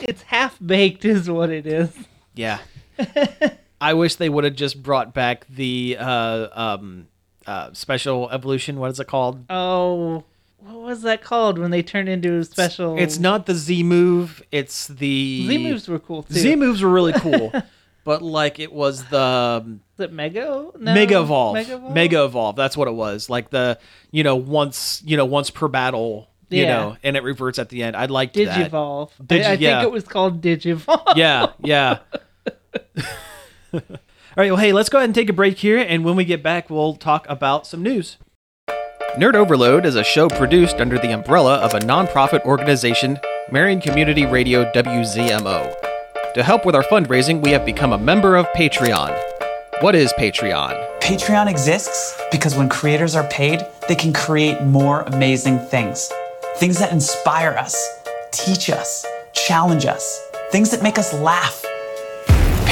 It's 0.00 0.22
half 0.22 0.58
baked, 0.64 1.04
is 1.04 1.28
what 1.30 1.50
it 1.50 1.66
is. 1.66 1.90
Yeah. 2.34 2.58
I 3.80 3.92
wish 3.94 4.14
they 4.14 4.28
would 4.30 4.44
have 4.44 4.54
just 4.56 4.82
brought 4.82 5.12
back 5.12 5.46
the 5.48 5.96
uh, 6.00 6.48
um, 6.52 7.08
uh, 7.46 7.72
special 7.72 8.30
evolution. 8.30 8.78
What 8.78 8.90
is 8.90 9.00
it 9.00 9.06
called? 9.06 9.44
Oh, 9.50 10.24
what 10.58 10.80
was 10.80 11.02
that 11.02 11.22
called 11.22 11.58
when 11.58 11.70
they 11.70 11.82
turned 11.82 12.08
into 12.08 12.38
a 12.38 12.44
special? 12.44 12.98
It's 12.98 13.18
not 13.18 13.46
the 13.46 13.54
Z 13.54 13.82
move. 13.82 14.42
It's 14.52 14.86
the 14.88 15.46
Z 15.48 15.58
moves 15.58 15.88
were 15.88 15.98
cool 15.98 16.22
too. 16.22 16.34
Z 16.34 16.56
moves 16.56 16.82
were 16.82 16.90
really 16.90 17.12
cool, 17.14 17.52
but 18.04 18.22
like 18.22 18.58
it 18.58 18.72
was 18.72 19.04
the 19.06 19.20
um, 19.20 19.80
it 19.98 20.12
Mega? 20.12 20.68
No, 20.78 20.94
Mega 20.94 21.20
Evolve. 21.20 21.54
Mega 21.54 21.74
Evolve. 21.74 21.94
Mega 21.94 22.24
Evolve. 22.24 22.56
That's 22.56 22.76
what 22.76 22.88
it 22.88 22.94
was. 22.94 23.28
Like 23.30 23.50
the 23.50 23.78
you 24.10 24.22
know 24.22 24.36
once 24.36 25.02
you 25.04 25.16
know 25.16 25.26
once 25.26 25.50
per 25.50 25.68
battle. 25.68 26.28
You 26.48 26.64
Yeah. 26.64 26.68
know, 26.76 26.96
and 27.02 27.16
it 27.16 27.22
reverts 27.22 27.58
at 27.58 27.70
the 27.70 27.82
end. 27.82 27.96
I 27.96 28.04
liked 28.04 28.34
that. 28.34 28.70
Digivolve. 28.70 29.08
Digi- 29.24 29.42
I, 29.42 29.52
I 29.52 29.54
yeah. 29.54 29.80
think 29.80 29.84
it 29.84 29.90
was 29.92 30.04
called 30.04 30.42
Digivolve. 30.42 31.16
Yeah, 31.16 31.46
yeah. 31.64 32.00
All 34.34 34.42
right, 34.42 34.50
well, 34.50 34.60
hey, 34.60 34.72
let's 34.72 34.88
go 34.88 34.96
ahead 34.96 35.10
and 35.10 35.14
take 35.14 35.28
a 35.28 35.34
break 35.34 35.58
here, 35.58 35.76
and 35.76 36.06
when 36.06 36.16
we 36.16 36.24
get 36.24 36.42
back, 36.42 36.70
we'll 36.70 36.94
talk 36.94 37.26
about 37.28 37.66
some 37.66 37.82
news. 37.82 38.16
Nerd 39.18 39.34
Overload 39.34 39.84
is 39.84 39.94
a 39.94 40.02
show 40.02 40.26
produced 40.26 40.76
under 40.76 40.98
the 40.98 41.12
umbrella 41.12 41.56
of 41.56 41.74
a 41.74 41.80
nonprofit 41.80 42.42
organization, 42.46 43.18
Marion 43.50 43.78
Community 43.78 44.24
Radio 44.24 44.72
WZMO. 44.72 46.32
To 46.32 46.42
help 46.42 46.64
with 46.64 46.74
our 46.74 46.82
fundraising, 46.84 47.42
we 47.42 47.50
have 47.50 47.66
become 47.66 47.92
a 47.92 47.98
member 47.98 48.36
of 48.36 48.46
Patreon. 48.56 49.14
What 49.82 49.94
is 49.94 50.14
Patreon? 50.14 51.00
Patreon 51.00 51.50
exists 51.50 52.18
because 52.30 52.54
when 52.54 52.70
creators 52.70 53.14
are 53.14 53.28
paid, 53.28 53.60
they 53.86 53.94
can 53.94 54.14
create 54.14 54.62
more 54.62 55.02
amazing 55.02 55.58
things. 55.58 56.10
Things 56.56 56.78
that 56.78 56.90
inspire 56.90 57.50
us, 57.50 57.76
teach 58.30 58.70
us, 58.70 59.04
challenge 59.34 59.84
us, 59.84 60.26
things 60.50 60.70
that 60.70 60.82
make 60.82 60.98
us 60.98 61.12
laugh. 61.12 61.66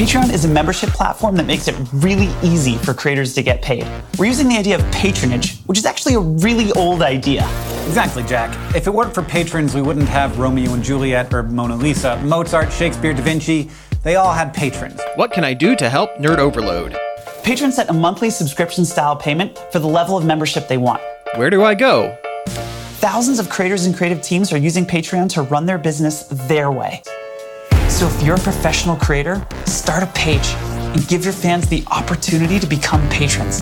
Patreon 0.01 0.33
is 0.33 0.47
a 0.47 0.49
membership 0.49 0.89
platform 0.89 1.37
that 1.37 1.45
makes 1.45 1.69
it 1.69 1.77
really 1.93 2.31
easy 2.43 2.79
for 2.79 2.95
creators 2.95 3.35
to 3.35 3.43
get 3.43 3.61
paid. 3.61 3.87
We're 4.19 4.25
using 4.25 4.49
the 4.49 4.57
idea 4.57 4.77
of 4.79 4.93
patronage, 4.93 5.61
which 5.65 5.77
is 5.77 5.85
actually 5.85 6.15
a 6.15 6.21
really 6.21 6.73
old 6.73 7.03
idea. 7.03 7.43
Exactly, 7.87 8.23
Jack. 8.23 8.51
If 8.75 8.87
it 8.87 8.95
weren't 8.95 9.13
for 9.13 9.23
patrons, 9.23 9.75
we 9.75 9.83
wouldn't 9.83 10.09
have 10.09 10.39
Romeo 10.39 10.73
and 10.73 10.83
Juliet 10.83 11.35
or 11.35 11.43
Mona 11.43 11.77
Lisa. 11.77 12.19
Mozart, 12.23 12.73
Shakespeare, 12.73 13.13
Da 13.13 13.21
Vinci, 13.21 13.69
they 14.03 14.17
all 14.17 14.33
had 14.33 14.55
patrons. 14.55 15.03
What 15.17 15.33
can 15.33 15.45
I 15.45 15.53
do 15.53 15.77
to 15.77 15.91
help 15.91 16.17
Nerd 16.17 16.39
Overload? 16.39 16.97
Patrons 17.43 17.77
set 17.77 17.91
a 17.91 17.93
monthly 17.93 18.31
subscription 18.31 18.87
style 18.87 19.17
payment 19.17 19.59
for 19.71 19.81
the 19.81 19.87
level 19.87 20.17
of 20.17 20.25
membership 20.25 20.67
they 20.67 20.79
want. 20.79 21.03
Where 21.37 21.51
do 21.51 21.63
I 21.63 21.75
go? 21.75 22.17
Thousands 22.47 23.39
of 23.39 23.51
creators 23.51 23.85
and 23.85 23.95
creative 23.95 24.23
teams 24.23 24.51
are 24.51 24.57
using 24.57 24.87
Patreon 24.87 25.29
to 25.35 25.43
run 25.43 25.67
their 25.67 25.77
business 25.77 26.23
their 26.49 26.73
way. 26.73 27.03
So 27.91 28.07
if 28.07 28.23
you're 28.23 28.37
a 28.37 28.41
professional 28.41 28.97
creator, 28.97 29.47
start 29.67 30.03
a 30.03 30.07
page 30.07 30.55
and 30.95 31.07
give 31.07 31.25
your 31.25 31.35
fans 31.35 31.69
the 31.69 31.85
opportunity 31.91 32.59
to 32.59 32.67
become 32.67 33.07
patrons. 33.11 33.61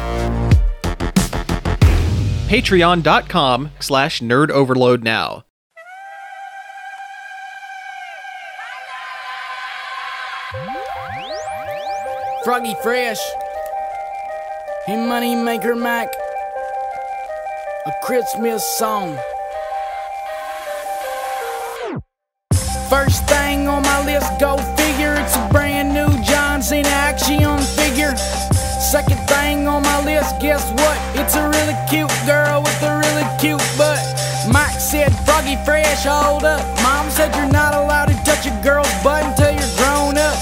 Patreon.com 2.49 3.71
slash 3.81 4.21
nerd 4.21 4.51
overload 4.51 5.03
now. 5.03 5.45
Froggy 12.45 12.75
Fresh. 12.83 13.19
Hey, 14.87 14.97
Money 14.97 15.35
Maker 15.35 15.75
Mac. 15.75 16.09
A 17.87 17.93
Christmas 18.05 18.65
song. 18.79 19.19
First 22.89 23.29
thing 23.29 23.69
on 23.69 23.83
my 23.83 24.03
list, 24.07 24.41
go 24.41 24.57
figure. 24.57 25.15
It's 25.19 25.37
a 25.37 25.49
brand 25.53 25.93
new 25.93 26.09
John 26.25 26.63
Cena 26.63 26.89
action 26.89 27.59
figure. 27.77 28.17
Second 28.81 29.21
thing 29.29 29.69
on 29.69 29.83
my 29.83 30.03
list, 30.05 30.41
guess 30.41 30.65
what? 30.73 30.97
It's 31.21 31.35
a 31.37 31.45
really 31.51 31.77
cute 31.91 32.09
girl 32.25 32.63
with 32.63 32.83
a 32.83 32.97
really 32.97 33.29
cute 33.39 33.61
butt. 33.77 34.01
Mike 34.51 34.81
said, 34.81 35.13
Froggy 35.27 35.57
Fresh, 35.67 36.05
hold 36.05 36.45
up. 36.45 36.65
Mom 36.83 37.11
said 37.11 37.29
you're 37.37 37.53
not 37.53 37.75
allowed 37.75 38.07
to 38.07 38.17
touch 38.25 38.47
a 38.47 38.61
girl's 38.65 38.89
butt 39.05 39.23
until 39.23 39.53
you're 39.53 39.77
grown 39.77 40.17
up. 40.17 40.39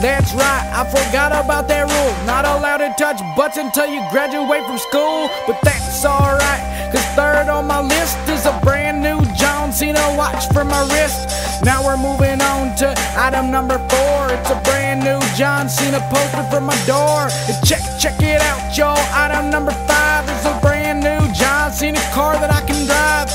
That's 0.00 0.32
right, 0.32 0.64
I 0.72 0.88
forgot 0.88 1.32
about 1.36 1.68
that 1.68 1.84
rule. 1.84 2.26
Not 2.26 2.46
allowed 2.46 2.78
to 2.78 2.94
touch 2.96 3.20
butts 3.36 3.58
until 3.58 3.86
you 3.92 4.00
graduate 4.10 4.64
from 4.64 4.78
school. 4.78 5.28
But 5.46 5.60
that's 5.62 6.02
alright, 6.06 6.64
cause 6.92 7.04
third 7.12 7.50
on 7.50 7.66
my 7.66 7.82
list 7.82 8.16
is 8.30 8.46
a 8.46 8.58
brand 8.64 9.02
new 9.02 9.20
John 9.36 9.70
Cena 9.70 10.00
watch 10.16 10.46
for 10.54 10.64
my 10.64 10.80
wrist. 10.94 11.39
Now 11.62 11.84
we're 11.84 11.98
moving 11.98 12.40
on 12.40 12.74
to 12.76 12.94
item 13.16 13.50
number 13.50 13.76
four. 13.88 14.32
It's 14.32 14.50
a 14.50 14.58
brand 14.64 15.04
new 15.04 15.20
John 15.36 15.68
Cena 15.68 16.00
poster 16.10 16.42
from 16.44 16.64
my 16.64 16.76
door. 16.86 17.28
Check, 17.64 17.82
check 17.98 18.20
it 18.22 18.40
out, 18.40 18.76
y'all. 18.76 18.98
Item 19.12 19.50
number 19.50 19.72
five 19.86 20.28
is 20.30 20.44
a 20.46 20.58
brand 20.62 21.00
new 21.00 21.20
John 21.34 21.70
Cena 21.70 22.00
car 22.12 22.34
that 22.40 22.50
I 22.50 22.60
can 22.66 22.86
drive. 22.86 23.28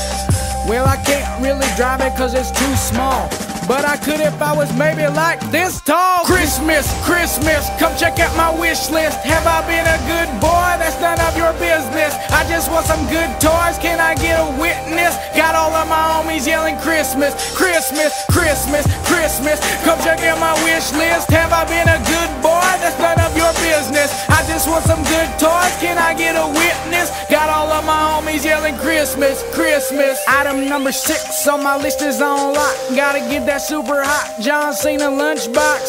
Well, 0.68 0.86
I 0.86 0.96
can't 1.04 1.40
really 1.40 1.68
drive 1.76 2.00
it 2.00 2.16
cause 2.16 2.34
it's 2.34 2.50
too 2.50 2.74
small. 2.74 3.45
But 3.66 3.84
I 3.84 3.96
could 3.96 4.20
if 4.20 4.40
I 4.40 4.54
was 4.54 4.70
maybe 4.78 5.02
like 5.10 5.42
this 5.50 5.80
tall. 5.80 6.22
Christmas, 6.24 6.86
Christmas, 7.02 7.66
come 7.82 7.90
check 7.98 8.18
out 8.22 8.30
my 8.38 8.54
wish 8.54 8.90
list. 8.90 9.18
Have 9.26 9.42
I 9.42 9.58
been 9.66 9.82
a 9.82 9.98
good 10.06 10.30
boy? 10.38 10.78
That's 10.78 10.94
none 11.02 11.18
of 11.18 11.34
your 11.34 11.50
business. 11.58 12.14
I 12.30 12.46
just 12.46 12.70
want 12.70 12.86
some 12.86 13.02
good 13.10 13.26
toys. 13.42 13.74
Can 13.82 13.98
I 13.98 14.14
get 14.14 14.38
a 14.38 14.46
witness? 14.62 15.18
Got 15.34 15.58
all 15.58 15.74
of 15.74 15.88
my 15.90 15.98
homies 15.98 16.46
yelling 16.46 16.78
Christmas, 16.78 17.34
Christmas, 17.58 18.14
Christmas, 18.30 18.86
Christmas. 19.02 19.58
Come 19.82 19.98
check 19.98 20.22
out 20.22 20.38
my 20.38 20.54
wish 20.62 20.94
list. 20.94 21.26
Have 21.34 21.50
I 21.50 21.66
been 21.66 21.90
a 21.90 21.98
good 22.06 22.30
boy? 22.46 22.70
That's 22.78 22.94
none 23.02 23.18
of 23.18 23.34
your 23.34 23.50
business. 23.66 24.14
I 24.30 24.46
just 24.46 24.70
want 24.70 24.86
some 24.86 25.02
good 25.10 25.26
toys. 25.42 25.74
Can 25.82 25.98
I 25.98 26.14
get 26.14 26.38
a 26.38 26.46
witness? 26.46 27.10
Got 27.26 27.50
all 27.50 27.66
of 27.74 27.82
my 27.82 27.98
homies 28.14 28.44
yelling 28.46 28.78
Christmas, 28.78 29.42
Christmas. 29.50 30.22
Item 30.28 30.68
number 30.68 30.92
six 30.92 31.48
on 31.48 31.64
my 31.66 31.76
list 31.76 32.02
is 32.02 32.22
on 32.22 32.54
lock. 32.54 32.76
Gotta 32.94 33.18
get 33.26 33.44
that 33.46 33.55
super 33.58 34.04
hot 34.04 34.40
John 34.42 34.74
Cena 34.74 35.04
lunchbox. 35.04 35.80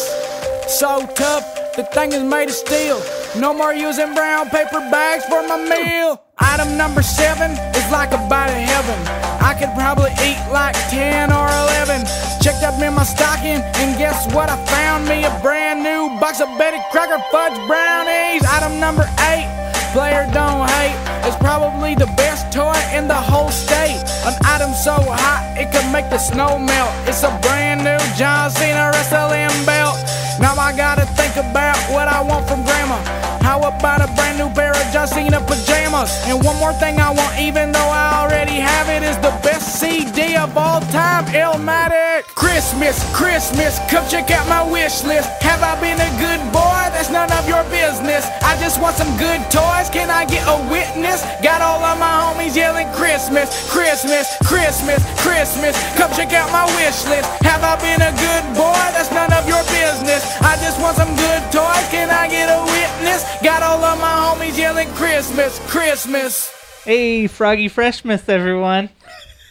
So 0.68 1.06
tough, 1.14 1.44
the 1.76 1.84
thing 1.92 2.12
is 2.12 2.22
made 2.22 2.48
of 2.48 2.54
steel. 2.54 3.00
No 3.36 3.52
more 3.52 3.74
using 3.74 4.14
brown 4.14 4.48
paper 4.48 4.80
bags 4.90 5.24
for 5.26 5.46
my 5.46 5.56
meal. 5.56 6.20
Item 6.38 6.76
number 6.76 7.02
seven 7.02 7.52
is 7.76 7.86
like 7.92 8.12
a 8.12 8.20
bite 8.28 8.50
of 8.50 8.62
heaven. 8.62 8.98
I 9.42 9.54
could 9.58 9.72
probably 9.76 10.12
eat 10.24 10.40
like 10.52 10.74
10 10.88 11.32
or 11.32 11.46
11. 11.46 12.06
Checked 12.40 12.62
up 12.64 12.80
in 12.80 12.94
my 12.94 13.04
stocking, 13.04 13.60
and 13.80 13.98
guess 13.98 14.32
what? 14.32 14.48
I 14.48 14.56
found 14.66 15.08
me 15.08 15.24
a 15.24 15.32
brand 15.42 15.82
new 15.82 16.08
box 16.20 16.40
of 16.40 16.48
Betty 16.56 16.78
Crocker 16.90 17.20
fudge 17.30 17.56
brownies. 17.66 18.44
Item 18.48 18.80
number 18.80 19.04
eight, 19.28 19.48
player 19.92 20.28
don't 20.32 20.68
hate. 20.80 20.96
It's 21.26 21.36
probably 21.36 21.94
the 21.94 22.10
best 22.16 22.52
toy 22.52 22.76
in 22.96 23.08
the 23.08 23.14
whole 23.30 23.50
state. 23.50 24.00
An 24.24 24.34
item 24.44 24.72
so 24.72 24.92
hot 24.92 25.42
it 25.56 25.70
could 25.72 25.90
make 25.92 26.10
the 26.10 26.18
snow 26.18 26.58
melt. 26.58 26.92
It's 27.06 27.22
a 27.22 27.32
brand 27.42 27.84
new 27.84 27.98
John 28.16 28.50
Cena 28.50 28.90
wrestling 28.92 29.52
belt. 29.64 29.96
Now 30.40 30.54
I 30.56 30.72
gotta 30.76 31.06
think 31.18 31.36
about 31.36 31.78
what 31.90 32.08
I 32.08 32.22
want 32.22 32.46
from 32.48 32.64
grandma. 32.64 33.37
How 33.48 33.64
about 33.64 34.04
a 34.04 34.12
brand 34.12 34.36
new 34.36 34.50
pair 34.52 34.76
of 34.76 35.08
Cena 35.08 35.40
pajamas? 35.40 36.12
And 36.28 36.44
one 36.44 36.60
more 36.60 36.74
thing 36.74 37.00
I 37.00 37.08
want, 37.08 37.40
even 37.40 37.72
though 37.72 37.88
I 37.88 38.20
already 38.20 38.60
have 38.60 38.92
it, 38.92 39.02
is 39.02 39.16
the 39.24 39.32
best 39.40 39.80
CD 39.80 40.36
of 40.36 40.52
all 40.54 40.82
time, 40.92 41.24
Illmatic. 41.32 42.28
Christmas, 42.34 43.00
Christmas, 43.16 43.80
come 43.88 44.04
check 44.06 44.30
out 44.30 44.46
my 44.52 44.60
wish 44.68 45.02
list. 45.04 45.32
Have 45.40 45.62
I 45.64 45.80
been 45.80 45.96
a 45.96 46.12
good 46.20 46.44
boy? 46.52 46.92
That's 46.92 47.08
none 47.08 47.32
of 47.32 47.48
your 47.48 47.64
business. 47.72 48.28
I 48.44 48.60
just 48.60 48.82
want 48.82 49.00
some 49.00 49.08
good 49.16 49.40
toys. 49.48 49.88
Can 49.88 50.10
I 50.10 50.28
get 50.28 50.44
a 50.44 50.60
witness? 50.68 51.24
Got 51.40 51.62
all 51.64 51.80
of 51.80 51.96
my 51.96 52.12
homies 52.20 52.52
yelling 52.54 52.92
Christmas, 52.92 53.48
Christmas, 53.72 54.36
Christmas, 54.44 55.00
Christmas. 55.24 55.72
Come 55.96 56.12
check 56.12 56.36
out 56.36 56.52
my 56.52 56.68
wish 56.76 57.00
list. 57.08 57.24
Have 57.48 57.64
I 57.64 57.80
been 57.80 58.04
a 58.04 58.12
good 58.12 58.44
boy? 58.52 58.84
That's 58.92 59.08
none 59.08 59.32
of 59.32 59.48
your 59.48 59.64
business. 59.72 60.36
I 60.44 60.60
just 60.60 60.76
want 60.84 61.00
some 61.00 61.16
good 61.16 61.42
toys. 61.48 61.86
Can 61.88 62.12
I 62.12 62.28
get 62.28 62.52
a 62.52 62.60
witness? 62.60 63.24
Got 63.42 63.62
all 63.62 63.82
of 63.84 63.98
my 64.00 64.06
homies 64.06 64.58
yelling 64.58 64.88
Christmas, 64.90 65.58
Christmas. 65.70 66.48
Hey, 66.84 67.26
Froggy 67.28 67.68
Freshmas, 67.68 68.28
everyone. 68.28 68.90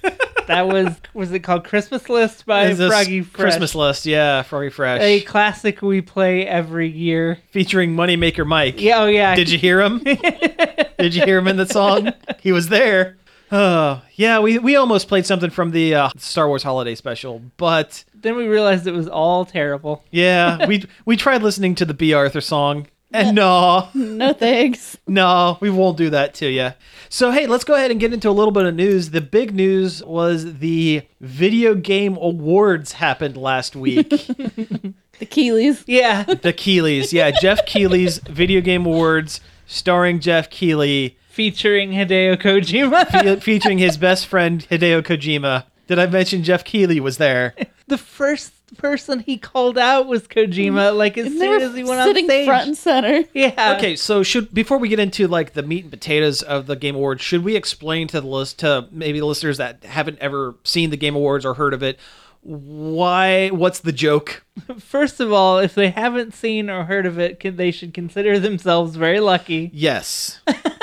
that 0.47 0.67
was 0.67 0.95
was 1.13 1.31
it 1.31 1.39
called 1.39 1.63
Christmas 1.63 2.09
List 2.09 2.45
by 2.45 2.65
Is 2.65 2.79
Froggy 2.85 3.21
Fresh? 3.21 3.41
Christmas 3.41 3.75
list, 3.75 4.05
yeah, 4.05 4.41
Froggy 4.43 4.69
Fresh. 4.69 5.01
A 5.01 5.21
classic 5.21 5.81
we 5.81 6.01
play 6.01 6.45
every 6.45 6.89
year. 6.89 7.39
Featuring 7.51 7.95
Moneymaker 7.95 8.45
Mike. 8.45 8.81
Yeah, 8.81 9.03
oh 9.03 9.05
yeah. 9.07 9.35
Did 9.35 9.49
you 9.49 9.57
hear 9.57 9.81
him? 9.81 9.99
Did 10.03 11.15
you 11.15 11.23
hear 11.23 11.37
him 11.37 11.47
in 11.47 11.55
the 11.57 11.65
song? 11.67 12.11
He 12.41 12.51
was 12.51 12.67
there. 12.69 13.17
Oh, 13.49 14.01
yeah, 14.15 14.39
we, 14.39 14.59
we 14.59 14.75
almost 14.75 15.07
played 15.07 15.25
something 15.25 15.49
from 15.49 15.71
the 15.71 15.95
uh, 15.95 16.09
Star 16.17 16.49
Wars 16.49 16.63
Holiday 16.63 16.95
Special, 16.95 17.41
but 17.55 18.03
Then 18.13 18.35
we 18.35 18.45
realized 18.45 18.85
it 18.87 18.91
was 18.91 19.07
all 19.07 19.45
terrible. 19.45 20.03
yeah, 20.11 20.65
we 20.67 20.83
we 21.05 21.15
tried 21.15 21.41
listening 21.43 21.73
to 21.75 21.85
the 21.85 21.93
Bea 21.93 22.11
Arthur 22.13 22.41
song, 22.41 22.87
and 23.13 23.35
no, 23.35 23.89
No 23.93 24.33
thanks. 24.33 24.97
no, 25.07 25.57
we 25.61 25.69
won't 25.69 25.97
do 25.97 26.09
that 26.11 26.33
to 26.35 26.49
you. 26.49 26.71
So 27.09 27.31
hey, 27.31 27.47
let's 27.47 27.63
go 27.63 27.75
ahead 27.75 27.91
and 27.91 27.99
get 27.99 28.13
into 28.13 28.29
a 28.29 28.31
little 28.31 28.51
bit 28.51 28.65
of 28.65 28.75
news. 28.75 29.11
The 29.11 29.21
big 29.21 29.53
news 29.55 30.03
was 30.03 30.59
the 30.59 31.03
Video 31.21 31.73
Game 31.75 32.17
Awards 32.17 32.93
happened 32.93 33.37
last 33.37 33.75
week. 33.75 34.11
The 35.19 35.25
Keighleys. 35.25 35.83
Yeah. 35.87 36.25
the 36.25 36.53
Keighleys, 36.53 37.11
yeah, 37.11 37.31
Jeff 37.31 37.65
Keighley's 37.65 38.19
Video 38.19 38.61
Game 38.61 38.85
Awards, 38.85 39.41
starring 39.65 40.19
Jeff 40.19 40.47
Keighley. 40.51 41.17
Featuring 41.29 41.89
Hideo 41.91 42.35
Kojima. 42.37 43.07
fe- 43.07 43.39
featuring 43.39 43.79
his 43.79 43.97
best 43.97 44.27
friend 44.27 44.67
Hideo 44.69 45.01
Kojima. 45.01 45.63
Did 45.87 45.97
I 45.97 46.05
mention 46.05 46.43
Jeff 46.43 46.63
Keighley 46.63 46.99
was 46.99 47.17
there? 47.17 47.55
the 47.87 47.97
first 47.97 48.53
person 48.75 49.19
he 49.19 49.37
called 49.37 49.77
out 49.77 50.07
was 50.07 50.27
Kojima, 50.27 50.89
mm-hmm. 50.89 50.97
like 50.97 51.17
as 51.17 51.27
And 51.27 51.39
soon 51.39 51.61
as 51.61 51.75
he 51.75 51.83
went 51.83 52.01
on 52.01 52.07
sitting 52.07 52.25
stage. 52.25 52.47
front 52.47 52.67
and 52.67 52.77
center. 52.77 53.23
yeah. 53.33 53.75
Okay, 53.77 53.95
so 53.95 54.23
should 54.23 54.53
before 54.53 54.77
we 54.77 54.89
get 54.89 54.99
into 54.99 55.27
like 55.27 55.53
the 55.53 55.63
meat 55.63 55.83
and 55.83 55.91
potatoes 55.91 56.41
of 56.41 56.67
the 56.67 56.75
Game 56.75 56.95
Awards, 56.95 57.21
should 57.21 57.43
we 57.43 57.55
explain 57.55 58.07
to 58.09 58.21
the 58.21 58.27
list 58.27 58.59
to 58.59 58.87
maybe 58.91 59.19
the 59.19 59.25
listeners 59.25 59.57
that 59.57 59.83
haven't 59.83 60.19
ever 60.19 60.55
seen 60.63 60.89
the 60.89 60.97
Game 60.97 61.15
Awards 61.15 61.45
or 61.45 61.53
heard 61.53 61.73
of 61.73 61.83
it 61.83 61.99
why 62.47 63.49
what's 63.49 63.79
the 63.79 63.91
joke? 63.91 64.45
First 64.79 65.19
of 65.19 65.33
all, 65.33 65.59
if 65.59 65.75
they 65.75 65.89
haven't 65.89 66.33
seen 66.33 66.69
or 66.69 66.85
heard 66.85 67.05
of 67.05 67.19
it, 67.19 67.41
can, 67.41 67.57
they 67.57 67.71
should 67.71 67.93
consider 67.93 68.39
themselves 68.39 68.95
very 68.95 69.19
lucky. 69.19 69.69
Yes. 69.73 70.39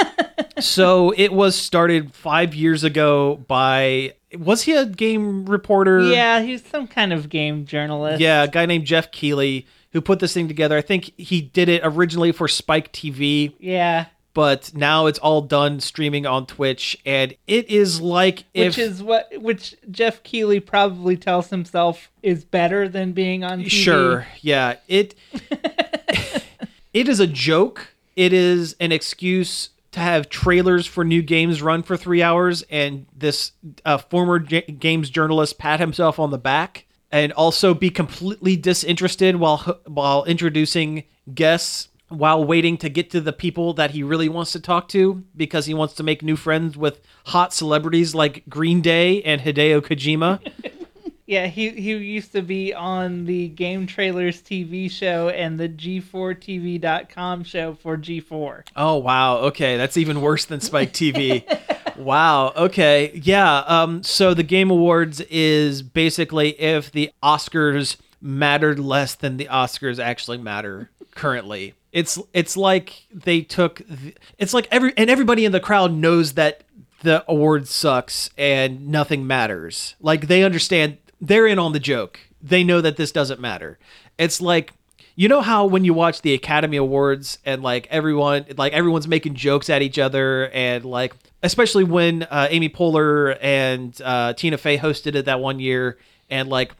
so 0.61 1.15
it 1.17 1.33
was 1.33 1.57
started 1.57 2.15
5 2.15 2.55
years 2.55 2.85
ago 2.85 3.37
by 3.49 4.15
was 4.39 4.63
he 4.63 4.73
a 4.75 4.87
game 4.87 5.47
reporter? 5.47 6.01
Yeah, 6.03 6.41
he's 6.43 6.65
some 6.65 6.87
kind 6.87 7.13
of 7.13 7.29
game 7.29 7.65
journalist. 7.67 8.21
Yeah, 8.21 8.45
a 8.45 8.49
guy 8.49 8.67
named 8.67 8.85
Jeff 8.87 9.11
Keighley 9.11 9.67
who 9.93 10.01
put 10.01 10.19
this 10.21 10.35
thing 10.35 10.49
together. 10.49 10.77
I 10.77 10.81
think 10.83 11.13
he 11.17 11.41
did 11.41 11.69
it 11.69 11.81
originally 11.85 12.33
for 12.33 12.49
Spike 12.49 12.93
TV, 12.93 13.53
Yeah. 13.61 14.07
but 14.35 14.73
now 14.75 15.07
it's 15.07 15.21
all 15.21 15.41
done 15.43 15.79
streaming 15.79 16.27
on 16.27 16.47
Twitch, 16.47 16.99
and 17.07 17.35
it 17.47 17.71
is 17.71 18.01
like 18.01 18.45
if 18.55 18.77
Which 18.77 18.79
is 18.79 19.03
what 19.03 19.31
which 19.41 19.77
Jeff 19.91 20.23
Keighley 20.25 20.59
probably 20.61 21.17
tells 21.17 21.51
himself 21.51 22.11
is 22.23 22.45
better 22.45 22.89
than 22.89 23.13
being 23.13 23.45
on 23.45 23.61
TV. 23.61 23.71
Sure. 23.71 24.27
Yeah. 24.41 24.77
It 24.89 25.15
it 26.93 27.09
is 27.09 27.21
a 27.21 27.27
joke. 27.27 27.89
It 28.17 28.33
is 28.33 28.77
an 28.81 28.93
excuse 28.93 29.71
to 29.95 30.01
have 30.01 30.29
trailers 30.29 30.87
for 30.87 31.05
new 31.05 31.23
games 31.23 31.63
run 31.63 31.83
for 31.83 31.97
three 31.97 32.23
hours, 32.23 32.63
and 32.69 33.07
this 33.17 33.53
uh, 33.85 33.99
former 33.99 34.41
J- 34.41 34.63
games 34.63 35.09
journalist 35.09 35.57
pat 35.59 35.81
himself 35.81 36.19
on 36.19 36.31
the 36.31 36.39
back, 36.39 36.87
and 37.11 37.33
also 37.33 37.75
be 37.75 37.91
completely 37.91 38.57
disinterested 38.57 39.37
while 39.37 39.81
while 39.87 40.25
introducing 40.25 41.05
guests. 41.35 41.89
While 42.09 42.45
waiting 42.45 42.77
to 42.79 42.89
get 42.91 43.11
to 43.11 43.21
the 43.21 43.33
people 43.33 43.73
that 43.75 43.93
he 43.93 44.03
really 44.03 44.29
wants 44.29 44.53
to 44.53 44.61
talk 44.61 44.89
to 44.91 45.25
because 45.35 45.67
he 45.67 45.75
wants 45.75 45.95
to 45.95 46.03
make 46.03 46.23
new 46.23 46.37
friends 46.37 46.77
with 46.77 47.01
hot 47.27 47.53
celebrities 47.53 48.15
like 48.15 48.45
Green 48.49 48.83
Day 48.83 49.23
and 49.23 49.41
Hideo 49.41 49.81
Kojima. 49.81 50.39
Yeah, 51.27 51.47
he 51.47 51.71
he 51.71 51.95
used 51.97 52.33
to 52.33 52.43
be 52.43 52.75
on 52.75 53.25
the 53.25 53.49
Game 53.49 53.87
Trailers 53.87 54.43
TV 54.43 54.91
show 54.91 55.31
and 55.31 55.59
the 55.59 55.69
G4TV.com 55.69 57.45
show 57.45 57.75
for 57.75 57.97
G4. 57.97 58.65
Oh 58.77 58.99
wow. 58.99 59.39
Okay, 59.39 59.79
that's 59.79 59.97
even 59.97 60.21
worse 60.21 60.45
than 60.45 60.61
Spike 60.61 60.93
TV. 60.93 61.45
wow. 61.97 62.53
Okay. 62.55 63.19
Yeah. 63.23 63.59
Um. 63.61 64.03
So 64.03 64.35
the 64.35 64.43
Game 64.43 64.71
Awards 64.71 65.23
is 65.23 65.81
basically 65.83 66.61
if 66.61 66.93
the 66.93 67.11
Oscars 67.23 67.97
mattered 68.21 68.79
less 68.79 69.15
than 69.15 69.39
the 69.39 69.47
Oscars 69.47 69.99
actually 69.99 70.39
matter 70.39 70.91
currently. 71.15 71.75
It's 71.91 72.19
it's 72.35 72.55
like 72.55 73.07
they 73.11 73.41
took. 73.41 73.81
The, 73.89 74.15
it's 74.39 74.53
like 74.53 74.69
every 74.71 74.93
and 74.99 75.09
everybody 75.09 75.47
in 75.47 75.53
the 75.53 75.61
crowd 75.61 75.95
knows 75.95 76.35
that 76.35 76.65
the 77.01 77.25
award 77.29 77.69
sucks 77.69 78.31
and 78.37 78.89
nothing 78.89 79.27
matters. 79.27 79.95
Like 80.01 80.27
they 80.27 80.43
understand 80.43 80.99
they're 81.27 81.47
in 81.47 81.59
on 81.59 81.73
the 81.73 81.81
joke. 81.81 82.21
They 82.43 82.63
know 82.65 82.81
that 82.81 82.97
this 82.97 83.13
doesn't 83.13 83.41
matter. 83.41 83.79
It's 84.19 84.41
like 84.41 84.73
you 85.17 85.29
know 85.29 85.41
how 85.43 85.65
when 85.67 85.85
you 85.85 85.95
watch 85.95 86.23
the 86.23 86.35
Academy 86.35 86.77
Awards 86.77 87.39
and 87.45 87.63
like 87.63 87.87
everyone 87.91 88.47
like 88.57 88.73
everyone's 88.73 89.07
making 89.07 89.35
jokes 89.35 89.71
at 89.71 89.81
each 89.81 89.99
other 89.99 90.51
and 90.53 90.85
like 90.85 91.15
especially 91.43 91.85
when 91.85 92.25
uh, 92.25 92.49
Amy 92.51 92.69
Poehler 92.69 93.39
and 93.41 94.01
uh, 94.03 94.33
Tina 94.35 94.59
Fey 94.59 94.77
hosted 94.77 95.15
it 95.15 95.27
that 95.27 95.39
one 95.41 95.61
year 95.61 95.99
and 96.31 96.49
like 96.49 96.73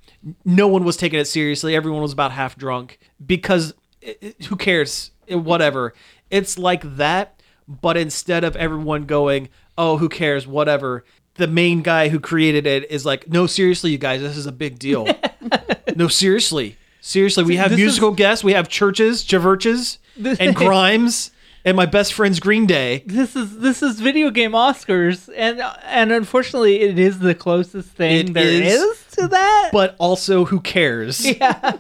no 0.45 0.67
one 0.67 0.85
was 0.85 0.97
taking 0.97 1.19
it 1.21 1.27
seriously. 1.27 1.77
Everyone 1.77 2.03
was 2.03 2.13
about 2.13 2.33
half 2.33 2.57
drunk 2.57 2.99
because 3.25 3.73
it, 4.01 4.19
it- 4.21 4.45
who 4.47 4.57
cares? 4.57 5.11
It- 5.27 5.37
whatever. 5.37 5.95
It's 6.31 6.59
like 6.59 6.97
that, 6.97 7.41
but 7.69 7.97
instead 7.97 8.43
of 8.43 8.57
everyone 8.57 9.05
going, 9.05 9.49
"Oh, 9.79 9.99
who 9.99 10.09
cares? 10.09 10.47
Whatever." 10.47 11.05
The 11.37 11.47
main 11.49 11.83
guy 11.83 12.09
who 12.09 12.21
created 12.21 12.67
it 12.67 12.91
is 12.91 13.05
like, 13.05 13.29
"No, 13.29 13.47
seriously, 13.47 13.91
you 13.91 13.99
guys, 13.99 14.21
this 14.21 14.37
is 14.37 14.47
a 14.47 14.53
big 14.53 14.79
deal." 14.79 15.09
no, 15.97 16.09
seriously, 16.09 16.77
seriously, 17.01 17.45
we 17.45 17.57
have 17.57 17.71
this 17.71 17.79
musical 17.79 18.13
guests, 18.13 18.45
we 18.45 18.53
have 18.53 18.69
Chvrches, 18.69 19.25
Chvrches, 19.25 19.99
and 20.41 20.55
Grimes, 20.57 21.33
and 21.65 21.77
my 21.77 21.87
best 21.87 22.13
friend's 22.13 22.41
Green 22.41 22.67
Day. 22.67 23.03
This 23.07 23.35
is 23.35 23.59
this 23.59 23.83
is 23.83 23.99
video 24.01 24.31
game 24.31 24.53
Oscars, 24.53 25.29
and 25.35 25.61
and 25.85 26.13
unfortunately, 26.13 26.81
it 26.81 26.99
is 26.99 27.19
the 27.19 27.35
closest 27.35 27.91
thing 27.91 28.29
It 28.29 28.35
there 28.35 28.47
is, 28.47 28.75
is 28.75 29.05
to 29.13 29.29
that. 29.29 29.71
But 29.73 29.97
also, 29.99 30.45
who 30.45 30.61
cares? 30.61 31.25
yeah, 31.39 31.79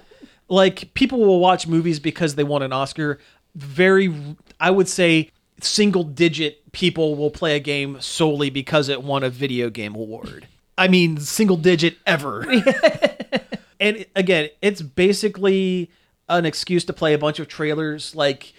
like 0.49 0.95
people 0.95 1.21
will 1.21 1.41
watch 1.41 1.67
movies 1.67 2.01
because 2.01 2.35
they 2.35 2.45
want 2.45 2.65
an 2.65 2.73
Oscar. 2.73 3.19
Very, 3.55 4.13
I 4.59 4.71
would 4.71 4.89
say, 4.89 5.31
single 5.65 6.05
digit 6.05 6.73
people 6.73 7.15
will 7.17 7.31
play 7.31 7.57
a 7.57 7.61
game 7.61 8.01
solely 8.01 8.51
because 8.51 8.89
it 8.89 9.03
won 9.03 9.23
a 9.23 9.31
video 9.31 9.71
game 9.71 9.95
award. 9.95 10.47
I 10.77 10.89
mean, 10.89 11.19
single 11.19 11.57
digit 11.57 11.97
ever. 12.07 12.45
and 13.81 14.05
again, 14.17 14.51
it's 14.61 14.83
basically 14.83 15.91
an 16.29 16.47
excuse 16.47 16.85
to 16.87 16.93
play 16.93 17.15
a 17.15 17.19
bunch 17.19 17.39
of 17.39 17.49
trailers, 17.49 18.15
like 18.15 18.53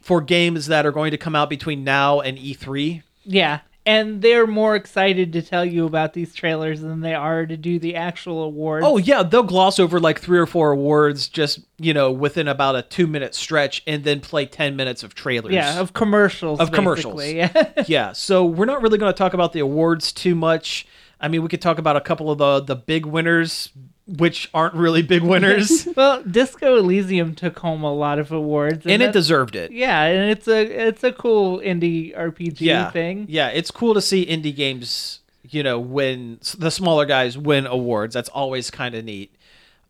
for 0.00 0.20
games 0.20 0.66
that 0.66 0.86
are 0.86 0.92
going 0.92 1.10
to 1.12 1.18
come 1.18 1.34
out 1.34 1.48
between 1.50 1.82
now 1.84 2.20
and 2.20 2.38
E 2.38 2.54
E3. 2.54 3.02
yeah, 3.24 3.60
and 3.84 4.22
they're 4.22 4.46
more 4.46 4.76
excited 4.76 5.32
to 5.32 5.42
tell 5.42 5.64
you 5.64 5.86
about 5.86 6.12
these 6.12 6.34
trailers 6.34 6.80
than 6.80 7.00
they 7.00 7.14
are 7.14 7.46
to 7.46 7.56
do 7.56 7.78
the 7.78 7.96
actual 7.96 8.42
awards. 8.42 8.86
Oh 8.86 8.96
yeah, 8.96 9.22
they'll 9.22 9.42
gloss 9.42 9.78
over 9.78 9.98
like 9.98 10.20
three 10.20 10.38
or 10.38 10.46
four 10.46 10.70
awards 10.70 11.28
just 11.28 11.60
you 11.78 11.92
know 11.92 12.12
within 12.12 12.46
about 12.46 12.76
a 12.76 12.82
two 12.82 13.06
minute 13.06 13.34
stretch, 13.34 13.82
and 13.86 14.04
then 14.04 14.20
play 14.20 14.46
ten 14.46 14.76
minutes 14.76 15.02
of 15.02 15.14
trailers. 15.14 15.52
yeah, 15.52 15.80
of 15.80 15.92
commercials. 15.92 16.60
Of 16.60 16.70
commercials. 16.72 17.24
Yeah. 17.26 17.72
yeah. 17.86 18.12
So 18.12 18.44
we're 18.44 18.66
not 18.66 18.82
really 18.82 18.98
going 18.98 19.12
to 19.12 19.18
talk 19.18 19.34
about 19.34 19.52
the 19.52 19.60
awards 19.60 20.12
too 20.12 20.34
much. 20.34 20.86
I 21.20 21.28
mean, 21.28 21.42
we 21.42 21.48
could 21.48 21.62
talk 21.62 21.78
about 21.78 21.96
a 21.96 22.00
couple 22.00 22.30
of 22.30 22.38
the 22.38 22.60
the 22.60 22.76
big 22.76 23.06
winners, 23.06 23.70
which 24.06 24.50
aren't 24.52 24.74
really 24.74 25.02
big 25.02 25.22
winners, 25.22 25.86
well, 25.96 26.22
Disco 26.24 26.76
Elysium 26.76 27.34
took 27.34 27.58
home 27.60 27.82
a 27.84 27.92
lot 27.92 28.18
of 28.18 28.32
awards, 28.32 28.84
and 28.86 29.02
it 29.02 29.12
deserved 29.12 29.54
it. 29.56 29.70
Yeah, 29.72 30.02
and 30.04 30.30
it's 30.30 30.48
a 30.48 30.88
it's 30.88 31.04
a 31.04 31.12
cool 31.12 31.58
indie 31.60 32.16
RPG 32.16 32.60
Yeah, 32.60 32.90
thing. 32.90 33.26
yeah. 33.28 33.48
It's 33.48 33.70
cool 33.70 33.94
to 33.94 34.00
see 34.02 34.26
indie 34.26 34.54
games, 34.54 35.20
you 35.48 35.62
know, 35.62 35.78
win 35.78 36.40
the 36.58 36.70
smaller 36.70 37.06
guys 37.06 37.38
win 37.38 37.66
awards. 37.66 38.14
That's 38.14 38.28
always 38.30 38.70
kind 38.70 38.94
of 38.94 39.04
neat. 39.04 39.34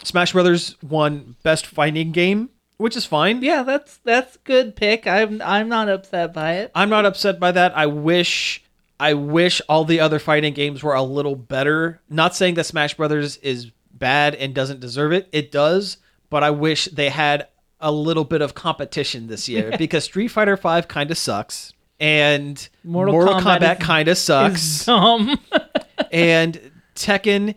Smash 0.05 0.33
Brothers 0.33 0.77
won 0.83 1.37
best 1.43 1.65
fighting 1.65 2.11
game, 2.13 2.51
which 2.77 2.97
is 2.97 3.05
fine. 3.07 3.41
Yeah, 3.43 3.63
that's 3.63 3.99
that's 3.99 4.37
good 4.39 4.77
pick. 4.77 5.07
I'm 5.07 5.41
I'm 5.43 5.69
not 5.69 5.89
upset 5.89 6.35
by 6.35 6.55
it. 6.55 6.71
I'm 6.75 6.91
not 6.91 7.07
upset 7.07 7.39
by 7.41 7.53
that. 7.53 7.77
I 7.77 7.87
wish 7.87 8.63
I 9.01 9.15
wish 9.15 9.63
all 9.69 9.85
the 9.85 10.01
other 10.01 10.19
fighting 10.19 10.53
games 10.55 10.83
were 10.83 10.95
a 10.95 11.03
little 11.03 11.35
better. 11.37 12.01
Not 12.11 12.37
saying 12.37 12.55
that 12.55 12.65
Smash 12.65 12.95
Brothers 12.95 13.37
is 13.39 13.71
bad 14.03 14.35
and 14.35 14.53
doesn't 14.53 14.81
deserve 14.81 15.13
it. 15.13 15.29
It 15.31 15.53
does, 15.53 15.99
but 16.29 16.43
I 16.43 16.51
wish 16.51 16.87
they 16.87 17.09
had 17.09 17.47
a 17.81 17.93
little 17.93 18.25
bit 18.25 18.43
of 18.43 18.55
competition 18.55 19.29
this 19.29 19.49
year 19.49 19.73
because 19.79 20.05
Street 20.05 20.29
Fighter 20.29 20.57
5 20.57 20.89
kind 20.89 21.11
of 21.13 21.17
sucks 21.17 21.73
and 22.01 22.69
Mortal 22.83 23.15
Mortal, 23.15 23.35
Kombat 23.35 23.61
Kombat, 23.61 23.81
kind 23.81 24.09
of 24.09 24.19
sucks 24.19 24.89
and 26.13 26.73
Tekken 26.97 27.55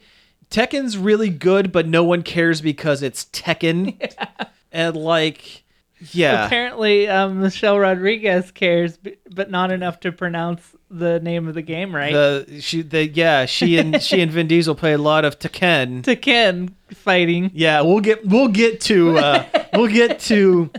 Tekken's 0.52 0.98
really 0.98 1.30
good, 1.30 1.72
but 1.72 1.88
no 1.88 2.04
one 2.04 2.22
cares 2.22 2.62
because 2.62 3.02
it's 3.02 3.26
Tekken. 3.26 4.14
And 4.72 4.96
like 4.96 5.64
yeah. 6.12 6.46
apparently, 6.46 7.08
um, 7.08 7.42
Michelle 7.42 7.80
Rodriguez 7.80 8.52
cares, 8.52 8.98
but 9.30 9.50
not 9.52 9.72
enough 9.72 10.00
to 10.02 10.12
pronounce 10.12 10.62
the 10.92 11.20
name 11.20 11.48
of 11.48 11.56
the 11.56 11.62
game 11.62 11.94
right. 11.96 12.14
The 12.14 12.60
she 12.62 12.82
the 12.84 13.08
yeah 13.08 13.46
she 13.46 13.78
and 13.78 14.02
she 14.04 14.22
and 14.22 14.32
Vin 14.32 14.48
Diesel 14.48 14.76
play 14.76 14.94
a 14.94 14.98
lot 14.98 15.26
of 15.26 15.40
Tekken. 15.40 16.04
to 16.04 16.16
Ken 16.16 16.76
fighting. 16.94 17.52
Yeah, 17.54 17.82
we'll 17.82 18.00
get 18.02 18.26
we'll 18.26 18.50
get 18.50 18.82
to 18.82 19.18
uh, 19.18 19.46
we'll 19.74 19.88
get 19.92 20.20
to 20.22 20.70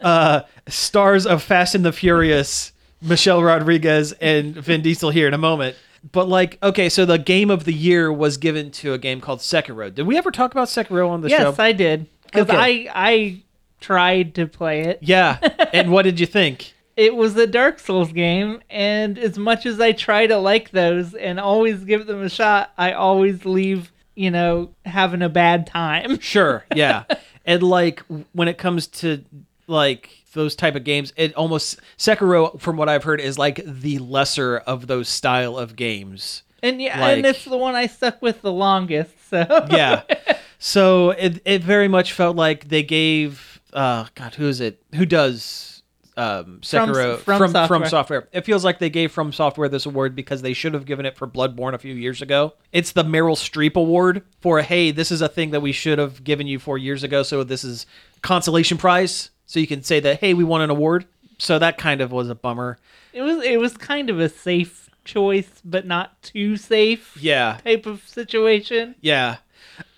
uh, 0.00 0.42
stars 0.68 1.26
of 1.26 1.42
Fast 1.42 1.74
and 1.74 1.84
the 1.84 1.92
Furious, 1.92 2.72
Michelle 3.00 3.42
Rodriguez 3.42 4.12
and 4.20 4.54
Vin 4.54 4.82
Diesel 4.82 5.10
here 5.10 5.28
in 5.28 5.34
a 5.34 5.38
moment. 5.38 5.76
But 6.12 6.28
like, 6.28 6.58
okay, 6.62 6.88
so 6.88 7.04
the 7.04 7.18
game 7.18 7.50
of 7.50 7.64
the 7.64 7.72
year 7.72 8.12
was 8.12 8.36
given 8.36 8.70
to 8.72 8.92
a 8.92 8.98
game 8.98 9.20
called 9.20 9.40
Sekiro. 9.40 9.92
Did 9.92 10.06
we 10.06 10.16
ever 10.16 10.30
talk 10.30 10.52
about 10.52 10.68
Sekiro 10.68 11.08
on 11.08 11.20
the 11.20 11.28
Yes, 11.28 11.40
show? 11.40 11.50
Yes, 11.50 11.58
I 11.58 11.72
did 11.72 12.06
because 12.26 12.48
Okay. 12.48 12.88
I 12.88 12.92
I 12.94 13.42
tried 13.86 14.34
to 14.34 14.46
play 14.46 14.80
it. 14.82 14.98
yeah. 15.02 15.38
And 15.72 15.90
what 15.92 16.02
did 16.02 16.18
you 16.20 16.26
think? 16.26 16.72
It 16.96 17.14
was 17.14 17.36
a 17.36 17.46
Dark 17.46 17.78
Souls 17.78 18.10
game, 18.12 18.60
and 18.70 19.18
as 19.18 19.38
much 19.38 19.66
as 19.66 19.78
I 19.80 19.92
try 19.92 20.26
to 20.26 20.38
like 20.38 20.70
those 20.70 21.12
and 21.14 21.38
always 21.38 21.84
give 21.84 22.06
them 22.06 22.22
a 22.22 22.30
shot, 22.30 22.72
I 22.78 22.92
always 22.92 23.44
leave, 23.44 23.92
you 24.14 24.30
know, 24.30 24.70
having 24.86 25.20
a 25.22 25.28
bad 25.28 25.66
time. 25.66 26.18
Sure, 26.20 26.64
yeah. 26.74 27.04
and 27.44 27.62
like 27.62 28.02
when 28.32 28.48
it 28.48 28.56
comes 28.56 28.86
to 29.02 29.22
like 29.66 30.08
those 30.32 30.56
type 30.56 30.74
of 30.74 30.84
games, 30.84 31.12
it 31.16 31.34
almost 31.34 31.78
Sekiro, 31.98 32.58
from 32.60 32.76
what 32.78 32.88
I've 32.88 33.04
heard, 33.04 33.20
is 33.20 33.38
like 33.38 33.60
the 33.64 33.98
lesser 33.98 34.58
of 34.58 34.86
those 34.86 35.08
style 35.08 35.58
of 35.58 35.76
games. 35.76 36.42
And 36.62 36.80
yeah, 36.80 36.98
Like- 37.00 37.18
and 37.18 37.26
it's 37.26 37.44
the 37.44 37.58
one 37.58 37.74
I 37.74 37.86
stuck 37.88 38.22
with 38.22 38.40
the 38.42 38.52
longest. 38.52 39.12
So 39.28 39.44
Yeah. 39.70 40.02
so 40.58 41.10
it 41.10 41.42
it 41.44 41.62
very 41.62 41.88
much 41.88 42.12
felt 42.14 42.36
like 42.36 42.68
they 42.68 42.82
gave 42.82 43.55
uh 43.72 44.06
God, 44.14 44.34
who 44.34 44.48
is 44.48 44.60
it? 44.60 44.82
Who 44.94 45.06
does 45.06 45.82
um 46.16 46.60
From- 46.64 46.90
Sekiro 46.90 47.18
From 47.18 47.38
from 47.38 47.50
Software. 47.52 47.80
from 47.80 47.88
software. 47.88 48.28
It 48.32 48.44
feels 48.46 48.64
like 48.64 48.78
they 48.78 48.88
gave 48.90 49.12
From 49.12 49.32
Software 49.32 49.68
this 49.68 49.84
award 49.86 50.14
because 50.16 50.40
they 50.42 50.52
should 50.54 50.72
have 50.74 50.86
given 50.86 51.04
it 51.04 51.16
for 51.16 51.26
Bloodborne 51.26 51.74
a 51.74 51.78
few 51.78 51.94
years 51.94 52.22
ago. 52.22 52.54
It's 52.72 52.92
the 52.92 53.04
Meryl 53.04 53.36
Streep 53.36 53.74
award 53.74 54.22
for 54.40 54.62
hey, 54.62 54.90
this 54.92 55.10
is 55.12 55.20
a 55.20 55.28
thing 55.28 55.50
that 55.50 55.60
we 55.60 55.72
should 55.72 55.98
have 55.98 56.24
given 56.24 56.46
you 56.46 56.58
4 56.58 56.78
years 56.78 57.02
ago, 57.02 57.22
so 57.22 57.44
this 57.44 57.64
is 57.64 57.86
consolation 58.22 58.78
prize 58.78 59.30
so 59.46 59.60
you 59.60 59.66
can 59.66 59.82
say 59.82 60.00
that 60.00 60.20
hey, 60.20 60.32
we 60.34 60.42
won 60.44 60.62
an 60.62 60.70
award. 60.70 61.04
So 61.38 61.58
that 61.58 61.76
kind 61.76 62.00
of 62.00 62.12
was 62.12 62.30
a 62.30 62.34
bummer. 62.34 62.78
it 63.12 63.20
was 63.22 63.44
it 63.44 63.60
was 63.60 63.76
kind 63.76 64.08
of 64.08 64.18
a 64.18 64.28
safe 64.30 64.88
choice 65.04 65.60
but 65.64 65.86
not 65.86 66.20
too 66.22 66.56
safe 66.56 67.16
Yeah. 67.20 67.58
type 67.62 67.84
of 67.86 68.02
situation. 68.08 68.94
Yeah. 69.02 69.36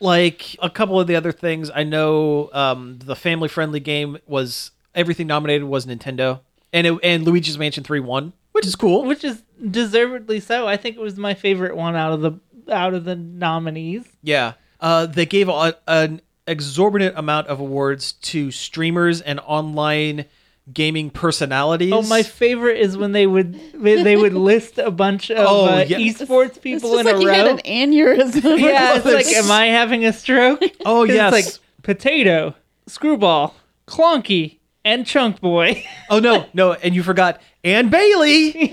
Like 0.01 0.57
a 0.61 0.70
couple 0.70 0.99
of 1.01 1.07
the 1.07 1.16
other 1.16 1.33
things, 1.33 1.70
I 1.74 1.85
know 1.85 2.51
um, 2.53 2.99
the 3.05 3.16
family 3.16 3.49
friendly 3.49 3.81
game 3.81 4.18
was 4.26 4.70
everything 4.95 5.26
nominated 5.26 5.64
was 5.64 5.87
Nintendo, 5.87 6.41
and 6.72 6.87
it, 6.87 6.99
and 7.03 7.24
Luigi's 7.24 7.59
Mansion 7.59 7.85
Three 7.85 8.01
won, 8.01 8.33
which 8.53 8.66
is 8.66 8.76
cool. 8.76 9.05
Which 9.05 9.24
is 9.24 9.43
deservedly 9.70 10.41
so. 10.41 10.66
I 10.66 10.76
think 10.76 10.97
it 10.97 11.01
was 11.01 11.16
my 11.16 11.35
favorite 11.35 11.76
one 11.76 11.97
out 11.97 12.12
of 12.12 12.20
the 12.20 12.41
out 12.72 12.95
of 12.95 13.05
the 13.05 13.16
nominees. 13.16 14.05
Yeah. 14.22 14.55
Uh, 14.81 15.07
they 15.07 15.26
gave 15.26 15.49
a, 15.49 15.76
an 15.89 16.20
exorbitant 16.47 17.16
amount 17.18 17.47
of 17.49 17.61
awards 17.61 18.12
to 18.12 18.51
streamers 18.51 19.20
and 19.20 19.41
online 19.41 20.24
gaming 20.73 21.11
personalities. 21.11 21.93
Oh, 21.93 22.03
my 22.03 22.23
favorite 22.23 22.79
is 22.79 22.97
when 22.97 23.12
they 23.12 23.27
would 23.27 23.59
when 23.81 24.05
they 24.05 24.16
would 24.16 24.35
list 24.35 24.79
a 24.79 24.91
bunch 24.91 25.31
of 25.31 25.39
Oh, 25.39 25.66
uh, 25.66 25.85
yeah. 25.87 25.99
esports 25.99 26.47
It's 26.49 26.59
people 26.59 26.91
just 26.91 27.01
in 27.01 27.07
like 27.07 27.16
a 27.16 27.21
you 27.21 27.29
had 27.29 27.47
an 27.47 27.59
aneurysm. 27.59 28.59
yeah, 28.59 28.97
it's 28.97 29.05
like, 29.05 29.27
am 29.27 29.51
I 29.51 29.66
having 29.66 30.05
a 30.05 30.12
stroke? 30.12 30.62
Oh 30.85 31.05
yes. 31.05 31.35
It's 31.35 31.47
like 31.59 31.62
potato, 31.83 32.55
screwball, 32.87 33.55
clonky, 33.87 34.59
and 34.85 35.07
chunk 35.07 35.41
boy. 35.41 35.85
Oh 36.11 36.19
no, 36.19 36.47
no, 36.55 36.73
and 36.75 36.95
you 36.95 37.03
forgot 37.03 37.41
Anne 37.64 37.89
Bailey 37.89 38.53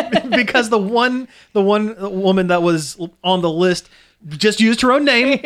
because 0.30 0.70
the 0.70 0.78
one 0.78 1.28
the 1.52 1.62
one 1.62 1.94
woman 2.20 2.48
that 2.48 2.62
was 2.62 2.98
on 3.22 3.42
the 3.42 3.50
list 3.50 3.88
just 4.28 4.60
used 4.60 4.80
her 4.80 4.92
own 4.92 5.04
name. 5.04 5.40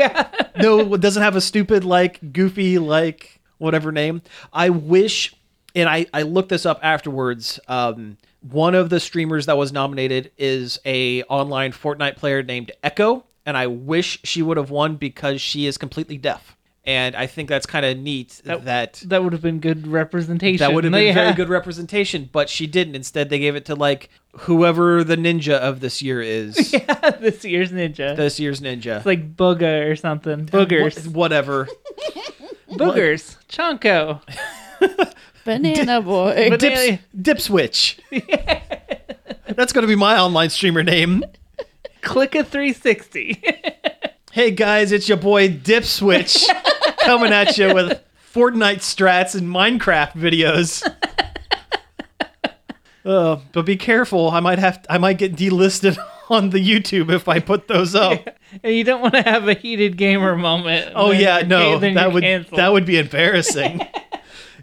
No, 0.56 0.96
doesn't 0.96 1.22
have 1.22 1.36
a 1.36 1.40
stupid 1.40 1.84
like 1.84 2.32
goofy 2.32 2.78
like 2.78 3.40
whatever 3.58 3.92
name. 3.92 4.22
I 4.52 4.70
wish, 4.70 5.34
and 5.74 5.88
I 5.88 6.06
I 6.12 6.22
looked 6.22 6.48
this 6.50 6.66
up 6.66 6.80
afterwards. 6.82 7.58
Um, 7.68 8.16
one 8.48 8.74
of 8.74 8.88
the 8.90 9.00
streamers 9.00 9.46
that 9.46 9.56
was 9.56 9.72
nominated 9.72 10.30
is 10.38 10.78
a 10.84 11.22
online 11.24 11.72
Fortnite 11.72 12.16
player 12.16 12.42
named 12.42 12.72
Echo, 12.82 13.24
and 13.44 13.56
I 13.56 13.66
wish 13.66 14.18
she 14.24 14.42
would 14.42 14.56
have 14.56 14.70
won 14.70 14.96
because 14.96 15.40
she 15.40 15.66
is 15.66 15.76
completely 15.78 16.16
deaf. 16.16 16.56
And 16.86 17.14
I 17.14 17.26
think 17.26 17.50
that's 17.50 17.66
kind 17.66 17.84
of 17.84 17.98
neat 17.98 18.40
that 18.46 18.94
that 19.04 19.22
would 19.22 19.34
have 19.34 19.42
been 19.42 19.60
good 19.60 19.86
representation. 19.86 20.58
that 20.66 20.72
would 20.72 20.84
have 20.84 20.92
been 20.94 21.08
Yeah. 21.08 21.12
very 21.12 21.34
good 21.34 21.50
representation, 21.50 22.30
but 22.32 22.48
she 22.48 22.66
didn't. 22.66 22.94
Instead, 22.96 23.28
they 23.28 23.38
gave 23.38 23.54
it 23.54 23.66
to 23.66 23.74
like 23.74 24.08
whoever 24.38 25.04
the 25.04 25.16
ninja 25.16 25.58
of 25.58 25.80
this 25.80 26.00
year 26.00 26.22
is. 26.22 26.72
yeah, 26.72 27.10
this 27.20 27.44
year's 27.44 27.70
ninja. 27.70 28.16
This 28.16 28.40
year's 28.40 28.62
ninja. 28.62 28.96
it's 28.96 29.06
like 29.06 29.36
Bugha 29.36 29.90
or 29.90 29.94
something. 29.94 30.46
Boogers. 30.46 31.06
Wha- 31.08 31.12
whatever. 31.12 31.68
Boogers. 32.70 33.36
Chonko. 33.48 34.22
Banana 35.44 36.00
boy. 36.02 36.48
But- 36.50 36.60
Dips, 36.60 37.02
dip 37.20 37.40
switch. 37.40 37.98
That's 38.10 39.72
going 39.72 39.82
to 39.82 39.88
be 39.88 39.96
my 39.96 40.18
online 40.18 40.50
streamer 40.50 40.82
name. 40.82 41.24
Click 42.02 42.34
a 42.34 42.44
360. 42.44 43.42
Hey 44.32 44.52
guys, 44.52 44.92
it's 44.92 45.08
your 45.08 45.18
boy 45.18 45.48
Dip 45.48 45.82
Switch 45.82 46.46
coming 47.00 47.32
at 47.32 47.58
you 47.58 47.74
with 47.74 48.00
Fortnite 48.32 48.76
strats 48.78 49.34
and 49.34 49.48
Minecraft 49.48 50.12
videos. 50.12 50.86
Uh, 53.04 53.40
but 53.52 53.62
be 53.66 53.76
careful. 53.76 54.30
I 54.30 54.38
might 54.38 54.60
have 54.60 54.86
I 54.88 54.98
might 54.98 55.18
get 55.18 55.34
delisted 55.34 55.98
on 56.28 56.50
the 56.50 56.58
YouTube 56.58 57.10
if 57.10 57.26
I 57.28 57.40
put 57.40 57.66
those 57.66 57.96
up. 57.96 58.24
and 58.62 58.72
you 58.72 58.84
don't 58.84 59.00
want 59.00 59.14
to 59.14 59.22
have 59.22 59.48
a 59.48 59.54
heated 59.54 59.96
gamer 59.96 60.36
moment. 60.36 60.92
Oh 60.94 61.08
when 61.08 61.20
yeah, 61.20 61.38
you're 61.38 61.46
no, 61.48 61.72
ca- 61.72 61.78
then 61.80 61.94
that 61.94 62.02
you're 62.02 62.10
would 62.12 62.22
canceled. 62.22 62.58
that 62.60 62.72
would 62.72 62.86
be 62.86 62.98
embarrassing. 62.98 63.80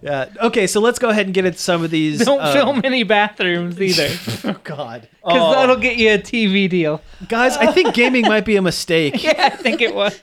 Yeah. 0.02 0.30
Okay, 0.41 0.68
so 0.68 0.80
let's 0.80 1.00
go 1.00 1.10
ahead 1.10 1.26
and 1.26 1.34
get 1.34 1.45
into 1.45 1.60
some 1.60 1.84
of 1.84 1.91
these. 1.91 2.24
Don't 2.26 2.39
uh, 2.39 2.54
film 2.54 2.82
any 2.84 3.04
bathrooms 3.04 3.80
either. 3.82 4.08
Oh 4.54 4.60
God, 4.64 5.02
Because 5.26 5.41
Oh, 5.41 5.52
that'll 5.54 5.78
get 5.78 5.98
you 5.98 6.12
a 6.14 6.18
TV 6.20 6.70
deal. 6.70 7.02
guys, 7.28 7.58
I 7.58 7.72
think 7.72 7.93
gaming 7.93 8.24
might 8.24 8.45
be 8.45 8.56
a 8.56 8.62
mistake. 8.62 9.22
Yeah, 9.24 9.34
I 9.52 9.56
think 9.56 9.82
it 9.82 9.93
was. 9.93 10.20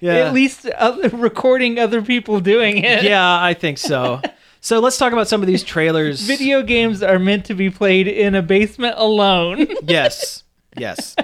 Yeah. 0.00 0.14
At 0.14 0.34
least 0.34 0.66
other, 0.66 1.08
recording 1.08 1.78
other 1.78 2.02
people 2.02 2.40
doing 2.40 2.78
it. 2.78 3.02
Yeah, 3.04 3.42
I 3.42 3.54
think 3.54 3.78
so. 3.78 4.20
So 4.60 4.80
let's 4.80 4.96
talk 4.98 5.12
about 5.12 5.28
some 5.28 5.40
of 5.40 5.46
these 5.46 5.62
trailers. 5.62 6.20
Video 6.20 6.62
games 6.62 7.02
are 7.02 7.18
meant 7.18 7.46
to 7.46 7.54
be 7.54 7.70
played 7.70 8.06
in 8.08 8.34
a 8.34 8.42
basement 8.42 8.94
alone. 8.98 9.66
Yes. 9.82 10.42
Yes. 10.76 11.16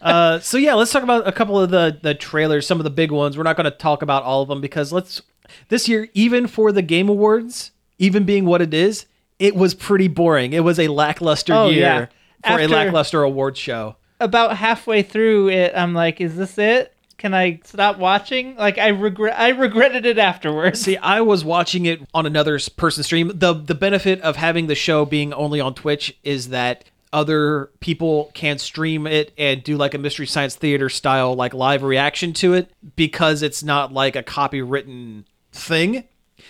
Uh, 0.00 0.38
so 0.40 0.56
yeah, 0.58 0.74
let's 0.74 0.90
talk 0.92 1.02
about 1.02 1.26
a 1.26 1.32
couple 1.32 1.58
of 1.58 1.70
the 1.70 1.98
the 2.02 2.14
trailers, 2.14 2.66
some 2.66 2.78
of 2.78 2.84
the 2.84 2.90
big 2.90 3.10
ones. 3.10 3.36
We're 3.36 3.42
not 3.44 3.56
going 3.56 3.64
to 3.70 3.76
talk 3.76 4.02
about 4.02 4.22
all 4.22 4.42
of 4.42 4.48
them 4.48 4.60
because 4.60 4.92
let's 4.92 5.20
this 5.68 5.88
year, 5.88 6.08
even 6.14 6.46
for 6.46 6.72
the 6.72 6.82
Game 6.82 7.08
Awards, 7.08 7.70
even 7.98 8.24
being 8.24 8.44
what 8.44 8.62
it 8.62 8.72
is, 8.74 9.06
it 9.38 9.54
was 9.54 9.74
pretty 9.74 10.08
boring. 10.08 10.52
It 10.52 10.64
was 10.64 10.78
a 10.78 10.88
lackluster 10.88 11.52
Oh, 11.54 11.68
year 11.68 12.10
yeah. 12.44 12.54
for 12.56 12.60
a 12.60 12.66
lackluster 12.66 13.22
awards 13.22 13.58
show. 13.58 13.96
About 14.20 14.56
halfway 14.56 15.02
through 15.02 15.50
it, 15.50 15.72
I'm 15.76 15.94
like, 15.94 16.20
is 16.20 16.36
this 16.36 16.58
it? 16.58 16.92
Can 17.18 17.34
I 17.34 17.60
stop 17.64 17.98
watching? 17.98 18.54
Like 18.56 18.78
I 18.78 18.88
regret 18.88 19.36
I 19.38 19.48
regretted 19.48 20.06
it 20.06 20.18
afterwards. 20.18 20.80
See, 20.80 20.96
I 20.96 21.20
was 21.20 21.44
watching 21.44 21.84
it 21.86 22.00
on 22.14 22.26
another 22.26 22.54
s- 22.56 22.68
person 22.68 23.02
stream. 23.02 23.32
the 23.34 23.54
The 23.54 23.74
benefit 23.74 24.20
of 24.20 24.36
having 24.36 24.68
the 24.68 24.76
show 24.76 25.04
being 25.04 25.32
only 25.32 25.60
on 25.60 25.74
Twitch 25.74 26.16
is 26.22 26.50
that 26.50 26.84
other 27.12 27.70
people 27.80 28.30
can 28.34 28.58
stream 28.58 29.04
it 29.06 29.32
and 29.36 29.64
do 29.64 29.76
like 29.76 29.94
a 29.94 29.98
mystery 29.98 30.26
science 30.26 30.54
theater 30.54 30.88
style 30.88 31.34
like 31.34 31.54
live 31.54 31.82
reaction 31.82 32.32
to 32.34 32.54
it 32.54 32.70
because 32.94 33.42
it's 33.42 33.64
not 33.64 33.92
like 33.92 34.14
a 34.14 34.22
copywritten 34.22 35.24
thing. 35.52 36.04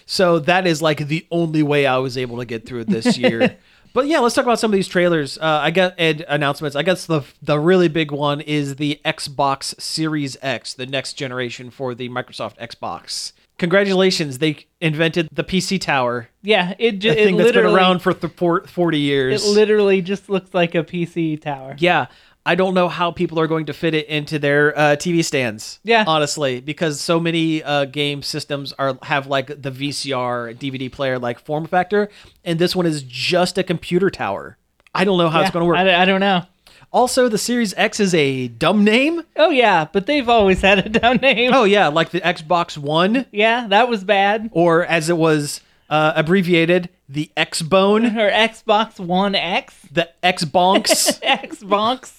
So 0.07 0.39
that 0.41 0.67
is 0.67 0.81
like 0.83 1.09
the 1.09 1.27
only 1.31 1.63
way 1.63 1.87
I 1.87 1.99
was 1.99 2.17
able 2.17 2.39
to 2.39 2.45
get 2.45 2.67
through 2.67 2.81
it 2.81 2.89
this 2.89 3.19
year. 3.19 3.57
but 3.93 4.07
yeah, 4.07 4.21
let's 4.21 4.35
talk 4.35 4.45
about 4.45 4.59
some 4.59 4.71
of 4.71 4.75
these 4.75 4.89
trailers. 4.89 5.39
Uh, 5.39 5.61
I 5.63 5.71
got 5.71 5.95
and 5.99 6.25
announcements. 6.29 6.77
I 6.77 6.83
guess 6.83 7.07
the 7.07 7.23
the 7.43 7.59
really 7.59 7.89
big 7.89 8.11
one 8.11 8.41
is 8.41 8.77
the 8.77 9.01
Xbox 9.05 9.79
Series 9.81 10.37
X, 10.43 10.75
the 10.75 10.87
next 10.87 11.15
generation 11.15 11.71
for 11.71 11.95
the 11.95 12.09
Microsoft 12.09 12.59
Xbox. 12.59 13.33
Congratulations, 13.59 14.39
they 14.39 14.67
invented 14.81 15.29
the 15.33 15.43
PC 15.43 15.81
Tower, 15.81 16.29
Yeah, 16.43 16.75
it 16.79 17.01
just 17.01 17.19
thing 17.19 17.37
that's 17.37 17.51
been 17.51 17.67
around 17.67 17.99
for 17.99 18.15
th- 18.15 18.33
for 18.35 18.65
40 18.65 19.11
it 19.11 19.43
literally 19.43 20.01
just 20.01 20.31
looks 20.31 20.55
like 20.55 20.77
a 20.77 20.85
PC 20.85 21.41
tower. 21.41 21.75
yeah, 21.79 22.07
I 22.49 22.55
don't 22.55 22.73
know 22.73 22.89
how 22.89 23.11
people 23.11 23.39
are 23.39 23.47
going 23.47 23.67
to 23.67 23.75
fit 23.75 23.93
it 23.95 24.07
into 24.07 24.39
their 24.39 24.77
uh, 24.77 24.83
TV 24.97 25.23
stands. 25.23 25.81
Yeah. 25.85 26.05
honestly, 26.07 26.61
because 26.61 26.99
so 26.99 27.21
many 27.21 27.63
uh, 27.63 27.85
game 27.85 28.23
systems 28.23 28.73
are 28.79 28.97
have 29.03 29.27
like 29.27 29.49
the 29.49 29.71
VCR 29.71 30.57
DVD 30.57 30.91
player 30.91 31.19
like 31.19 31.39
form 31.39 31.67
factor, 31.67 32.09
and 32.45 32.59
this 32.59 32.75
one 32.75 32.87
is 32.87 33.03
just 33.03 33.59
a 33.59 33.63
computer 33.63 34.09
tower. 34.09 34.57
I 34.95 35.05
don't 35.05 35.19
know 35.19 35.29
how 35.29 35.43
it's 35.43 35.51
going 35.51 35.63
to 35.63 35.67
work. 35.67 35.77
I, 35.77 36.03
I 36.03 36.05
don't 36.07 36.21
know. 36.21 36.43
also, 36.91 37.29
the 37.29 37.37
Series 37.37 37.75
X 37.77 38.01
is 38.01 38.15
a 38.15 38.49
dumb 38.49 38.83
name. 38.83 39.23
Oh 39.37 39.51
yeah, 39.51 39.85
but 39.93 40.07
they've 40.07 40.29
always 40.29 40.63
had 40.63 40.79
a 40.79 40.89
dumb 40.89 41.19
name. 41.19 41.51
Oh 41.53 41.65
yeah, 41.65 41.89
like 41.89 42.11
the 42.11 42.21
Xbox 42.23 42.79
One, 42.79 43.27
yeah, 43.31 43.67
that 43.69 43.91
was 43.91 44.05
bad. 44.05 44.49
or 44.53 44.87
as 44.87 45.11
it 45.11 45.19
was 45.19 45.61
uh, 45.91 46.15
abbreviated, 46.17 46.89
the 47.11 47.31
X 47.37 47.61
Bone, 47.63 48.07
Or 48.07 48.31
Xbox 48.31 48.99
One 48.99 49.35
X, 49.35 49.75
the 49.93 50.09
X 50.25 50.45
Bonks. 50.47 51.21
Xbox. 51.23 52.18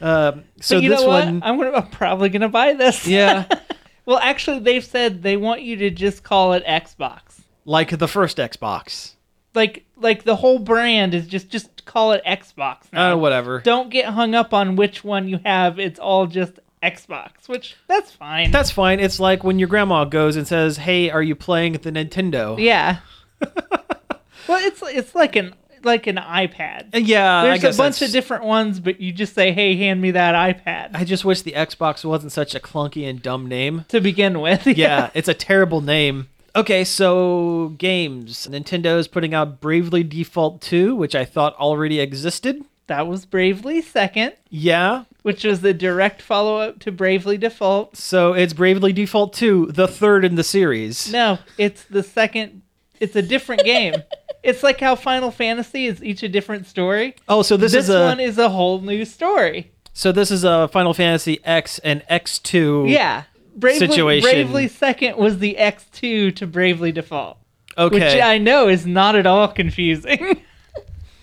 Um, 0.00 0.44
so 0.60 0.76
But 0.76 0.82
you 0.82 0.88
this 0.90 1.00
know 1.00 1.06
what? 1.08 1.24
one, 1.26 1.42
I'm 1.44 1.58
gonna 1.58 1.72
I'm 1.76 1.88
probably 1.88 2.28
gonna 2.28 2.48
buy 2.48 2.74
this. 2.74 3.06
yeah. 3.06 3.46
Well, 4.06 4.18
actually, 4.18 4.58
they've 4.60 4.84
said 4.84 5.22
they 5.22 5.36
want 5.36 5.62
you 5.62 5.76
to 5.76 5.90
just 5.90 6.24
call 6.24 6.54
it 6.54 6.64
Xbox. 6.66 7.42
like 7.64 7.96
the 7.96 8.08
first 8.08 8.38
Xbox. 8.38 9.12
Like 9.54 9.84
like 9.96 10.24
the 10.24 10.34
whole 10.34 10.58
brand 10.58 11.14
is 11.14 11.28
just 11.28 11.48
just 11.48 11.84
call 11.84 12.12
it 12.12 12.22
Xbox. 12.26 12.92
Now. 12.92 13.12
Oh, 13.12 13.18
whatever. 13.18 13.60
Don't 13.60 13.88
get 13.90 14.06
hung 14.06 14.34
up 14.34 14.52
on 14.52 14.74
which 14.74 15.04
one 15.04 15.28
you 15.28 15.38
have. 15.44 15.78
It's 15.78 16.00
all 16.00 16.26
just 16.26 16.58
Xbox, 16.82 17.46
which 17.46 17.76
that's 17.86 18.10
fine. 18.10 18.50
That's 18.50 18.70
fine. 18.72 18.98
It's 18.98 19.20
like 19.20 19.44
when 19.44 19.60
your 19.60 19.68
grandma 19.68 20.04
goes 20.06 20.34
and 20.34 20.48
says, 20.48 20.78
"Hey, 20.78 21.10
are 21.10 21.22
you 21.22 21.36
playing 21.36 21.74
the 21.74 21.92
Nintendo?" 21.92 22.58
yeah. 22.58 23.00
well, 23.40 24.58
it's 24.66 24.82
it's 24.82 25.14
like 25.14 25.36
an 25.36 25.54
like 25.84 26.06
an 26.06 26.16
iPad. 26.16 26.94
Uh, 26.94 26.98
Yeah, 26.98 27.42
There's 27.44 27.60
a 27.60 27.66
bunch 27.68 27.76
that's- 27.76 28.02
of 28.02 28.10
different 28.12 28.44
ones, 28.44 28.80
but 28.80 29.00
you 29.00 29.12
just 29.12 29.34
say, 29.34 29.52
"Hey, 29.52 29.76
hand 29.76 30.00
me 30.00 30.10
that 30.12 30.34
iPad." 30.34 30.90
I 30.94 31.04
just 31.04 31.24
wish 31.24 31.42
the 31.42 31.52
Xbox 31.52 32.04
wasn't 32.04 32.32
such 32.32 32.54
a 32.54 32.60
clunky 32.60 33.08
and 33.08 33.22
dumb 33.22 33.46
name. 33.48 33.84
to 33.88 34.00
begin 34.00 34.40
with. 34.40 34.66
Yeah, 34.76 35.10
it's 35.14 35.28
a 35.28 35.34
terrible 35.34 35.80
name. 35.80 36.28
Okay, 36.56 36.82
so 36.84 37.74
games. 37.78 38.48
Nintendo 38.50 38.98
is 38.98 39.06
putting 39.08 39.34
out 39.34 39.60
Bravely 39.60 40.02
Default 40.02 40.60
2, 40.62 40.94
which 40.96 41.14
I 41.14 41.24
thought 41.24 41.54
already 41.56 42.00
existed. 42.00 42.64
That 42.88 43.06
was 43.06 43.24
Bravely 43.24 43.80
Second, 43.82 44.32
Yeah, 44.48 45.04
which 45.22 45.44
was 45.44 45.60
the 45.60 45.72
direct 45.72 46.20
follow 46.20 46.56
up 46.56 46.80
to 46.80 46.90
Bravely 46.90 47.38
Default. 47.38 47.96
so 47.96 48.32
it's 48.32 48.52
Bravely 48.52 48.92
Default 48.92 49.32
2, 49.34 49.66
the 49.70 49.86
third 49.86 50.24
in 50.24 50.34
the 50.34 50.42
series. 50.42 51.12
No, 51.12 51.38
it's 51.56 51.84
the 51.84 52.02
second. 52.02 52.62
It's 52.98 53.14
a 53.14 53.22
different 53.22 53.62
game. 53.64 53.94
It's 54.42 54.62
like 54.62 54.80
how 54.80 54.94
Final 54.96 55.30
Fantasy 55.30 55.86
is 55.86 56.02
each 56.02 56.22
a 56.22 56.28
different 56.28 56.66
story. 56.66 57.14
Oh, 57.28 57.42
so 57.42 57.56
this, 57.56 57.72
This, 57.72 57.84
is 57.88 57.94
a 57.94 58.00
one 58.04 58.20
is 58.20 58.38
a 58.38 58.48
whole 58.48 58.80
new 58.80 59.04
story. 59.04 59.70
so 59.92 60.12
this 60.12 60.30
is 60.30 60.44
a 60.44 60.68
Final 60.68 60.94
Fantasy 60.94 61.40
X 61.44 61.78
and 61.80 62.02
X2 62.10 62.90
Yeah. 62.90 63.24
Bravely, 63.56 63.86
Situation. 63.88 64.30
Bravely 64.30 64.68
Second 64.68 65.16
was 65.16 65.38
the 65.38 65.56
X2 65.58 66.34
to 66.36 66.46
Bravely 66.46 66.92
Default. 66.92 67.36
Okay, 67.76 67.94
which 68.14 68.22
I 68.22 68.38
know 68.38 68.68
is 68.68 68.86
not 68.86 69.14
at 69.16 69.26
all 69.26 69.48
confusing. 69.48 70.42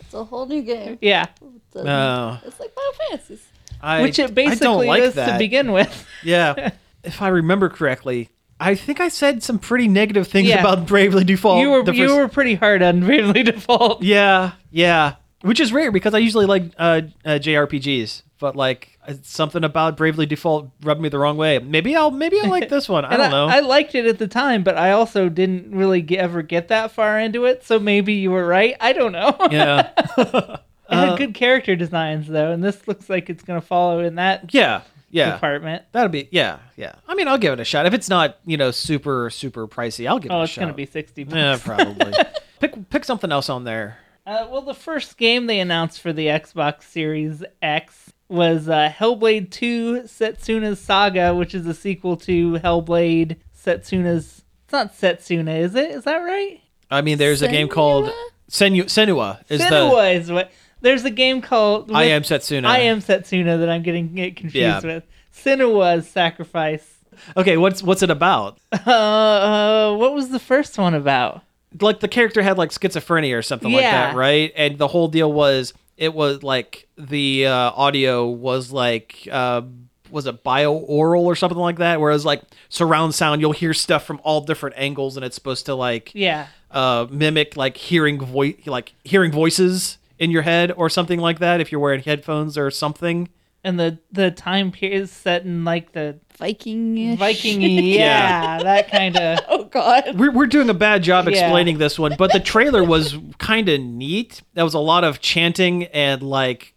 It's 0.02 0.14
a 0.14 0.24
whole 0.24 0.46
new 0.46 0.62
game. 0.62 0.98
yeah. 1.02 1.26
It's 1.42 1.74
doesn't. 1.74 1.90
Oh. 1.90 2.38
It's 2.46 2.60
like 2.62 2.74
Final 2.74 2.94
Fantasies. 3.10 3.46
I, 3.82 4.02
Which 4.04 4.20
it 4.20 4.24
I 4.24 4.26
don't 4.28 4.36
basically 4.36 4.88
like 4.88 5.02
is 5.04 5.14
that. 5.16 5.34
to 5.34 5.38
begin 5.38 5.74
with. 5.74 6.08
Yeah. 6.24 6.72
if 7.04 7.22
I 7.22 7.28
remember 7.28 7.68
correctly, 7.68 8.30
I 8.60 8.76
think 8.76 9.00
I 9.00 9.10
said 9.10 9.44
some 9.44 9.60
pretty 9.60 9.88
negative 9.88 10.28
things 10.28 10.50
Yeah. 10.50 10.60
about 10.62 10.88
Bravely 10.88 11.24
Default. 11.24 11.60
you 11.62 11.70
were 11.70 11.92
you 11.94 12.16
were 12.16 12.28
pretty 12.28 12.56
hard 12.56 12.82
on 12.82 13.02
Bravely 13.02 13.44
Default. 13.44 14.02
Yeah, 14.08 14.54
yeah. 14.72 15.16
Which 15.42 15.60
is 15.60 15.72
rare 15.72 15.92
because 15.92 16.14
I 16.16 16.18
usually 16.18 16.48
like 16.48 16.64
uh, 16.80 17.02
uh, 17.24 17.30
JRPGs, 17.40 18.24
but 18.40 18.56
like 18.56 18.98
uh, 19.08 19.14
something 19.22 19.64
about 19.64 19.96
Bravely 19.96 20.26
Default 20.26 20.70
rubbed 20.82 21.00
me 21.00 21.10
the 21.10 21.20
wrong 21.20 21.38
way. 21.38 21.60
Maybe 21.60 21.96
I'll 21.96 22.10
maybe 22.10 22.40
I'll 22.42 22.50
like 22.50 22.70
this 22.70 22.90
one. 22.90 23.06
I 23.06 23.16
don't 23.18 23.30
know. 23.30 23.46
I, 23.48 23.60
liked 23.60 23.94
it 23.94 24.08
at 24.08 24.18
the 24.18 24.28
time, 24.28 24.64
but 24.64 24.78
I 24.78 24.92
also 24.92 25.30
didn't 25.30 25.76
really 25.76 26.02
get, 26.02 26.20
ever 26.20 26.42
get 26.42 26.70
that 26.70 26.92
far 26.92 27.20
into 27.20 27.46
it. 27.46 27.64
So 27.64 27.78
maybe 27.78 28.14
you 28.14 28.32
were 28.32 28.46
right. 28.46 28.76
I 28.80 28.94
don't 28.94 29.12
know. 29.12 29.38
yeah, 29.52 29.92
it 30.18 30.60
had 30.90 31.18
good 31.20 31.36
character 31.36 31.76
designs 31.76 32.28
though, 32.28 32.52
and 32.52 32.64
this 32.64 32.88
looks 32.88 33.08
like 33.08 33.30
it's 33.30 33.44
gonna 33.44 33.62
follow 33.62 34.00
in 34.00 34.16
that 34.16 34.54
yeah, 34.56 34.82
yeah. 35.18 35.34
department. 35.34 35.84
That'll 35.92 36.10
be 36.10 36.30
yeah, 36.32 36.60
yeah. 36.76 36.96
I 37.08 37.16
mean, 37.16 37.28
I'll 37.28 37.38
give 37.38 37.54
it 37.54 37.60
a 37.60 37.66
shot. 37.66 37.86
If 37.86 37.94
it's 37.94 38.10
not 38.10 38.38
you 38.46 38.58
know 38.58 38.72
super 38.72 39.30
super 39.30 39.68
pricey, 39.68 40.08
I'll 40.08 40.20
give 40.20 40.32
Oh, 40.32 40.42
it 40.42 40.44
a 40.44 40.48
shot. 40.48 40.52
it's 40.52 40.60
gonna 40.60 40.74
be 40.74 40.86
sixty 40.86 41.24
bucks. 41.24 41.36
Yeah, 41.36 41.58
probably. 41.64 42.14
pick 42.60 42.90
pick 42.90 43.06
something 43.06 43.32
else 43.32 43.50
on 43.50 43.64
there. 43.64 43.98
Uh, 44.26 44.46
well, 44.52 44.62
the 44.62 44.74
first 44.74 45.18
game 45.18 45.48
they 45.48 45.60
announced 45.60 46.02
for 46.02 46.12
the 46.12 46.28
Xbox 46.28 46.84
Series 46.84 47.44
X 47.62 48.12
was 48.28 48.68
uh, 48.68 48.92
Hellblade 48.94 49.52
2 49.52 50.02
Setsuna's 50.02 50.82
Saga, 50.82 51.34
which 51.34 51.56
is 51.56 51.66
a 51.66 51.74
sequel 51.74 52.18
to 52.18 52.56
Hellblade 52.56 53.38
Setsuna's. 53.58 54.44
It's 54.66 54.74
not 54.74 54.94
Setsuna, 54.94 55.60
is 55.62 55.76
it? 55.76 55.92
Is 55.92 56.04
that 56.04 56.18
right? 56.18 56.60
I 56.92 57.02
mean, 57.02 57.18
there's 57.18 57.42
a 57.42 57.48
game 57.48 57.70
called 57.70 58.12
Senu 58.52 58.84
Senua. 58.84 59.42
Is 59.48 59.62
Senua 59.62 60.14
is 60.14 60.30
what. 60.30 60.52
There's 60.82 61.04
a 61.06 61.10
game 61.10 61.42
called. 61.42 61.92
I 61.92 62.04
am 62.06 62.22
Setsuna. 62.24 62.66
I 62.66 62.80
am 62.80 63.00
Setsuna 63.02 63.60
that 63.60 63.70
I'm 63.70 63.84
getting 63.84 64.18
it 64.18 64.36
confused 64.36 64.56
Yeah. 64.56 64.82
with. 64.96 65.04
Senua's 65.34 66.08
Sacrifice. 66.08 66.96
Okay, 67.36 67.58
what's 67.58 67.82
what's 67.82 68.04
it 68.04 68.10
about? 68.12 68.58
Uh, 68.86 68.92
uh, 68.92 69.96
what 69.96 70.14
was 70.14 70.30
the 70.30 70.40
first 70.40 70.78
one 70.78 70.94
about? 70.94 71.42
like 71.82 72.00
the 72.00 72.08
character 72.08 72.42
had 72.42 72.58
like 72.58 72.72
schizophrenia 72.72 73.38
or 73.38 73.42
something 73.42 73.72
like 73.72 73.82
Yeah. 73.82 74.08
that, 74.08 74.16
right? 74.16 74.52
And 74.56 74.78
the 74.78 74.88
whole 74.88 75.08
deal 75.10 75.32
was 75.32 75.74
it 75.98 76.14
was 76.14 76.42
like 76.42 76.88
the 76.98 77.46
uh, 77.48 77.52
audio 77.72 78.26
was 78.28 78.72
like 78.72 79.28
uh, 79.32 79.62
was 80.10 80.26
it 80.28 80.44
binaural 80.44 81.22
or 81.22 81.36
something 81.36 81.58
like 81.60 81.78
that, 81.80 82.00
whereas 82.00 82.24
like 82.26 82.42
surround 82.70 83.14
sound 83.16 83.42
you'll 83.42 83.52
hear 83.52 83.74
stuff 83.74 84.06
from 84.06 84.20
all 84.24 84.42
different 84.42 84.76
angles 84.78 85.18
and 85.18 85.26
it's 85.26 85.36
supposed 85.36 85.66
to 85.66 85.76
like 85.76 86.12
Yeah. 86.16 86.48
uh, 86.72 87.06
mimic 87.12 87.58
like 87.58 87.78
hearing 87.78 88.20
voice 88.24 88.56
like 88.66 88.94
hearing 89.04 89.32
voices 89.32 89.98
in 90.20 90.32
your 90.32 90.42
head 90.44 90.72
or 90.76 90.90
something 90.90 91.20
like 91.20 91.40
that 91.40 91.62
if 91.62 91.72
you're 91.72 91.82
wearing 91.82 92.02
headphones 92.04 92.58
or 92.58 92.72
something. 92.72 93.30
And 93.64 93.80
the 93.80 94.00
the 94.12 94.32
time 94.32 94.72
period 94.72 95.02
is 95.02 95.12
set 95.12 95.44
in 95.44 95.66
like 95.66 95.92
the 95.92 96.20
Viking. 96.38 97.18
Viking. 97.18 97.62
Yeah, 97.84 98.60
that 98.64 98.90
kind 98.92 99.18
of. 99.18 99.40
Oh 99.50 99.64
God. 99.66 100.18
We're, 100.18 100.32
we're 100.32 100.46
doing 100.46 100.70
a 100.70 100.74
bad 100.74 101.04
job 101.04 101.28
Yeah. 101.28 101.32
explaining 101.46 101.78
this 101.80 101.98
one, 102.00 102.16
but 102.18 102.32
the 102.32 102.40
trailer 102.54 102.84
was 102.84 103.18
kind 103.40 103.68
of 103.68 103.82
neat. 103.82 104.42
There 104.54 104.64
was 104.64 104.74
a 104.76 104.80
lot 104.80 105.04
of 105.04 105.20
chanting 105.20 105.86
and 105.86 106.22
like 106.22 106.74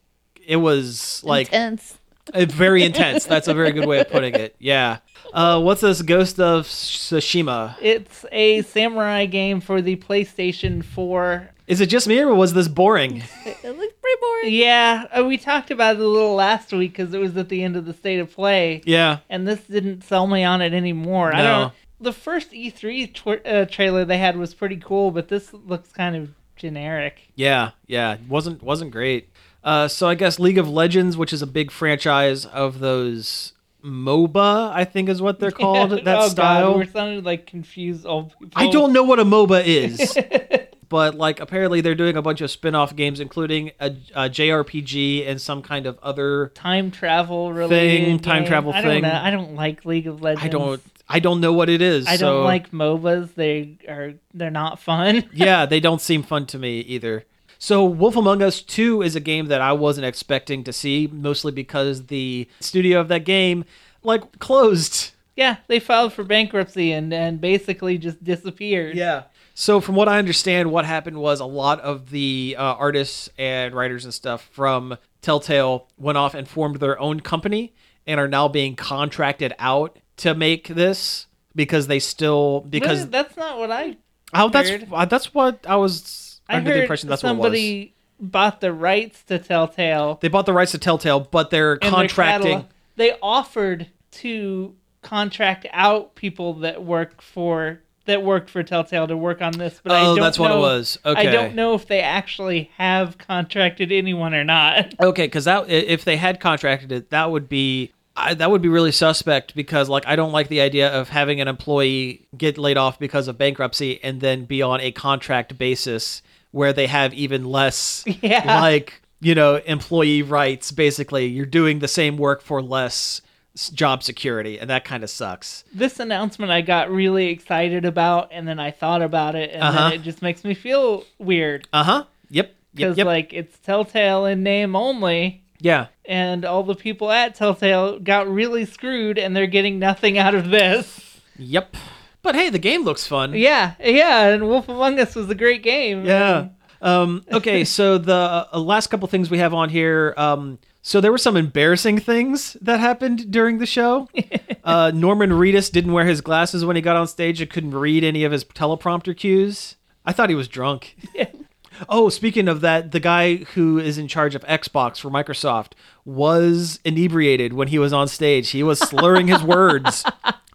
it 0.47 0.57
was 0.57 1.23
like 1.23 1.47
Intense. 1.49 1.99
Uh, 2.33 2.45
very 2.47 2.83
intense. 2.85 3.25
That's 3.25 3.49
a 3.49 3.55
very 3.55 3.73
good 3.73 3.87
way 3.87 4.01
of 4.01 4.09
putting 4.09 4.35
it. 4.35 4.55
Yeah. 4.59 4.99
Uh, 5.33 5.61
what's 5.61 5.81
this? 5.81 6.01
Ghost 6.03 6.39
of 6.41 6.67
Tsushima. 6.67 7.77
It's 7.81 8.25
a 8.33 8.63
samurai 8.63 9.27
game 9.27 9.61
for 9.61 9.81
the 9.83 9.97
PlayStation 9.97 10.85
4. 10.85 11.51
Is 11.71 11.81
it 11.81 11.87
just 11.87 12.09
me 12.09 12.19
or 12.19 12.35
was 12.35 12.53
this 12.53 12.69
boring? 12.69 13.19
It, 13.47 13.57
it 13.63 13.79
looks 13.79 13.95
pretty 14.03 14.21
boring. 14.21 14.53
Yeah, 14.55 15.07
uh, 15.17 15.25
we 15.25 15.39
talked 15.39 15.71
about 15.71 15.97
it 15.97 16.03
a 16.03 16.07
little 16.07 16.35
last 16.35 16.73
week 16.73 16.93
because 16.93 17.15
it 17.15 17.19
was 17.21 17.37
at 17.37 17.49
the 17.49 17.63
end 17.63 17.77
of 17.77 17.87
the 17.87 17.95
state 17.95 18.19
of 18.19 18.31
play, 18.33 18.83
Yeah. 18.85 19.19
and 19.29 19.47
this 19.47 19.61
didn't 19.69 20.03
sell 20.03 20.27
me 20.27 20.43
on 20.45 20.61
it 20.63 20.73
anymore. 20.75 21.33
I 21.35 21.39
No. 21.39 21.45
don't. 21.45 21.73
The 22.01 22.13
first 22.13 22.51
E3 22.53 23.07
tw- 23.13 23.47
uh, 23.47 23.67
trailer 23.67 24.05
they 24.05 24.19
had 24.19 24.37
was 24.37 24.53
pretty 24.55 24.77
cool, 24.79 25.11
but 25.11 25.29
this 25.29 25.53
looks 25.53 25.93
kind 25.93 26.17
of 26.17 26.31
generic. 26.57 27.21
Yeah. 27.37 27.71
Yeah. 27.87 28.17
wasn't 28.29 28.63
wasn't 28.63 28.91
great. 28.91 29.29
Uh, 29.63 29.87
so 29.89 30.09
I 30.09 30.15
guess 30.15 30.39
League 30.41 30.59
of 30.59 30.69
Legends, 30.69 31.17
which 31.19 31.33
is 31.33 31.43
a 31.43 31.47
big 31.47 31.71
franchise 31.71 32.47
of 32.47 32.79
those 32.81 33.53
MOBA, 33.85 34.73
I 34.75 34.85
think 34.85 35.09
is 35.09 35.21
what 35.23 35.39
they're 35.41 35.51
called. 35.63 35.91
that 35.91 36.07
oh, 36.19 36.29
style. 36.29 36.71
God, 36.73 36.77
we're 36.79 36.85
sounding 36.87 37.23
like 37.23 37.47
confused 37.47 38.07
old 38.07 38.33
people. 38.41 38.51
I 38.57 38.71
don't 38.71 38.93
know 38.93 39.03
what 39.05 39.19
a 39.21 39.25
MOBA 39.25 39.63
is. 39.65 40.17
but 40.91 41.15
like 41.15 41.41
apparently 41.41 41.81
they're 41.81 41.95
doing 41.95 42.19
a 42.19 42.23
bunch 42.23 42.43
of 42.43 42.51
spin-off 42.51 42.95
games 42.95 43.19
including 43.21 43.71
a, 43.81 43.87
a 44.15 44.29
JRPG 44.29 45.27
and 45.27 45.41
some 45.41 45.63
kind 45.63 45.87
of 45.87 45.99
other 46.03 46.49
time 46.49 46.91
travel 46.91 47.51
related 47.55 48.05
Thing, 48.05 48.19
time 48.19 48.43
game. 48.43 48.49
travel 48.51 48.73
I 48.75 48.83
don't 48.83 48.91
thing. 48.91 49.03
know. 49.03 49.21
I 49.23 49.31
don't 49.31 49.55
like 49.55 49.87
League 49.87 50.07
of 50.07 50.21
Legends. 50.21 50.45
I 50.45 50.49
don't 50.49 50.83
I 51.09 51.19
don't 51.19 51.41
know 51.41 51.53
what 51.55 51.69
it 51.71 51.81
is. 51.81 52.07
I 52.07 52.17
so- 52.17 52.35
don't 52.35 52.45
like 52.45 52.71
MOBAs. 52.73 53.35
They 53.35 53.79
are 53.89 54.13
they're 54.35 54.51
not 54.51 54.79
fun. 54.79 55.25
yeah, 55.33 55.65
they 55.65 55.81
don't 55.81 56.01
seem 56.01 56.23
fun 56.23 56.45
to 56.47 56.59
me 56.59 56.81
either. 56.81 57.25
So, 57.63 57.85
Wolf 57.85 58.17
Among 58.17 58.43
Us 58.43 58.63
2 58.63 59.03
is 59.03 59.15
a 59.15 59.21
game 59.21 59.47
that 59.49 59.61
I 59.61 59.73
wasn't 59.73 60.07
expecting 60.07 60.65
to 60.65 60.73
see, 60.73 61.11
mostly 61.13 61.53
because 61.53 62.07
the 62.07 62.49
studio 62.59 63.01
of 63.01 63.09
that 63.09 63.27
game, 63.27 63.67
like, 64.03 64.39
closed. 64.39 65.11
yeah, 65.37 65.57
they 65.67 65.79
filed 65.79 66.15
for 66.15 66.25
bankruptcy 66.25 66.91
and 66.91 67.13
and 67.13 67.39
basically 67.39 67.99
just 67.99 68.25
disappeared. 68.25 68.97
Yeah. 68.97 69.25
So, 69.61 69.83
from 69.83 69.95
what 69.95 70.09
I 70.09 70.19
understand, 70.19 70.73
what 70.73 70.87
happened 70.87 71.19
was 71.19 71.39
a 71.39 71.45
lot 71.45 71.81
of 71.81 72.09
the 72.09 72.57
uh, 72.59 72.63
artists 72.63 73.29
and 73.37 73.75
writers 73.75 74.07
and 74.07 74.15
stuff 74.15 74.49
from 74.53 74.97
Telltale 75.21 75.87
went 75.99 76.17
off 76.17 76.33
and 76.33 76.49
formed 76.49 76.77
their 76.77 76.99
own 76.99 77.21
company 77.21 77.75
and 78.07 78.19
are 78.19 78.27
now 78.27 78.49
being 78.49 78.75
contracted 78.75 79.53
out 79.59 79.99
to 80.17 80.35
make 80.35 80.69
this 80.69 81.27
because 81.55 81.89
they 81.89 81.99
still 81.99 82.63
because 82.71 83.03
But 83.03 83.11
that's 83.13 83.37
not 83.37 83.59
what 83.59 83.71
I. 83.71 83.99
oh 84.33 84.49
that's 84.49 84.71
heard. 84.71 84.89
uh, 84.91 85.05
that's 85.05 85.35
what 85.35 85.67
I 85.69 85.77
was 85.77 86.41
I 86.49 86.57
under 86.57 86.73
the 86.73 86.81
impression 86.81 87.11
that's 87.11 87.23
what 87.23 87.29
it 87.33 87.37
was. 87.37 87.45
somebody 87.45 87.95
bought 88.19 88.63
the 88.63 88.73
rights 88.73 89.23
to 89.25 89.39
Telltale. 89.39 90.19
They 90.23 90.29
bought 90.29 90.47
the 90.47 90.55
rights 90.55 90.73
to 90.73 90.79
Telltale, 90.79 91.21
but 91.21 91.51
they're 91.51 91.73
and 91.73 91.83
their 91.83 91.91
contracting. 91.91 92.47
catalog- 92.49 92.71
They 92.97 93.13
offered 93.23 93.89
to 94.13 94.75
contract 95.03 95.67
out 95.71 96.15
people 96.15 96.55
that 96.61 96.83
work 96.83 97.21
for 97.21 97.83
that 98.07 98.23
worked 98.23 98.51
for 98.51 98.63
Telltale 98.63 99.07
to 99.09 99.17
work 99.17 99.41
on 99.43 99.53
this, 99.53 99.81
but 99.83 99.93
I 99.93 100.01
Oh, 100.01 100.05
don't 100.17 100.21
that's 100.21 100.39
what 100.39 100.51
it 100.51 100.55
know- 100.55 100.61
was. 100.61 100.99
I 101.05 101.25
don't 101.25 101.55
know 101.55 101.75
if 101.75 101.87
they 101.87 102.01
actually 102.01 102.71
have 102.79 103.19
contracted 103.19 103.93
anyone 103.93 104.35
or 104.35 104.45
not. 104.45 104.95
Okay, 105.01 105.27
because 105.27 105.45
that 105.45 105.69
if 105.69 106.05
they 106.05 106.17
had 106.17 106.41
contracted 106.41 106.91
it, 106.93 107.11
that 107.11 107.31
would 107.31 107.49
be 107.49 107.93
I, 108.17 108.35
that 108.35 108.51
would 108.51 108.61
be 108.63 108.69
really 108.69 108.91
suspect. 108.93 109.55
Because 109.55 109.89
like 109.89 110.05
I 110.07 110.17
don't 110.17 110.33
like 110.33 110.49
the 110.49 110.61
idea 110.61 110.89
of 110.93 111.09
having 111.11 111.41
an 111.41 111.49
employee 111.49 112.27
get 112.37 112.59
laid 112.59 112.77
off 112.77 112.99
because 112.99 113.29
of 113.29 113.39
bankruptcy 113.39 114.03
and 114.03 114.21
then 114.21 114.45
be 114.45 114.63
on 114.63 114.81
a 114.81 114.91
contract 114.93 115.57
basis 115.59 116.21
where 116.51 116.73
they 116.73 116.87
have 116.89 117.15
even 117.15 117.45
less 117.45 118.03
Yeah. 118.23 118.61
like 118.61 119.01
you 119.21 119.35
know 119.35 119.57
employee 119.57 120.23
rights. 120.23 120.73
Basically, 120.73 121.27
you're 121.27 121.47
doing 121.47 121.79
the 121.79 121.89
same 121.89 122.17
work 122.17 122.43
for 122.43 122.61
less 122.61 123.21
job 123.55 124.03
security, 124.03 124.59
and 124.59 124.71
that 124.71 124.85
kind 124.85 125.03
of 125.05 125.11
sucks. 125.11 125.65
this 125.75 125.99
announcement 126.01 126.53
I 126.53 126.61
got 126.61 126.91
really 126.91 127.27
excited 127.29 127.85
about, 127.85 128.29
and 128.33 128.47
then 128.47 128.59
I 128.59 128.71
thought 128.71 129.03
about 129.03 129.35
it, 129.35 129.51
and 129.53 129.63
Uh-huh. 129.63 129.91
then 129.91 129.93
it 130.01 130.03
just 130.03 130.23
makes 130.23 130.45
me 130.45 130.55
feel 130.55 131.05
weird 131.19 131.67
Uh 131.73 131.83
huh. 131.85 132.05
Yep. 132.31 132.47
Yep. 132.47 132.55
because 132.75 132.97
Yep. 132.99 133.07
like 133.07 133.33
it's 133.33 133.59
Telltale 133.59 134.25
in 134.27 134.43
name 134.45 134.77
only, 134.77 135.43
yeah. 135.59 135.87
and 136.05 136.45
all 136.45 136.63
the 136.63 136.77
people 136.77 137.11
at 137.11 137.35
Telltale 137.35 137.99
got 137.99 138.29
really 138.29 138.65
screwed, 138.65 139.19
and 139.19 139.35
they're 139.37 139.47
getting 139.49 139.79
nothing 139.79 140.17
out 140.19 140.35
of 140.35 140.51
this. 140.51 141.21
Yep. 141.37 141.77
But 142.23 142.35
hey, 142.37 142.51
the 142.51 142.59
game 142.59 142.85
looks 142.85 143.07
fun. 143.07 143.33
Yeah, 143.35 143.73
yeah, 143.83 144.29
and 144.29 144.47
Wolf 144.49 144.69
Among 144.69 145.01
Us 145.01 145.15
was 145.15 145.29
a 145.31 145.35
great 145.35 145.63
game. 145.63 146.05
Yeah. 146.05 146.49
Um, 146.83 147.25
okay, 147.33 147.65
so 147.77 147.99
the 147.99 148.47
uh, 148.53 148.59
last 148.61 148.89
couple 148.89 149.09
things 149.09 149.31
we 149.31 149.39
have 149.39 149.53
on 149.55 149.71
here. 149.71 150.15
Um, 150.17 150.59
so 150.83 151.01
there 151.01 151.13
were 151.13 151.19
some 151.19 151.37
embarrassing 151.37 151.99
things 151.99 152.57
that 152.61 152.81
happened 152.81 153.31
during 153.31 153.59
the 153.59 153.67
show. 153.67 154.09
Uh, 154.63 154.93
Norman 154.95 155.31
Reedus 155.31 155.73
didn't 155.73 155.95
wear 155.95 156.05
his 156.05 156.21
glasses 156.21 156.67
when 156.67 156.77
he 156.77 156.83
got 156.83 156.95
on 156.95 157.09
stage 157.09 157.41
and 157.41 157.51
couldn't 157.51 157.71
read 157.71 158.05
any 158.05 158.25
of 158.25 158.31
his 158.31 158.45
teleprompter 158.45 159.17
cues. 159.17 159.77
I 160.05 160.13
thought 160.13 160.29
he 160.29 160.35
was 160.35 160.49
drunk. 160.49 160.97
Oh, 161.89 162.09
speaking 162.11 162.49
of 162.49 162.61
that, 162.61 162.93
the 162.93 163.01
guy 163.01 163.37
who 163.37 163.79
is 163.79 163.97
in 163.97 164.07
charge 164.07 164.35
of 164.35 164.45
Xbox 164.45 164.99
for 164.99 165.09
Microsoft 165.09 165.73
was 166.05 166.79
inebriated 166.85 167.53
when 167.55 167.69
he 167.69 167.79
was 167.79 167.93
on 167.93 168.09
stage. 168.09 168.51
He 168.51 168.63
was 168.63 168.79
slurring 168.79 169.29
his 169.29 169.43
words. 169.57 170.05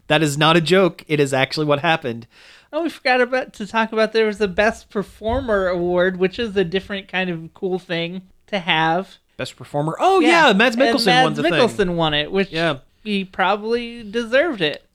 That 0.07 0.21
is 0.21 0.38
not 0.38 0.55
a 0.55 0.61
joke. 0.61 1.03
It 1.07 1.19
is 1.19 1.34
actually 1.34 1.65
what 1.65 1.80
happened. 1.80 2.28
Oh, 2.71 2.84
we 2.84 2.89
forgot 2.89 3.21
about 3.21 3.53
to 3.53 3.65
talk 3.65 3.91
about 3.91 4.13
there 4.13 4.28
was 4.28 4.39
a 4.39 4.47
Best 4.47 4.89
Performer 4.89 5.67
award, 5.67 6.17
which 6.17 6.38
is 6.38 6.55
a 6.55 6.63
different 6.63 7.07
kind 7.07 7.30
of 7.30 7.53
cool 7.53 7.80
thing 7.80 8.21
to 8.47 8.59
have. 8.59 9.17
Best 9.38 9.55
performer. 9.55 9.95
Oh 9.99 10.19
yeah, 10.19 10.53
Mads 10.53 10.75
and 10.75 10.83
Mikkelsen 10.86 11.05
Mads 11.07 11.23
won 11.25 11.33
the 11.33 11.43
Mikkelsen 11.55 11.75
thing. 11.77 11.95
won 11.97 12.13
it, 12.13 12.31
which 12.31 12.51
Yeah. 12.51 12.77
he 13.03 13.25
probably 13.25 14.03
deserved 14.09 14.61
it. 14.61 14.86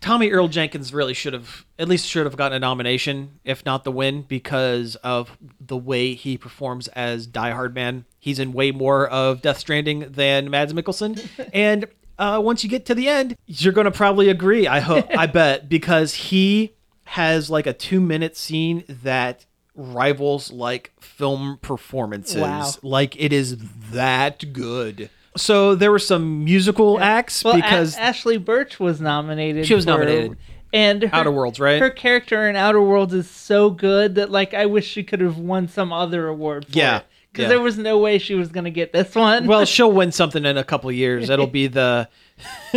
Tommy 0.00 0.30
Earl 0.30 0.48
Jenkins 0.48 0.92
really 0.94 1.14
should 1.14 1.32
have 1.32 1.64
at 1.78 1.88
least 1.88 2.06
should 2.06 2.24
have 2.24 2.36
gotten 2.36 2.56
a 2.56 2.58
nomination, 2.60 3.38
if 3.44 3.64
not 3.66 3.84
the 3.84 3.92
win, 3.92 4.22
because 4.22 4.96
of 4.96 5.36
the 5.60 5.76
way 5.76 6.14
he 6.14 6.38
performs 6.38 6.88
as 6.88 7.26
Die 7.26 7.50
Hard 7.50 7.74
Man. 7.74 8.04
He's 8.18 8.38
in 8.38 8.52
way 8.52 8.70
more 8.72 9.06
of 9.06 9.42
Death 9.42 9.58
Stranding 9.58 10.10
than 10.10 10.50
Mads 10.50 10.72
Mikkelsen, 10.72 11.28
and 11.52 11.84
uh, 12.18 12.40
once 12.42 12.64
you 12.64 12.70
get 12.70 12.84
to 12.86 12.94
the 12.94 13.08
end, 13.08 13.36
you're 13.46 13.72
gonna 13.72 13.90
probably 13.92 14.28
agree. 14.28 14.66
I 14.66 14.80
hope, 14.80 15.06
I 15.16 15.26
bet, 15.28 15.68
because 15.68 16.14
he 16.14 16.72
has 17.04 17.48
like 17.48 17.66
a 17.66 17.72
two 17.72 18.00
minute 18.00 18.36
scene 18.36 18.84
that 18.88 19.46
rivals 19.78 20.50
like 20.50 20.92
film 21.00 21.58
performances. 21.62 22.36
Wow. 22.42 22.70
Like 22.82 23.14
it 23.18 23.32
is 23.32 23.56
that 23.92 24.52
good. 24.52 25.08
So 25.36 25.74
there 25.76 25.92
were 25.92 26.00
some 26.00 26.44
musical 26.44 26.98
acts 27.00 27.44
Well, 27.44 27.54
A- 27.54 27.56
because 27.56 27.96
Ashly 27.96 28.36
Burch 28.44 28.80
was 28.80 29.00
nominated. 29.00 29.66
She 29.66 29.74
was 29.74 29.84
for- 29.84 29.92
nominated. 29.92 30.36
And 30.72 31.04
her, 31.04 31.10
Outer 31.14 31.30
Worlds, 31.30 31.58
right? 31.58 31.80
Her 31.80 31.88
character 31.88 32.46
in 32.46 32.54
Outer 32.56 32.82
Worlds 32.82 33.14
is 33.14 33.30
so 33.30 33.70
good 33.70 34.16
that 34.16 34.30
like 34.30 34.52
I 34.52 34.66
wish 34.66 34.86
she 34.86 35.02
could 35.02 35.20
have 35.22 35.38
won 35.38 35.66
some 35.68 35.94
other 35.94 36.26
award 36.28 36.66
for 36.66 36.76
Yeah, 36.76 37.00
Because 37.32 37.44
yeah. 37.44 37.48
there 37.48 37.60
was 37.60 37.78
no 37.78 37.96
way 37.98 38.18
she 38.18 38.34
was 38.34 38.48
gonna 38.48 38.68
get 38.70 38.92
this 38.92 39.14
one. 39.14 39.46
well, 39.46 39.64
she'll 39.64 39.92
win 39.92 40.12
something 40.12 40.44
in 40.44 40.58
a 40.58 40.64
couple 40.64 40.92
years. 40.92 41.30
It'll 41.30 41.46
be 41.46 41.68
the, 41.68 42.06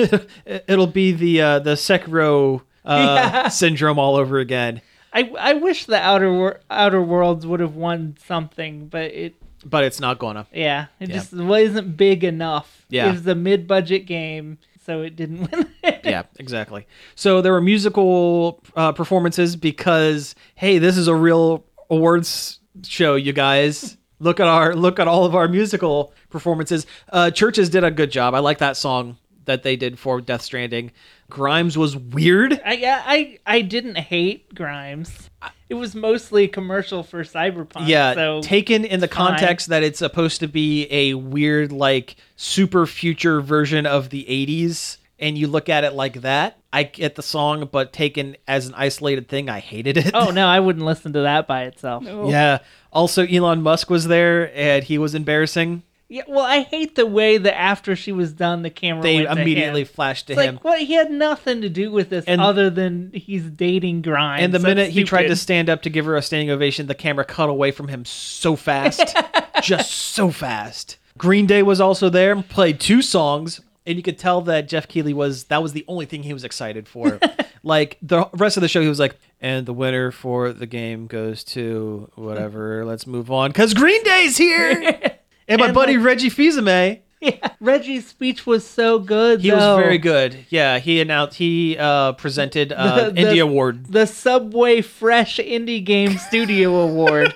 it'll 0.67 0.87
be 0.87 1.11
the 1.11 1.41
uh, 1.41 1.59
the 1.59 1.73
Sekiro 1.73 2.61
uh, 2.85 2.95
Yeah. 3.33 3.47
syndrome 3.49 3.99
all 3.99 4.15
over 4.15 4.39
again. 4.39 4.81
I 5.13 5.31
I 5.39 5.53
wish 5.53 5.85
the 5.85 5.97
Outer 5.97 6.31
Wor- 6.31 6.59
Outer 6.69 7.01
Worlds 7.01 7.45
would 7.45 7.59
have 7.59 7.75
won 7.75 8.15
something, 8.25 8.87
but 8.87 9.11
it 9.13 9.35
But 9.65 9.83
it's 9.83 9.99
not 9.99 10.19
gonna. 10.19 10.47
yeah, 10.53 10.87
it 10.99 11.09
Yeah. 11.09 11.15
just 11.15 11.33
wasn't 11.33 11.97
big 11.97 12.23
enough. 12.23 12.85
Yeah. 12.89 13.09
it 13.09 13.11
was 13.13 13.27
a 13.27 13.35
mid-budget 13.35 14.05
game, 14.05 14.57
so 14.85 15.01
it 15.01 15.15
didn't 15.15 15.51
win. 15.51 15.67
Yeah, 16.03 16.23
exactly. 16.39 16.87
So 17.15 17.41
there 17.41 17.51
were 17.51 17.61
musical 17.61 18.61
uh, 18.75 18.91
performances 18.93 19.55
because 19.55 20.35
hey, 20.55 20.77
this 20.77 20.97
is 20.97 21.07
a 21.07 21.15
real 21.15 21.65
awards 21.89 22.59
show, 22.83 23.15
you 23.15 23.33
guys. 23.33 23.97
Look 24.19 24.39
at 24.39 24.47
our 24.47 24.75
look 24.75 24.99
at 24.99 25.07
all 25.07 25.25
of 25.25 25.35
our 25.35 25.47
musical 25.47 26.13
performances. 26.29 26.85
Uh, 27.11 27.31
Chvrches 27.33 27.69
did 27.71 27.83
a 27.83 27.91
good 27.91 28.11
job. 28.11 28.33
I 28.35 28.39
like 28.39 28.59
that 28.59 28.77
song 28.77 29.17
that 29.45 29.63
they 29.63 29.75
did 29.75 29.99
for 29.99 30.21
Death 30.21 30.41
Stranding. 30.41 30.91
Grimes 31.29 31.77
was 31.77 31.95
weird. 31.95 32.59
I 32.65 32.79
I 33.05 33.39
I 33.45 33.61
didn't 33.61 33.95
hate 33.97 34.53
Grimes. 34.53 35.29
It 35.69 35.75
was 35.75 35.95
mostly 35.95 36.43
a 36.43 36.47
commercial 36.49 37.01
for 37.01 37.23
Cyberpunk. 37.23 37.87
Yeah, 37.87 38.13
so 38.13 38.41
taken 38.41 38.83
in 38.83 38.99
the 38.99 39.07
fine. 39.07 39.29
context 39.29 39.67
that 39.69 39.83
it's 39.83 39.99
supposed 39.99 40.41
to 40.41 40.47
be 40.47 40.85
a 40.91 41.13
weird, 41.13 41.71
like, 41.71 42.17
super 42.35 42.85
future 42.85 43.39
version 43.39 43.85
of 43.85 44.09
the 44.09 44.25
80s, 44.25 44.97
and 45.17 45.37
you 45.37 45.47
look 45.47 45.69
at 45.69 45.85
it 45.85 45.93
like 45.93 46.21
that, 46.21 46.57
I 46.73 46.83
get 46.83 47.15
the 47.15 47.23
song, 47.23 47.69
but 47.71 47.93
taken 47.93 48.35
as 48.49 48.67
an 48.67 48.73
isolated 48.75 49.29
thing, 49.29 49.49
I 49.49 49.59
hated 49.59 49.95
it. 49.97 50.11
Oh 50.13 50.31
no, 50.31 50.45
I 50.45 50.59
wouldn't 50.65 50.85
listen 50.85 51.13
to 51.13 51.21
that 51.21 51.47
by 51.47 51.63
itself. 51.63 52.03
yeah. 52.05 52.59
Also, 52.91 53.25
Elon 53.25 53.61
Musk 53.61 53.89
was 53.89 54.07
there, 54.07 54.51
and 54.53 54.83
he 54.83 54.97
was 54.97 55.15
embarrassing. 55.15 55.83
Yeah, 56.13 56.23
well, 56.27 56.43
I 56.43 56.63
hate 56.63 56.95
the 56.95 57.05
way 57.05 57.37
that 57.37 57.57
after 57.57 57.95
she 57.95 58.11
was 58.11 58.33
done, 58.33 58.63
the 58.63 58.69
camera 58.69 59.01
They 59.01 59.23
immediately 59.25 59.85
flashed 59.85 60.27
to 60.27 60.33
It's 60.33 60.41
him. 60.41 60.55
like, 60.55 60.63
what? 60.65 60.81
He 60.81 60.91
had 60.95 61.09
nothing 61.09 61.61
to 61.61 61.69
do 61.69 61.89
with 61.89 62.09
this 62.09 62.25
And- 62.25 62.41
other 62.41 62.69
than 62.69 63.11
he's 63.13 63.43
dating 63.43 64.01
Grimes. 64.01 64.43
and 64.43 64.53
the 64.53 64.59
minute 64.59 64.89
he 64.89 65.05
tried 65.05 65.27
to 65.27 65.37
stand 65.37 65.69
up 65.69 65.83
to 65.83 65.89
give 65.89 66.03
her 66.03 66.17
a 66.17 66.21
standing 66.21 66.49
ovation, 66.49 66.87
the 66.87 66.95
camera 66.95 67.23
cut 67.23 67.47
away 67.47 67.71
from 67.71 67.87
him 67.87 68.03
so 68.03 68.57
fast. 68.57 69.15
just 69.63 69.89
so 69.89 70.31
fast. 70.31 70.97
Green 71.17 71.45
Day 71.45 71.63
was 71.63 71.79
also 71.79 72.09
there, 72.09 72.35
played 72.41 72.81
two 72.81 73.01
songs, 73.01 73.61
and 73.85 73.95
you 73.95 74.03
could 74.03 74.17
tell 74.17 74.41
that 74.41 74.67
Jeff 74.67 74.89
Keighley 74.89 75.13
was 75.13 75.45
that 75.45 75.63
was 75.63 75.71
the 75.71 75.85
only 75.87 76.05
thing 76.05 76.23
he 76.23 76.33
was 76.33 76.43
excited 76.43 76.89
for. 76.89 77.21
like 77.63 77.97
the 78.01 78.27
rest 78.33 78.57
of 78.57 78.61
the 78.61 78.67
show, 78.67 78.81
he 78.81 78.89
was 78.89 78.99
like, 78.99 79.15
and 79.39 79.65
the 79.65 79.71
winner 79.73 80.11
for 80.11 80.51
the 80.51 80.65
game 80.67 81.07
goes 81.07 81.45
to 81.45 82.11
whatever. 82.15 82.83
Let's 82.83 83.07
move 83.07 83.31
on. 83.31 83.53
Cause 83.53 83.73
Green 83.73 84.03
Day's 84.03 84.35
here. 84.35 85.01
and 85.51 85.59
my 85.59 85.67
And, 85.67 85.75
buddy 85.75 85.97
like- 85.97 86.05
Reggie 86.05 86.29
Fils-Aimé. 86.29 86.99
Yeah, 87.23 87.49
Reggie's 87.59 88.07
speech 88.07 88.47
was 88.47 88.65
so 88.65 88.97
good. 88.97 89.41
He 89.41 89.51
though. 89.51 89.75
was 89.75 89.83
very 89.85 89.99
good. 89.99 90.43
Yeah, 90.49 90.79
he 90.79 90.99
announced 91.01 91.37
he 91.37 91.77
uh, 91.77 92.13
presented 92.13 92.73
uh, 92.73 93.09
The- 93.09 93.11
the- 93.11 93.21
Indie 93.21 93.43
Award. 93.43 93.85
The 93.85 94.07
Subway 94.07 94.81
Fresh 94.81 95.37
Indie 95.37 95.85
Game 95.85 96.17
Studio 96.17 96.73
Award 96.79 97.31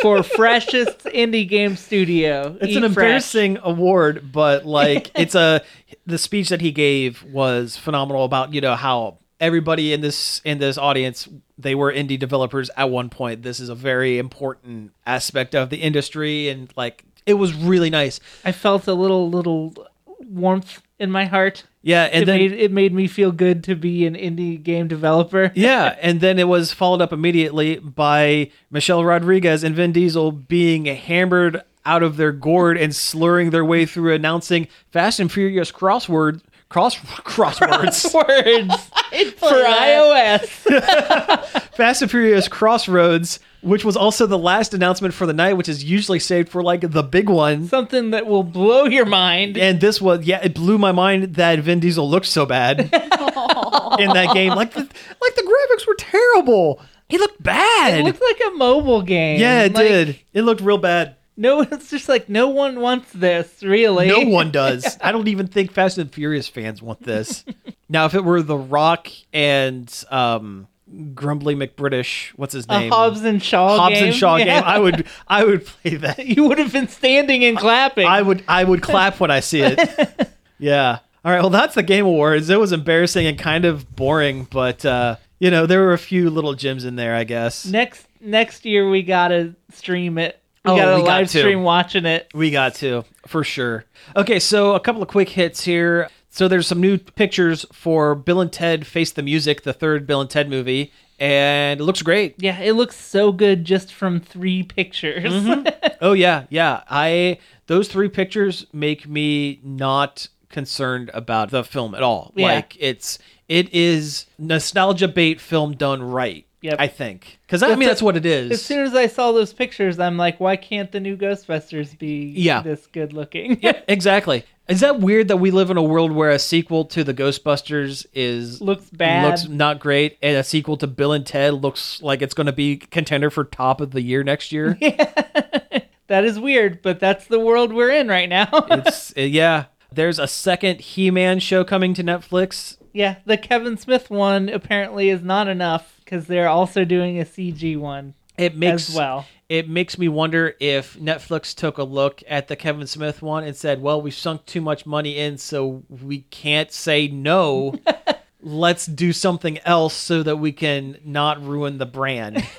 for 0.00 0.24
freshest 0.24 1.04
indie 1.04 1.48
game 1.48 1.76
studio. 1.76 2.56
It's 2.60 2.72
Eat 2.72 2.76
an 2.78 2.92
fresh. 2.92 3.04
embarrassing 3.04 3.58
award, 3.62 4.32
but 4.32 4.66
like 4.66 5.12
it's 5.14 5.36
a 5.36 5.62
the 6.04 6.18
speech 6.18 6.48
that 6.48 6.60
he 6.60 6.72
gave 6.72 7.22
was 7.22 7.76
phenomenal 7.76 8.24
about 8.24 8.52
you 8.52 8.60
know 8.60 8.74
how 8.74 9.18
everybody 9.38 9.92
in 9.92 10.00
this 10.00 10.40
in 10.44 10.58
this 10.58 10.76
audience 10.76 11.28
they 11.56 11.76
were 11.76 11.92
indie 11.92 12.18
developers 12.18 12.70
at 12.76 12.90
one 12.90 13.08
point. 13.08 13.44
This 13.44 13.60
is 13.60 13.68
a 13.68 13.76
very 13.76 14.18
important 14.18 14.90
aspect 15.06 15.54
of 15.54 15.70
the 15.70 15.76
industry, 15.76 16.48
and 16.48 16.72
like 16.76 17.04
it 17.26 17.34
was 17.34 17.54
really 17.54 17.90
nice. 17.90 18.20
I 18.44 18.52
felt 18.52 18.86
a 18.86 18.94
little 18.94 19.30
little 19.30 19.74
warmth 20.20 20.82
in 20.98 21.10
my 21.10 21.24
heart. 21.24 21.64
Yeah, 21.82 22.04
and 22.04 22.22
it 22.22 22.26
then 22.26 22.38
made 22.38 22.52
it 22.52 22.72
made 22.72 22.94
me 22.94 23.08
feel 23.08 23.32
good 23.32 23.64
to 23.64 23.74
be 23.74 24.06
an 24.06 24.14
indie 24.14 24.62
game 24.62 24.86
developer. 24.88 25.50
yeah, 25.56 25.96
and 26.00 26.20
then 26.20 26.38
it 26.38 26.46
was 26.46 26.72
followed 26.72 27.00
up 27.00 27.12
immediately 27.12 27.76
by 27.76 28.50
Michelle 28.70 29.04
Rodriguez 29.04 29.64
and 29.64 29.74
Vin 29.74 29.92
Diesel 29.92 30.30
being 30.30 30.84
hammered 30.86 31.62
out 31.84 32.04
of 32.04 32.16
their 32.16 32.30
gourd 32.30 32.78
and 32.78 32.94
slurring 32.94 33.50
their 33.50 33.64
way 33.64 33.84
through 33.84 34.14
announcing 34.14 34.68
Fast 34.92 35.18
and 35.18 35.30
Furious 35.32 35.72
crossword 35.72 36.40
cross 36.72 36.96
crosswords. 37.24 38.12
Words 38.14 39.32
for 39.34 39.46
iOS. 39.48 40.46
Fast 41.74 42.02
and 42.02 42.10
Furious 42.10 42.48
Crossroads, 42.48 43.40
which 43.60 43.84
was 43.84 43.96
also 43.96 44.26
the 44.26 44.38
last 44.38 44.72
announcement 44.74 45.14
for 45.14 45.26
the 45.26 45.32
night, 45.32 45.54
which 45.54 45.68
is 45.68 45.84
usually 45.84 46.18
saved 46.18 46.48
for 46.48 46.62
like 46.62 46.80
the 46.90 47.02
big 47.02 47.28
one. 47.28 47.66
Something 47.66 48.10
that 48.10 48.26
will 48.26 48.42
blow 48.42 48.84
your 48.84 49.06
mind. 49.06 49.56
And 49.58 49.80
this 49.80 50.00
was, 50.00 50.24
yeah, 50.24 50.40
it 50.42 50.54
blew 50.54 50.78
my 50.78 50.92
mind 50.92 51.34
that 51.34 51.58
Vin 51.60 51.80
Diesel 51.80 52.08
looked 52.08 52.26
so 52.26 52.46
bad 52.46 52.80
in 52.80 52.88
that 52.90 54.30
game. 54.32 54.54
Like 54.54 54.72
the, 54.72 54.80
like 54.80 55.34
the 55.34 55.42
graphics 55.42 55.86
were 55.86 55.94
terrible. 55.96 56.80
He 57.08 57.18
looked 57.18 57.42
bad. 57.42 58.00
It 58.00 58.04
looked 58.04 58.22
like 58.22 58.40
a 58.46 58.56
mobile 58.56 59.02
game. 59.02 59.38
yeah, 59.38 59.64
it 59.64 59.74
Like, 59.74 59.86
did. 59.86 60.18
It 60.32 60.42
looked 60.42 60.62
real 60.62 60.78
bad. 60.78 61.16
No, 61.42 61.60
it's 61.70 61.90
just 61.90 62.08
like 62.08 62.28
no 62.28 62.48
one 62.48 62.80
wants 62.80 63.12
this, 63.12 63.62
really. 63.62 64.06
No 64.08 64.20
one 64.20 64.50
does. 64.62 64.96
I 65.00 65.10
don't 65.12 65.28
even 65.28 65.46
think 65.48 65.72
Fast 65.72 65.98
and 65.98 66.12
Furious 66.12 66.46
fans 66.48 66.80
want 66.80 67.02
this. 67.02 67.44
now, 67.88 68.06
if 68.06 68.14
it 68.14 68.24
were 68.24 68.42
The 68.42 68.56
Rock 68.56 69.08
and 69.32 69.92
um, 70.10 70.68
Grumbly 71.14 71.54
McBritish, 71.56 72.28
what's 72.36 72.52
his 72.54 72.66
A 72.68 72.78
name? 72.80 72.92
Hobbs 72.92 73.22
and 73.24 73.42
Shaw 73.42 73.76
Hobbs 73.76 73.94
game. 73.94 74.04
and 74.08 74.14
Shaw 74.14 74.36
Yeah. 74.36 74.44
game. 74.44 74.62
I 74.64 74.78
would, 74.78 75.06
I 75.26 75.44
would 75.44 75.66
play 75.66 75.96
that. 75.96 76.24
You 76.26 76.48
would 76.48 76.58
have 76.58 76.72
been 76.72 76.88
standing 76.88 77.44
and 77.44 77.58
clapping. 77.58 78.06
I 78.06 78.22
would 78.22 78.44
I 78.46 78.62
would 78.64 78.82
clap 78.82 79.18
when 79.20 79.30
I 79.30 79.40
see 79.40 79.62
it. 79.62 80.30
yeah. 80.58 80.98
All 81.24 81.30
right. 81.32 81.40
Well, 81.40 81.50
that's 81.50 81.74
the 81.74 81.82
Game 81.82 82.04
Awards. 82.06 82.50
It 82.50 82.58
was 82.60 82.72
embarrassing 82.72 83.26
and 83.26 83.38
kind 83.38 83.64
of 83.64 83.94
boring, 83.96 84.46
but 84.50 84.84
uh, 84.84 85.16
you 85.38 85.50
know 85.50 85.66
there 85.66 85.80
were 85.80 85.92
a 85.92 85.98
few 85.98 86.30
little 86.30 86.54
gems 86.54 86.84
in 86.84 86.96
there, 86.96 87.14
I 87.14 87.24
guess. 87.24 87.64
next 87.66 88.06
next 88.20 88.64
year 88.64 88.88
we 88.90 89.02
gotta 89.02 89.54
stream 89.72 90.18
it. 90.18 90.41
We 90.64 90.70
Oh, 90.72 90.76
got 90.76 90.92
a 90.92 90.96
we 90.96 91.02
live 91.02 91.28
to. 91.30 91.38
stream 91.38 91.62
watching 91.64 92.06
it. 92.06 92.28
We 92.34 92.50
got 92.50 92.74
to 92.76 93.04
for 93.26 93.42
sure. 93.44 93.84
Okay, 94.16 94.38
so 94.38 94.74
a 94.74 94.80
couple 94.80 95.02
of 95.02 95.08
quick 95.08 95.30
hits 95.30 95.64
here. 95.64 96.08
So 96.30 96.48
there's 96.48 96.66
some 96.66 96.80
new 96.80 96.96
pictures 96.98 97.66
for 97.72 98.14
Bill 98.14 98.40
and 98.40 98.52
Ted 98.52 98.86
Face 98.86 99.10
the 99.10 99.22
Music, 99.22 99.62
the 99.62 99.72
third 99.72 100.06
Bill 100.06 100.20
and 100.22 100.30
Ted 100.30 100.48
movie, 100.48 100.90
and 101.18 101.78
it 101.80 101.84
looks 101.84 102.00
great. 102.00 102.36
Yeah, 102.38 102.58
it 102.60 102.72
looks 102.72 102.96
so 102.96 103.32
good 103.32 103.64
just 103.64 103.92
from 103.92 104.18
three 104.20 104.62
pictures. 104.62 105.32
Mm-hmm. 105.32 105.68
Oh 106.00 106.14
yeah, 106.14 106.46
yeah. 106.50 106.82
I 106.90 107.38
those 107.68 107.86
three 107.86 108.08
pictures 108.08 108.66
make 108.72 109.06
me 109.08 109.60
not 109.62 110.26
concerned 110.48 111.12
about 111.14 111.50
the 111.50 111.62
film 111.62 111.94
at 111.94 112.02
all. 112.02 112.32
Yeah. 112.34 112.46
Like 112.54 112.76
it's 112.80 113.20
it 113.48 113.72
is 113.72 114.26
nostalgia 114.36 115.06
bait 115.06 115.40
film 115.40 115.74
done 115.76 116.02
right. 116.02 116.44
Yep. 116.62 116.76
I 116.78 116.86
think 116.86 117.38
because 117.46 117.62
I 117.62 117.74
mean 117.74 117.88
That's 117.88 118.00
what 118.02 118.16
it 118.16 118.24
is. 118.24 118.52
as 118.52 118.64
soon 118.64 118.86
as 118.86 118.94
I 118.94 119.06
saw 119.08 119.32
those 119.32 119.52
pictures, 119.52 119.98
I'm 119.98 120.16
like, 120.16 120.38
why 120.40 120.56
can't 120.56 120.90
the 120.92 121.00
new 121.00 121.16
Ghostbusters 121.16 121.98
be 121.98 122.32
Yeah. 122.36 122.62
this 122.62 122.86
good 122.86 123.12
looking? 123.12 123.58
yeah, 123.62 123.80
exactly. 123.88 124.44
Is 124.68 124.78
that 124.80 125.00
weird 125.00 125.26
that 125.28 125.38
we 125.38 125.50
live 125.50 125.70
in 125.70 125.76
a 125.76 125.82
world 125.82 126.12
where 126.12 126.30
a 126.30 126.38
sequel 126.38 126.84
to 126.86 127.02
the 127.02 127.12
Ghostbusters 127.12 128.06
is 128.14 128.60
Looks 128.60 128.88
bad. 128.90 129.26
looks 129.26 129.48
not 129.48 129.80
great, 129.80 130.16
and 130.22 130.36
a 130.36 130.44
sequel 130.44 130.76
to 130.76 130.86
Bill 130.86 131.12
and 131.12 131.26
Ted 131.26 131.54
looks 131.54 132.00
like 132.00 132.22
it's 132.22 132.32
going 132.32 132.46
to 132.46 132.52
be 132.52 132.76
contender 132.76 133.28
for 133.28 133.42
top 133.44 133.80
of 133.80 133.90
the 133.90 134.00
year 134.02 134.22
next 134.22 134.52
year? 134.52 134.78
Yeah. 134.80 135.80
that 136.06 136.24
is 136.24 136.38
weird, 136.38 136.80
but 136.82 137.00
that's 137.00 137.26
the 137.26 137.40
world 137.40 137.72
we're 137.72 137.90
in 137.90 138.06
right 138.08 138.28
now. 138.28 138.48
it's 138.70 139.10
uh, 139.16 139.22
yeah. 139.22 139.64
There's 139.90 140.18
a 140.18 140.26
second 140.28 140.80
He-Man 140.80 141.38
show 141.40 141.64
coming 141.64 141.92
to 141.94 142.04
Netflix. 142.04 142.76
yeah, 142.92 143.16
the 143.26 143.36
Kevin 143.36 143.76
Smith 143.76 144.10
one 144.10 144.48
apparently 144.48 145.10
is 145.10 145.22
not 145.22 145.48
enough 145.48 146.00
because 146.12 146.26
they're 146.26 146.48
also 146.48 146.84
doing 146.84 147.18
a 147.18 147.24
CG 147.24 147.74
one 147.78 148.12
It 148.36 148.54
makes 148.54 148.90
as 148.90 148.94
well. 148.94 149.24
it 149.48 149.66
makes 149.66 149.96
me 149.96 150.08
wonder 150.08 150.54
if 150.60 150.98
Netflix 150.98 151.54
took 151.54 151.78
a 151.78 151.84
look 151.84 152.22
at 152.28 152.48
the 152.48 152.56
Kevin 152.56 152.86
Smith 152.86 153.22
one 153.22 153.44
and 153.44 153.56
said, 153.56 153.80
"Well, 153.80 154.02
we've 154.02 154.12
sunk 154.12 154.44
too 154.44 154.60
much 154.60 154.84
money 154.84 155.16
in, 155.16 155.38
so 155.38 155.82
we 155.88 156.20
can't 156.30 156.70
say 156.70 157.08
no. 157.08 157.74
Let's 158.42 158.84
do 158.84 159.12
something 159.14 159.58
else 159.60 159.94
so 159.94 160.22
that 160.22 160.36
we 160.36 160.52
can 160.52 160.98
not 161.04 161.42
ruin 161.42 161.78
the 161.78 161.86
brand." 161.86 162.46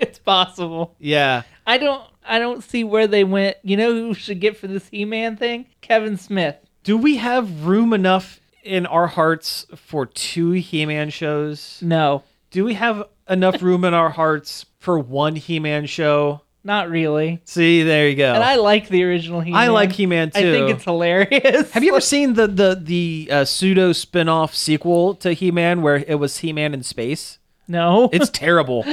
It's 0.00 0.18
possible. 0.20 0.94
yeah. 1.00 1.42
I 1.66 1.76
don't 1.78 2.02
I 2.24 2.38
don't 2.38 2.62
see 2.62 2.84
where 2.84 3.08
they 3.08 3.24
went. 3.24 3.56
You 3.64 3.76
know 3.76 3.92
who 3.92 4.14
should 4.14 4.38
get 4.40 4.56
for 4.56 4.68
this 4.68 4.86
He-Man 4.88 5.36
thing? 5.36 5.66
Kevin 5.80 6.16
Smith. 6.16 6.54
Do 6.84 6.96
we 6.96 7.16
have 7.16 7.64
room 7.66 7.92
enough 7.92 8.38
in 8.68 8.86
our 8.86 9.06
hearts 9.08 9.66
for 9.74 10.06
two 10.06 10.52
He-Man 10.52 11.10
shows? 11.10 11.78
No, 11.82 12.22
Do 12.50 12.64
we 12.64 12.74
have 12.74 13.04
enough 13.28 13.62
room 13.62 13.84
in 13.84 13.94
our 13.94 14.10
hearts 14.10 14.66
for 14.78 14.98
one 14.98 15.36
He-Man 15.36 15.86
show? 15.86 16.42
not 16.64 16.90
really. 16.90 17.40
See, 17.46 17.82
there 17.82 18.08
you 18.10 18.16
go. 18.16 18.34
And 18.34 18.44
I 18.44 18.56
like 18.56 18.88
the 18.88 19.02
original 19.04 19.40
He-Man. 19.40 19.58
I 19.58 19.68
like 19.68 19.90
He-Man 19.92 20.30
too. 20.32 20.40
I 20.40 20.42
think 20.42 20.70
it's 20.70 20.84
hilarious. 20.84 21.70
Have 21.70 21.82
you 21.82 21.92
ever 21.92 22.00
seen 22.14 22.34
the 22.34 22.46
the 22.46 22.78
the 22.82 23.28
uh, 23.30 23.44
pseudo 23.46 23.92
spin-off 23.92 24.54
sequel 24.54 25.14
to 25.16 25.32
He-Man 25.32 25.80
where 25.80 25.96
it 26.06 26.16
was 26.16 26.38
He-Man 26.38 26.74
in 26.74 26.82
space? 26.82 27.38
No. 27.68 28.10
It's 28.12 28.28
terrible. 28.32 28.84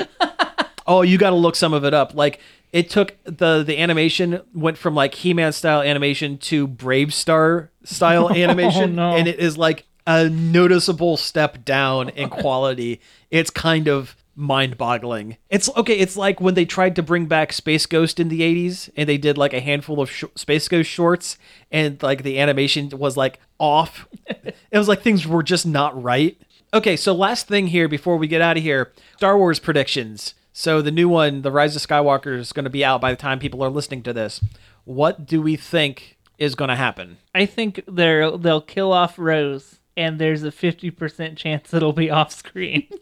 oh, 0.87 1.01
you 1.01 1.17
got 1.17 1.31
to 1.31 1.35
look 1.35 1.55
some 1.57 1.73
of 1.73 1.83
it 1.83 1.93
up. 1.93 2.13
Like 2.15 2.39
it 2.71 2.89
took 2.89 3.15
the 3.25 3.63
the 3.63 3.77
animation 3.77 4.41
went 4.53 4.77
from 4.77 4.95
like 4.95 5.13
He-Man 5.15 5.51
style 5.51 5.81
animation 5.81 6.37
to 6.39 6.67
BraveStarr 6.69 7.69
style 7.85 8.27
oh, 8.31 8.33
animation 8.33 8.95
no. 8.95 9.15
and 9.15 9.27
it 9.27 9.39
is 9.39 9.57
like 9.57 9.85
a 10.07 10.29
noticeable 10.29 11.17
step 11.17 11.65
down 11.65 12.09
in 12.09 12.29
quality. 12.29 13.01
it's 13.31 13.49
kind 13.49 13.87
of 13.87 14.15
mind-boggling. 14.35 15.37
It's 15.49 15.69
okay, 15.77 15.97
it's 15.97 16.17
like 16.17 16.41
when 16.41 16.55
they 16.55 16.65
tried 16.65 16.95
to 16.97 17.03
bring 17.03 17.25
back 17.25 17.53
Space 17.53 17.85
Ghost 17.85 18.19
in 18.19 18.27
the 18.27 18.41
80s 18.41 18.89
and 18.97 19.07
they 19.07 19.17
did 19.17 19.37
like 19.37 19.53
a 19.53 19.61
handful 19.61 20.01
of 20.01 20.11
sh- 20.11 20.25
Space 20.35 20.67
Ghost 20.67 20.89
shorts 20.89 21.37
and 21.71 22.01
like 22.03 22.23
the 22.23 22.39
animation 22.39 22.89
was 22.89 23.15
like 23.15 23.39
off. 23.59 24.07
it 24.27 24.77
was 24.77 24.89
like 24.89 25.01
things 25.01 25.25
were 25.25 25.43
just 25.43 25.65
not 25.65 26.01
right. 26.01 26.37
Okay, 26.73 26.97
so 26.97 27.13
last 27.13 27.47
thing 27.47 27.67
here 27.67 27.87
before 27.87 28.17
we 28.17 28.27
get 28.27 28.41
out 28.41 28.57
of 28.57 28.63
here 28.63 28.91
Star 29.15 29.37
Wars 29.37 29.59
predictions. 29.59 30.33
So 30.51 30.81
the 30.81 30.91
new 30.91 31.09
one, 31.09 31.41
The 31.41 31.51
Rise 31.51 31.75
of 31.75 31.81
Skywalker, 31.81 32.37
is 32.37 32.53
going 32.53 32.63
to 32.63 32.69
be 32.69 32.83
out 32.83 33.01
by 33.01 33.11
the 33.11 33.17
time 33.17 33.39
people 33.39 33.63
are 33.63 33.69
listening 33.69 34.03
to 34.03 34.13
this. 34.13 34.41
What 34.85 35.25
do 35.25 35.41
we 35.41 35.55
think 35.55 36.14
is 36.37 36.55
going 36.55 36.69
to 36.69 36.75
happen? 36.75 37.17
I 37.33 37.45
think 37.45 37.81
they're 37.87 38.37
they'll 38.37 38.61
kill 38.61 38.91
off 38.91 39.17
Rose, 39.17 39.79
and 39.95 40.19
there's 40.19 40.43
a 40.43 40.51
fifty 40.51 40.91
percent 40.91 41.37
chance 41.37 41.73
it'll 41.73 41.93
be 41.93 42.09
off 42.09 42.31
screen. 42.33 42.87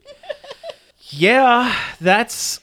Yeah, 1.15 1.75
that's 2.01 2.59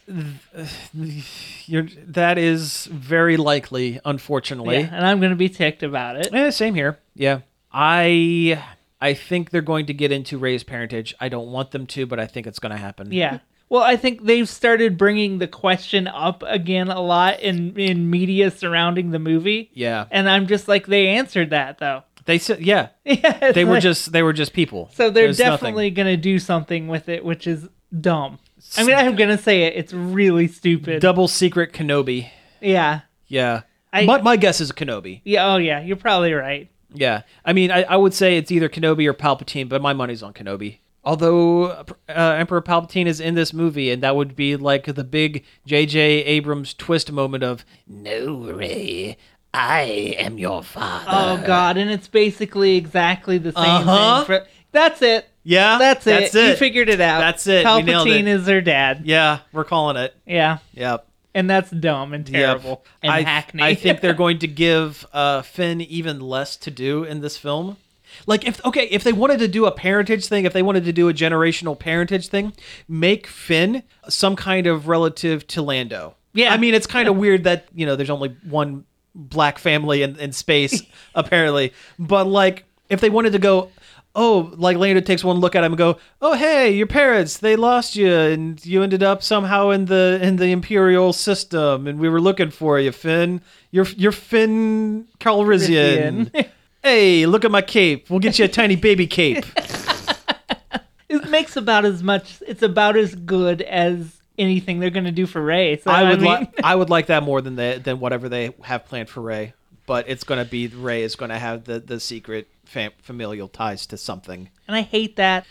you're, 1.67 1.87
that 2.07 2.37
is 2.37 2.87
very 2.87 3.37
likely, 3.37 4.01
unfortunately. 4.05 4.81
yeah, 4.81 4.89
and 4.93 5.07
I'm 5.07 5.21
gonna 5.21 5.37
be 5.37 5.49
ticked 5.49 5.85
about 5.85 6.17
it. 6.17 6.35
Eh, 6.35 6.51
same 6.51 6.75
here. 6.75 6.99
Yeah, 7.15 7.41
I 7.71 8.61
I 9.01 9.15
think 9.15 9.51
they're 9.51 9.63
going 9.63 9.87
to 9.87 9.95
get 9.95 10.13
into 10.13 10.37
Rey's 10.37 10.65
parentage. 10.65 11.15
I 11.21 11.29
don't 11.29 11.53
want 11.53 11.71
them 11.71 11.87
to, 11.89 12.07
but 12.07 12.19
I 12.19 12.27
think 12.27 12.47
it's 12.47 12.59
going 12.59 12.73
to 12.73 12.79
happen. 12.79 13.13
Yeah. 13.13 13.39
Well, 13.71 13.83
I 13.83 13.97
think 13.97 14.25
they've 14.25 14.49
started 14.49 14.99
bringing 14.99 15.39
the 15.39 15.49
question 15.49 16.07
up 16.09 16.43
again 16.47 16.89
a 16.89 17.01
lot 17.01 17.41
in 17.41 17.79
in 17.79 18.11
media 18.11 18.51
surrounding 18.51 19.11
the 19.13 19.19
movie. 19.19 19.71
yeah. 19.73 20.07
And 20.11 20.29
I'm 20.29 20.47
just 20.47 20.69
like, 20.69 20.87
they 20.87 21.09
answered 21.09 21.51
that 21.51 21.79
though. 21.79 22.03
They 22.27 22.37
said, 22.39 22.61
yeah, 22.61 22.89
Yeah, 23.05 23.53
they 23.53 23.65
were 23.65 23.81
just 23.81 24.13
they 24.13 24.23
were 24.23 24.33
just 24.35 24.53
people. 24.53 24.91
so 24.93 25.09
they're 25.09 25.25
There's 25.25 25.39
nothing. 25.39 25.53
definitely 25.53 25.91
gonna 25.91 26.17
do 26.19 26.39
something 26.39 26.89
with 26.89 27.09
it, 27.09 27.25
which 27.25 27.47
is 27.47 27.69
dumb. 27.99 28.39
I 28.77 28.83
mean, 28.85 28.95
I'm 28.97 29.17
gonna 29.17 29.39
say 29.39 29.63
it. 29.63 29.75
It's 29.77 29.93
really 29.95 30.47
stupid. 30.49 31.01
double 31.01 31.29
secret 31.29 31.73
Kenobi. 31.73 32.29
yeah. 32.61 33.01
Yeah, 33.29 33.63
I- 33.93 34.05
my 34.05 34.21
my 34.21 34.37
guess 34.37 34.61
is 34.61 34.73
Kenobi. 34.73 35.21
Yeah. 35.25 35.47
Oh 35.55 35.57
yeah. 35.57 35.81
You're 35.81 35.97
probably 35.97 36.33
right. 36.35 36.69
Yeah, 36.93 37.23
I 37.45 37.53
mean, 37.53 37.71
I, 37.71 37.85
I 37.85 37.97
would 37.97 38.13
say 38.15 38.37
it's 38.37 38.51
either 38.51 38.69
Kenobi 38.69 39.07
or 39.07 39.15
Palpatine, 39.15 39.69
but 39.69 39.81
my 39.81 39.93
money's 39.93 40.25
on 40.25 40.33
Kenobi. 40.35 40.80
Although 41.05 41.65
uh, 41.65 41.85
Emperor 42.09 42.61
Palpatine 42.61 43.07
is 43.07 43.21
in 43.21 43.35
this 43.35 43.53
movie, 43.53 43.91
and 43.91 44.03
that 44.03 44.17
would 44.17 44.37
be 44.37 44.57
like 44.57 44.85
the 44.85 45.05
big 45.05 45.45
J.J. 45.67 46.01
Abrams 46.25 46.75
twist 46.75 47.11
moment 47.11 47.43
of 47.43 47.65
"No, 47.87 48.37
Rey, 48.53 49.17
I 49.55 49.81
am 50.19 50.37
your 50.39 50.63
father." 50.63 51.07
Oh 51.09 51.43
god, 51.47 51.77
and 51.79 51.91
it's 51.91 52.09
basically 52.09 52.77
exactly 52.77 53.39
the 53.39 53.53
same 53.53 53.65
Uh-huh. 53.65 54.25
thing. 54.25 54.27
For, 54.27 54.47
that's 54.73 55.01
it. 55.03 55.27
yeah, 55.43 55.79
That's 55.79 56.07
it. 56.07 56.21
That's 56.21 56.35
it. 56.35 56.49
You 56.51 56.57
figured 56.57 56.89
it 56.91 57.01
out. 57.01 57.21
That's 57.21 57.47
it. 57.47 57.65
Palpatine 57.65 58.27
is 58.27 58.45
their 58.45 58.61
dad. 58.61 59.03
yeah, 59.05 59.39
we're 59.53 59.65
calling 59.65 59.97
it. 59.97 60.15
Yeah. 60.27 60.59
Yep. 60.75 61.07
And 61.35 61.49
that's 61.49 61.71
dumb 61.71 62.13
and 62.13 62.29
Yep. 62.29 62.39
terrible 62.41 62.85
and 63.03 63.11
I, 63.13 63.23
hackney. 63.23 63.63
I 63.63 63.75
think 63.75 64.01
they're 64.01 64.13
going 64.25 64.39
to 64.41 64.47
give 64.49 65.07
uh, 65.13 65.43
Finn 65.43 65.81
even 65.81 66.21
less 66.21 66.57
to 66.59 66.71
do 66.71 67.05
in 67.05 67.21
this 67.21 67.37
film. 67.37 67.79
Like 68.27 68.47
if 68.47 68.65
okay, 68.65 68.87
if 68.89 69.05
they 69.05 69.13
wanted 69.13 69.39
to 69.41 69.49
do 69.49 69.67
a 69.67 69.73
parentage 69.73 70.27
thing, 70.27 70.45
if 70.45 70.53
they 70.53 70.63
wanted 70.63 70.85
to 70.85 70.93
do 70.93 71.09
a 71.09 71.15
generational 71.15 71.79
parentage 71.79 72.29
thing, 72.29 72.53
make 72.89 73.27
Finn 73.27 73.83
some 74.09 74.37
kind 74.37 74.67
of 74.67 74.89
relative 74.89 75.47
to 75.49 75.63
Lando. 75.63 76.15
Yeah. 76.33 76.53
I 76.53 76.57
mean 76.59 76.75
it's 76.75 76.87
kind 76.87 77.09
of 77.09 77.17
weird 77.17 77.45
that 77.45 77.67
you 77.75 77.87
know 77.87 77.97
there's 77.97 78.11
only 78.11 78.37
one 78.49 78.85
black 79.15 79.59
family 79.59 80.03
in, 80.03 80.19
in 80.19 80.33
space 80.33 80.83
apparently, 81.15 81.73
but 81.99 82.27
like 82.27 82.65
if 82.89 83.01
they 83.01 83.11
wanted 83.11 83.33
to 83.33 83.39
go. 83.39 83.71
Oh, 84.13 84.53
like 84.57 84.77
Lando 84.77 85.01
takes 85.01 85.23
one 85.23 85.37
look 85.37 85.55
at 85.55 85.63
him 85.63 85.71
and 85.71 85.79
go, 85.79 85.97
"Oh, 86.21 86.35
hey, 86.35 86.73
your 86.73 86.89
parents, 86.89 87.37
they 87.39 87.55
lost 87.55 87.95
you 87.95 88.13
and 88.13 88.67
you 88.67 88.83
ended 88.83 89.05
up 89.05 89.23
somehow 89.23 89.71
in 89.71 89.85
the 89.85 90.19
in 90.21 90.35
the 90.35 90.51
imperial 90.51 91.13
system 91.13 91.87
and 91.87 92.01
we 92.01 92.09
were 92.09 92.21
looking 92.21 92.51
for 92.51 92.81
you, 92.81 92.91
Finn. 92.91 93.41
You're 93.71 93.87
you're 93.97 94.11
Finn 94.11 95.07
Calrissian. 95.21 96.49
Hey, 96.83 97.27
look 97.27 97.45
at 97.45 97.51
my 97.51 97.63
cape. 97.63 98.09
We'll 98.11 98.21
get 98.21 98.39
you 98.39 98.45
a 98.45 98.49
tiny 98.61 98.77
baby 98.77 99.07
cape." 99.07 99.45
it 101.09 101.29
makes 101.29 101.57
about 101.57 101.85
as 101.85 102.03
much. 102.03 102.43
It's 102.47 102.63
about 102.63 102.97
as 102.97 103.15
good 103.15 103.63
as 103.63 104.21
anything 104.39 104.81
they're 104.81 104.91
going 104.91 105.05
to 105.05 105.13
do 105.13 105.27
for 105.27 105.43
Rey. 105.43 105.77
So 105.79 105.91
I 105.91 106.01
I, 106.03 106.11
would 106.11 106.21
mean, 106.21 106.29
like 106.29 106.61
I 106.65 106.75
would 106.75 106.91
like 106.91 107.07
that 107.07 107.23
more 107.23 107.41
than 107.41 107.57
they, 107.57 107.79
than 107.79 108.01
whatever 108.01 108.29
they 108.29 108.55
have 108.63 108.87
planned 108.87 109.09
for 109.09 109.21
Rey. 109.21 109.55
But 109.87 110.09
it's 110.09 110.25
going 110.25 110.43
to 110.43 110.49
be 110.49 110.69
Rey 110.69 111.03
is 111.03 111.17
going 111.17 111.31
to 111.31 111.39
have 111.39 111.65
the 111.65 111.81
the 111.81 112.01
secret 112.01 112.49
fam- 112.65 112.93
familial 113.03 113.49
ties 113.49 113.87
to 113.87 113.97
something. 113.97 114.49
and 114.69 114.77
I 114.77 114.83
hate 114.83 115.17
that. 115.17 115.47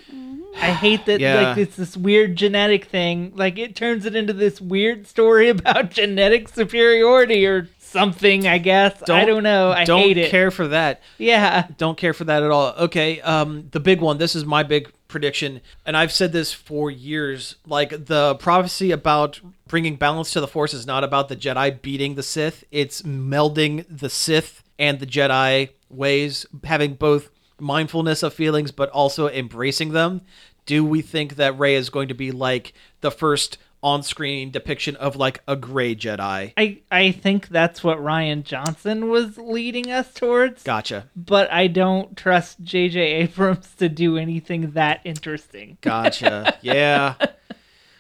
I 0.56 0.72
hate 0.72 1.06
that. 1.06 1.20
Yeah. 1.20 1.50
Like 1.50 1.58
it's 1.58 1.76
this 1.76 1.96
weird 1.96 2.36
genetic 2.36 2.86
thing. 2.86 3.34
Like 3.36 3.58
it 3.58 3.76
turns 3.76 4.06
it 4.06 4.16
into 4.16 4.34
this 4.34 4.60
weird 4.62 5.08
story 5.08 5.50
about 5.56 5.92
genetic 5.92 6.48
superiority 6.50 7.46
or 7.46 7.68
something. 7.90 8.48
I 8.48 8.58
guess 8.58 9.10
I 9.10 9.26
don't 9.26 9.44
know. 9.44 9.72
I 9.72 9.84
don't 9.86 10.02
hate 10.02 10.18
it. 10.18 10.32
care 10.32 10.52
for 10.52 10.68
that. 10.70 11.02
Yeah. 11.18 11.68
Don't 11.78 11.98
care 11.98 12.14
for 12.14 12.24
that 12.26 12.44
at 12.44 12.52
all. 12.52 12.74
Okay, 12.78 13.22
um, 13.22 13.68
the 13.72 13.80
big 13.80 14.02
one. 14.02 14.18
This 14.18 14.36
is 14.36 14.46
my 14.46 14.64
big 14.64 14.92
prediction, 15.08 15.62
and 15.86 15.98
I've 15.98 16.12
said 16.12 16.32
this 16.32 16.54
for 16.54 16.90
years. 16.90 17.56
Like 17.66 18.06
the 18.06 18.36
prophecy 18.36 18.92
about 18.92 19.40
bringing 19.68 19.96
balance 19.96 20.32
to 20.32 20.42
the 20.42 20.48
Force 20.48 20.74
is 20.74 20.86
not 20.86 21.04
about 21.04 21.30
the 21.30 21.36
Jedi 21.36 21.82
beating 21.82 22.16
the 22.16 22.24
Sith. 22.24 22.64
It's 22.72 23.02
melding 23.02 23.86
the 23.90 24.10
Sith 24.10 24.64
and 24.78 25.00
the 25.00 25.08
Jedi 25.08 25.70
ways, 25.90 26.46
having 26.64 26.94
both 26.94 27.30
mindfulness 27.60 28.24
of 28.24 28.34
feelings, 28.34 28.72
but 28.72 28.90
also 28.90 29.28
embracing 29.28 29.92
them. 29.92 30.22
Do 30.66 30.86
we 30.86 31.02
think 31.02 31.36
that 31.36 31.58
Rey 31.58 31.76
is 31.76 31.90
going 31.90 32.08
to 32.10 32.14
be 32.14 32.32
like 32.32 32.74
the 33.02 33.12
first 33.12 33.58
on-screen 33.82 34.52
depiction 34.52 34.96
of 34.98 35.16
like 35.16 35.42
a 35.48 35.56
gray 35.56 35.96
Jedi? 35.96 36.54
I 36.58 36.78
I 36.92 37.12
think 37.12 37.48
that's 37.50 37.84
what 37.84 37.98
Rian 38.00 38.44
Johnson 38.44 39.10
was 39.10 39.38
leading 39.38 39.92
us 39.92 40.14
towards. 40.14 40.64
Gotcha. 40.64 41.08
But 41.16 41.52
I 41.52 41.68
don't 41.68 42.16
trust 42.18 42.62
J.J. 42.62 43.00
Abrams 43.00 43.74
to 43.76 43.88
do 43.90 44.18
anything 44.18 44.72
that 44.72 45.02
interesting. 45.06 45.78
Gotcha. 45.82 46.58
yeah. 46.62 47.16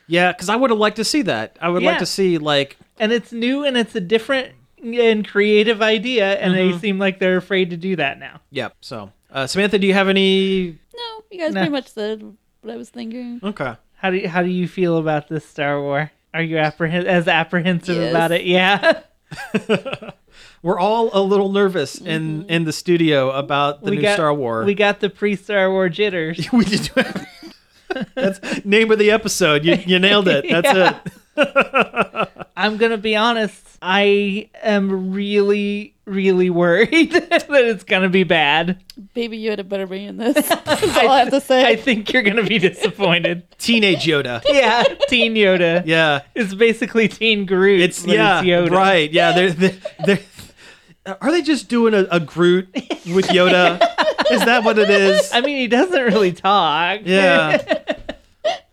Yeah, 0.08 0.32
because 0.32 0.50
I 0.50 0.56
would 0.56 0.72
have 0.72 0.80
liked 0.80 0.96
to 0.98 1.04
see 1.06 1.22
that. 1.24 1.58
I 1.62 1.70
would 1.70 1.84
like 1.84 2.00
to 2.00 2.06
see 2.06 2.38
like 2.40 2.78
And 3.00 3.12
it's 3.12 3.32
new 3.32 3.64
and 3.64 3.78
it's 3.78 3.96
a 3.96 4.02
different 4.02 4.54
and 4.84 5.28
creative 5.28 5.82
idea, 5.82 6.34
and 6.40 6.54
Mm-hmm. 6.56 6.72
they 6.72 6.78
seem 6.80 7.00
like 7.00 7.20
they're 7.20 7.38
afraid 7.38 7.70
to 7.72 7.78
do 7.78 7.96
that 7.98 8.18
now. 8.20 8.42
yep. 8.50 8.76
So 8.82 9.12
uh, 9.32 9.46
Samantha, 9.46 9.78
do 9.78 9.86
you 9.88 9.94
have 9.94 10.10
any? 10.10 10.80
No, 10.96 11.24
you 11.30 11.40
guys 11.40 11.54
Nah. 11.54 11.60
pretty 11.62 11.72
much 11.72 11.88
said 11.90 12.24
what 12.62 12.74
I 12.74 12.78
was 12.78 12.90
thinking. 12.90 13.40
Okay. 13.44 13.76
How 14.00 14.12
do 14.12 14.18
you, 14.18 14.30
how 14.30 14.42
do 14.44 14.50
you 14.50 14.68
feel 14.68 14.98
about 14.98 15.28
this 15.28 15.46
Star 15.46 15.82
War? 15.82 16.10
Are 16.34 16.42
you 16.42 16.56
apprehen- 16.56 17.06
as 17.06 17.28
apprehensive 17.28 17.98
Yes. 17.98 18.12
about 18.12 18.32
it? 18.32 18.46
Yeah. 18.46 19.02
We're 20.62 20.80
all 20.80 21.10
a 21.14 21.22
little 21.22 21.52
nervous 21.52 21.96
in 21.96 22.42
mm-hmm. 22.42 22.50
in 22.50 22.64
the 22.64 22.74
studio 22.74 23.32
about 23.32 23.84
the 23.84 23.92
we 23.92 23.98
new 23.98 24.02
got 24.02 24.16
Star 24.16 24.34
War. 24.34 24.64
We 24.64 24.74
got 24.74 25.00
the 25.00 25.10
pre 25.10 25.36
Star 25.36 25.70
War 25.70 25.90
jitters. 25.90 26.50
we 26.54 26.66
did. 26.66 26.92
That's 28.16 28.66
name 28.66 28.92
of 28.92 29.00
the 29.00 29.12
episode. 29.12 29.66
You 29.66 29.76
you 29.76 30.00
nailed 30.00 30.28
it. 30.28 30.46
That's 30.50 31.04
it. 31.38 32.46
I'm 32.58 32.78
gonna 32.78 32.98
be 32.98 33.16
honest. 33.16 33.78
I 33.82 34.50
am 34.62 35.12
really, 35.12 35.96
really 36.10 36.50
worried 36.50 37.12
that 37.12 37.46
it's 37.50 37.84
gonna 37.84 38.10
be 38.10 38.24
bad. 38.24 38.84
Baby 39.14 39.40
Yoda 39.40 39.68
better 39.68 39.88
be 39.88 40.04
in 40.04 40.18
this. 40.18 40.34
That's 40.50 40.98
all 40.98 41.10
I 41.10 41.20
have 41.20 41.30
to 41.32 41.42
say. 41.42 41.66
I 41.66 41.76
think 41.76 42.12
you're 42.12 42.24
gonna 42.24 42.44
be 42.44 42.58
disappointed. 42.60 43.44
Teenage 43.58 44.06
Yoda. 44.06 44.42
yeah, 44.48 44.84
Teen 45.08 45.36
Yoda. 45.36 45.84
Yeah. 45.86 46.22
It's 46.36 46.54
basically 46.54 47.08
Teen 47.08 47.46
Groot. 47.46 47.82
It's 47.82 48.04
but 48.06 48.16
yeah, 48.16 48.44
Yoda. 48.44 48.72
right. 48.72 49.12
Yeah, 49.12 49.32
they're, 49.34 49.52
they're, 49.52 49.78
they're 50.06 50.20
Are 51.22 51.32
they 51.32 51.42
just 51.42 51.70
doing 51.70 51.94
a, 51.94 52.06
a 52.12 52.20
Groot 52.20 52.70
with 52.74 53.28
Yoda? 53.28 53.80
is 54.32 54.44
that 54.46 54.64
what 54.64 54.78
it 54.80 54.90
is? 54.90 55.32
I 55.32 55.42
mean, 55.42 55.58
he 55.58 55.68
doesn't 55.68 56.04
really 56.04 56.34
talk. 56.34 57.02
Yeah. 57.04 57.64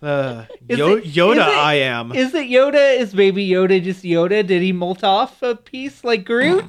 Uh, 0.03 0.45
Yo- 0.69 0.97
it- 0.97 1.05
Yoda, 1.05 1.37
it- 1.37 1.55
I 1.55 1.75
am. 1.75 2.13
Is 2.13 2.35
it 2.35 2.49
Yoda? 2.49 2.99
Is 2.99 3.15
Baby 3.15 3.49
Yoda 3.49 3.83
just 3.83 4.05
Yoda? 4.05 4.47
Did 4.47 4.63
he 4.63 4.73
molt 4.73 5.03
off 5.03 5.43
a 5.43 5.57
piece 5.57 6.05
like 6.05 6.25
Groot? 6.25 6.65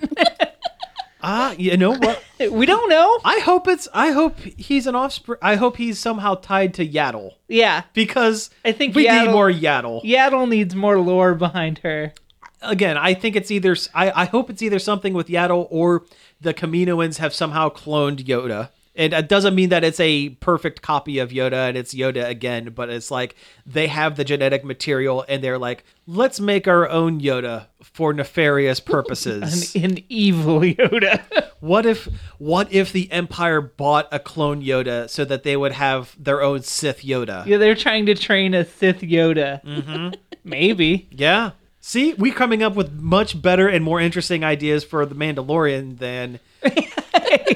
Ah, 1.21 1.53
you 1.57 1.77
know 1.77 1.95
what? 1.95 2.23
we 2.51 2.65
don't 2.65 2.89
know. 2.89 3.19
I 3.23 3.39
hope 3.39 3.67
it's. 3.67 3.87
I 3.93 4.11
hope 4.11 4.39
he's 4.39 4.87
an 4.87 4.95
offspring. 4.95 5.39
I 5.41 5.55
hope 5.55 5.77
he's 5.77 5.99
somehow 5.99 6.35
tied 6.35 6.73
to 6.75 6.87
Yaddle 6.87 7.33
Yeah, 7.47 7.83
because 7.93 8.49
I 8.63 8.71
think 8.71 8.95
we 8.95 9.07
need 9.07 9.31
more 9.31 9.51
Yaddle. 9.51 10.03
Yaddle 10.03 10.47
needs 10.47 10.75
more 10.75 10.99
lore 10.99 11.35
behind 11.35 11.79
her. 11.79 12.13
Again, 12.61 12.97
I 12.97 13.13
think 13.13 13.35
it's 13.35 13.51
either. 13.51 13.75
I, 13.93 14.11
I 14.11 14.25
hope 14.25 14.49
it's 14.49 14.61
either 14.61 14.79
something 14.79 15.13
with 15.13 15.27
Yaddle 15.27 15.67
or 15.69 16.05
the 16.39 16.53
Kaminoans 16.53 17.17
have 17.17 17.33
somehow 17.33 17.69
cloned 17.69 18.25
Yoda. 18.25 18.69
And 18.97 19.13
it 19.13 19.29
doesn't 19.29 19.53
mean 19.55 19.69
that 19.69 19.83
it's 19.83 19.99
a 19.99 20.29
perfect 20.29 20.81
copy 20.81 21.19
of 21.19 21.29
Yoda 21.29 21.69
and 21.69 21.77
it's 21.77 21.93
Yoda 21.93 22.27
again, 22.27 22.71
but 22.75 22.89
it's 22.89 23.11
like 23.11 23.35
they 23.65 23.87
have 23.87 24.17
the 24.17 24.23
genetic 24.25 24.65
material 24.65 25.23
and 25.29 25.43
they're 25.43 25.59
like, 25.59 25.83
let's 26.07 26.39
make 26.39 26.67
our 26.67 26.89
own 26.89 27.21
Yoda 27.21 27.67
for 27.83 28.11
nefarious 28.11 28.79
An, 28.85 28.85
purposes. 28.85 29.75
an 29.75 29.99
evil 30.09 30.61
Yoda. 30.61 31.21
What 31.59 31.87
if 31.87 32.07
what 32.37 32.71
if 32.71 32.93
the 32.93 33.11
Empire 33.11 33.61
bought 33.61 34.07
a 34.11 34.19
clone 34.19 34.61
Yoda 34.61 35.09
so 35.09 35.25
that 35.25 35.41
they 35.41 35.57
would 35.57 35.71
have 35.71 36.15
their 36.19 36.43
own 36.43 36.61
Sith 36.61 37.01
Yoda? 37.01 37.47
yeah, 37.47 37.57
they're 37.57 37.73
trying 37.73 38.05
to 38.05 38.13
train 38.13 38.53
a 38.53 38.63
Sith 38.63 39.01
Yoda. 39.01 39.63
Mm-hmm. 39.63 40.13
Maybe. 40.43 41.07
Yeah. 41.09 41.51
See, 41.81 42.13
we 42.13 42.29
coming 42.29 42.61
up 42.61 42.75
with 42.75 42.91
much 42.93 43.41
better 43.41 43.67
and 43.67 43.83
more 43.83 43.99
interesting 43.99 44.43
ideas 44.43 44.83
for 44.83 45.03
the 45.07 45.15
Mandalorian 45.15 45.97
than 45.97 46.39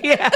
yeah, 0.03 0.29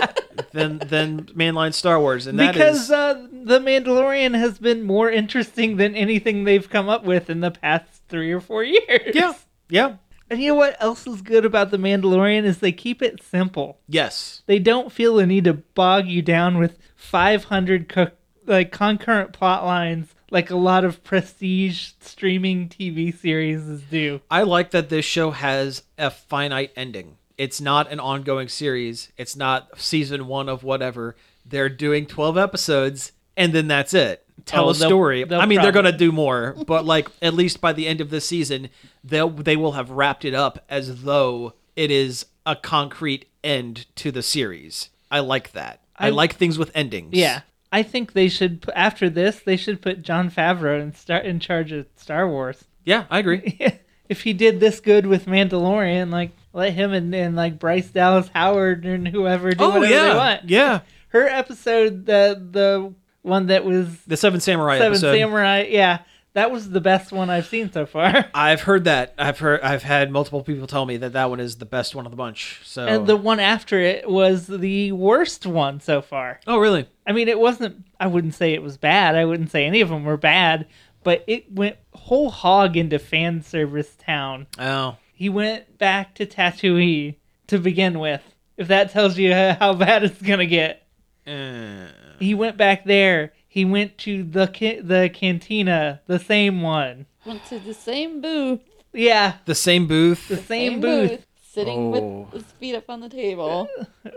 than 0.56 0.80
than 0.80 1.26
mainline 1.28 1.74
Star 1.74 2.00
Wars, 2.00 2.26
and 2.28 2.40
that 2.40 2.54
because 2.54 2.86
is 2.86 2.92
uh, 2.92 3.28
the 3.32 3.60
Mandalorian 3.60 4.34
has 4.38 4.58
been 4.58 4.84
more 4.84 5.12
interesting 5.12 5.78
than 5.78 5.96
anything 5.96 6.44
they've 6.44 6.68
come 6.70 6.90
up 6.90 7.04
with 7.04 7.30
in 7.30 7.42
the 7.42 7.52
past 7.52 8.02
three 8.10 8.32
or 8.32 8.40
four 8.42 8.64
years. 8.64 9.14
yeah, 9.14 9.34
yeah, 9.70 9.96
And 10.30 10.42
you 10.42 10.50
know 10.50 10.56
what 10.56 10.76
else 10.82 11.06
is 11.06 11.22
good 11.22 11.46
about 11.46 11.72
the 11.72 11.78
Mandalorian 11.78 12.44
is 12.46 12.58
they 12.60 12.72
keep 12.72 13.02
it 13.02 13.22
simple. 13.22 13.80
yes, 13.88 14.42
They 14.48 14.60
don't 14.60 14.92
feel 14.92 15.16
the 15.16 15.26
need 15.26 15.44
to 15.44 15.54
bog 15.54 16.08
you 16.08 16.22
down 16.22 16.58
with 16.58 16.78
500 16.96 17.90
co- 17.90 18.12
like 18.46 18.72
concurrent 18.72 19.34
plot 19.34 19.66
lines 19.66 20.14
like 20.32 20.50
a 20.50 20.56
lot 20.56 20.84
of 20.84 21.04
prestige 21.04 21.92
streaming 22.02 22.68
TV 22.68 23.16
series 23.16 23.64
do. 23.90 24.22
I 24.30 24.42
like 24.44 24.72
that 24.72 24.90
this 24.90 25.06
show 25.06 25.32
has 25.32 25.84
a 25.98 26.10
finite 26.12 26.72
ending. 26.76 27.18
It's 27.38 27.60
not 27.60 27.92
an 27.92 28.00
ongoing 28.00 28.48
series. 28.48 29.12
It's 29.18 29.36
not 29.36 29.80
season 29.80 30.28
one 30.28 30.48
of 30.50 30.64
whatever. 30.64 31.16
They're 31.46 31.70
doing 31.70 32.06
twelve 32.06 32.38
episodes, 32.38 33.12
and 33.36 33.54
then 33.54 33.68
that's 33.68 33.94
it. 33.94 34.24
Tell 34.46 34.66
Oh, 34.66 34.70
a 34.70 34.74
they'll- 34.74 34.90
story. 34.90 35.24
they'll 35.24 35.40
I 35.42 35.46
mean, 35.46 35.62
they're 35.62 35.72
gonna 35.72 35.92
do 35.98 36.12
more, 36.12 36.56
but 36.68 36.86
like 36.86 37.08
at 37.22 37.34
least 37.34 37.62
by 37.62 37.74
the 37.74 37.88
end 37.88 38.02
of 38.02 38.10
the 38.10 38.22
season, 38.22 38.70
they'll 39.04 39.30
they 39.30 39.56
will 39.56 39.74
have 39.74 39.90
wrapped 39.92 40.26
it 40.26 40.34
up 40.34 40.64
as 40.70 41.04
though 41.04 41.54
it 41.76 41.92
is 41.92 42.26
a 42.46 42.56
concrete 42.56 43.26
end 43.44 43.86
to 43.96 44.12
the 44.12 44.22
series. 44.24 44.90
I 45.12 45.20
like 45.20 45.52
that. 45.54 45.82
I, 45.98 46.08
I- 46.08 46.10
like 46.12 46.36
things 46.36 46.58
with 46.58 46.72
endings. 46.76 47.14
Yeah. 47.14 47.42
I 47.72 47.84
think 47.84 48.14
they 48.14 48.30
should 48.30 48.64
after 48.76 49.10
this 49.10 49.40
they 49.40 49.58
should 49.58 49.82
put 49.82 50.02
Jon 50.02 50.30
Favreau 50.32 50.82
in 50.82 50.94
start 50.94 51.26
in 51.26 51.40
charge 51.40 51.72
of 51.74 51.88
Star 51.98 52.30
Wars. 52.30 52.64
yeah, 52.86 53.06
I 53.10 53.20
agree. 53.20 53.60
if 54.10 54.22
he 54.24 54.32
did 54.34 54.60
this 54.60 54.80
good 54.80 55.06
with 55.06 55.26
Mandalorian, 55.26 56.12
like 56.12 56.32
let 56.56 56.74
him 56.74 56.94
and, 56.94 57.14
and 57.14 57.36
like 57.36 57.60
Bryce 57.60 57.90
Dallas 57.90 58.30
Howard 58.34 58.86
and 58.86 59.08
whoever 59.08 59.52
do 59.52 59.64
oh 59.64 59.70
whatever 59.70 59.86
yeah, 59.94 60.10
they 60.10 60.18
want. 60.18 60.50
yeah. 60.50 60.80
Her 61.10 61.28
episode, 61.28 62.06
the 62.06 62.42
the 62.52 62.94
one 63.22 63.48
that 63.48 63.66
was 63.66 64.02
The 64.06 64.18
Seven 64.18 64.40
Samurai 64.40 64.78
Seven 64.78 64.94
episode. 64.94 65.18
Samurai, 65.18 65.68
yeah, 65.70 66.00
that 66.34 66.52
was 66.52 66.70
the 66.70 66.82
best 66.82 67.12
one 67.12 67.30
I've 67.30 67.46
seen 67.46 67.72
so 67.72 67.86
far. 67.86 68.26
I've 68.34 68.62
heard 68.62 68.86
that. 68.86 69.14
I've 69.18 69.40
heard. 69.40 69.62
I've 69.62 69.84
had 69.84 70.12
multiple 70.12 70.44
people 70.44 70.68
tell 70.68 70.86
me 70.86 70.98
that 70.98 71.14
that 71.14 71.30
one 71.30 71.40
is 71.40 71.58
the 71.58 71.66
best 71.66 71.96
one 71.96 72.06
of 72.06 72.12
the 72.12 72.18
bunch. 72.18 72.62
So. 72.64 72.86
And 72.86 73.08
the 73.08 73.18
one 73.18 73.40
after 73.40 73.80
it 73.80 74.10
was 74.10 74.48
the 74.48 74.92
worst 74.94 75.46
one 75.46 75.80
so 75.80 76.02
far. 76.02 76.40
oh 76.48 76.58
really? 76.58 76.88
I 77.06 77.12
mean, 77.12 77.28
it 77.28 77.40
wasn't. 77.40 77.86
I 78.00 78.08
wouldn't 78.08 78.34
say 78.34 78.54
it 78.54 78.62
was 78.62 78.78
bad. 78.78 79.16
I 79.16 79.26
wouldn't 79.26 79.52
say 79.52 79.66
any 79.66 79.82
of 79.82 79.90
them 79.90 80.04
were 80.04 80.18
bad, 80.18 80.68
but 81.04 81.24
it 81.28 81.52
went 81.52 81.78
whole 81.94 82.30
hog 82.30 82.76
into 82.78 83.00
fan 83.00 83.42
service 83.42 83.96
town. 83.96 84.48
Oh. 84.60 84.98
He 85.16 85.30
went 85.30 85.78
back 85.78 86.14
to 86.16 86.26
Tatooine 86.26 87.16
to 87.48 87.58
begin 87.58 88.00
with. 88.00 88.22
If 88.58 88.68
that 88.68 88.92
tells 88.92 89.18
you 89.18 89.34
how 89.60 89.74
bad 89.74 90.04
it's 90.04 90.22
gonna 90.22 90.46
get, 90.46 90.86
Uh, 91.28 91.88
he 92.20 92.34
went 92.36 92.58
back 92.58 92.86
there. 92.86 93.34
He 93.48 93.66
went 93.66 93.98
to 94.00 94.24
the 94.24 94.48
ca- 94.48 94.82
the 94.82 95.10
cantina, 95.14 96.02
the 96.08 96.20
same 96.20 96.62
one. 96.62 97.06
Went 97.26 97.46
to 97.46 97.60
the 97.60 97.74
same 97.74 98.22
booth. 98.22 98.60
Yeah, 98.94 99.36
the 99.46 99.56
same 99.56 99.88
booth. 99.88 100.28
the 100.28 100.38
same, 100.38 100.80
booth. 100.82 101.26
Sitting 101.42 101.94
Oh. 101.96 102.28
with 102.32 102.34
his 102.44 102.52
feet 102.54 102.76
up 102.76 102.90
on 102.90 103.00
the 103.00 103.08
table. 103.10 103.68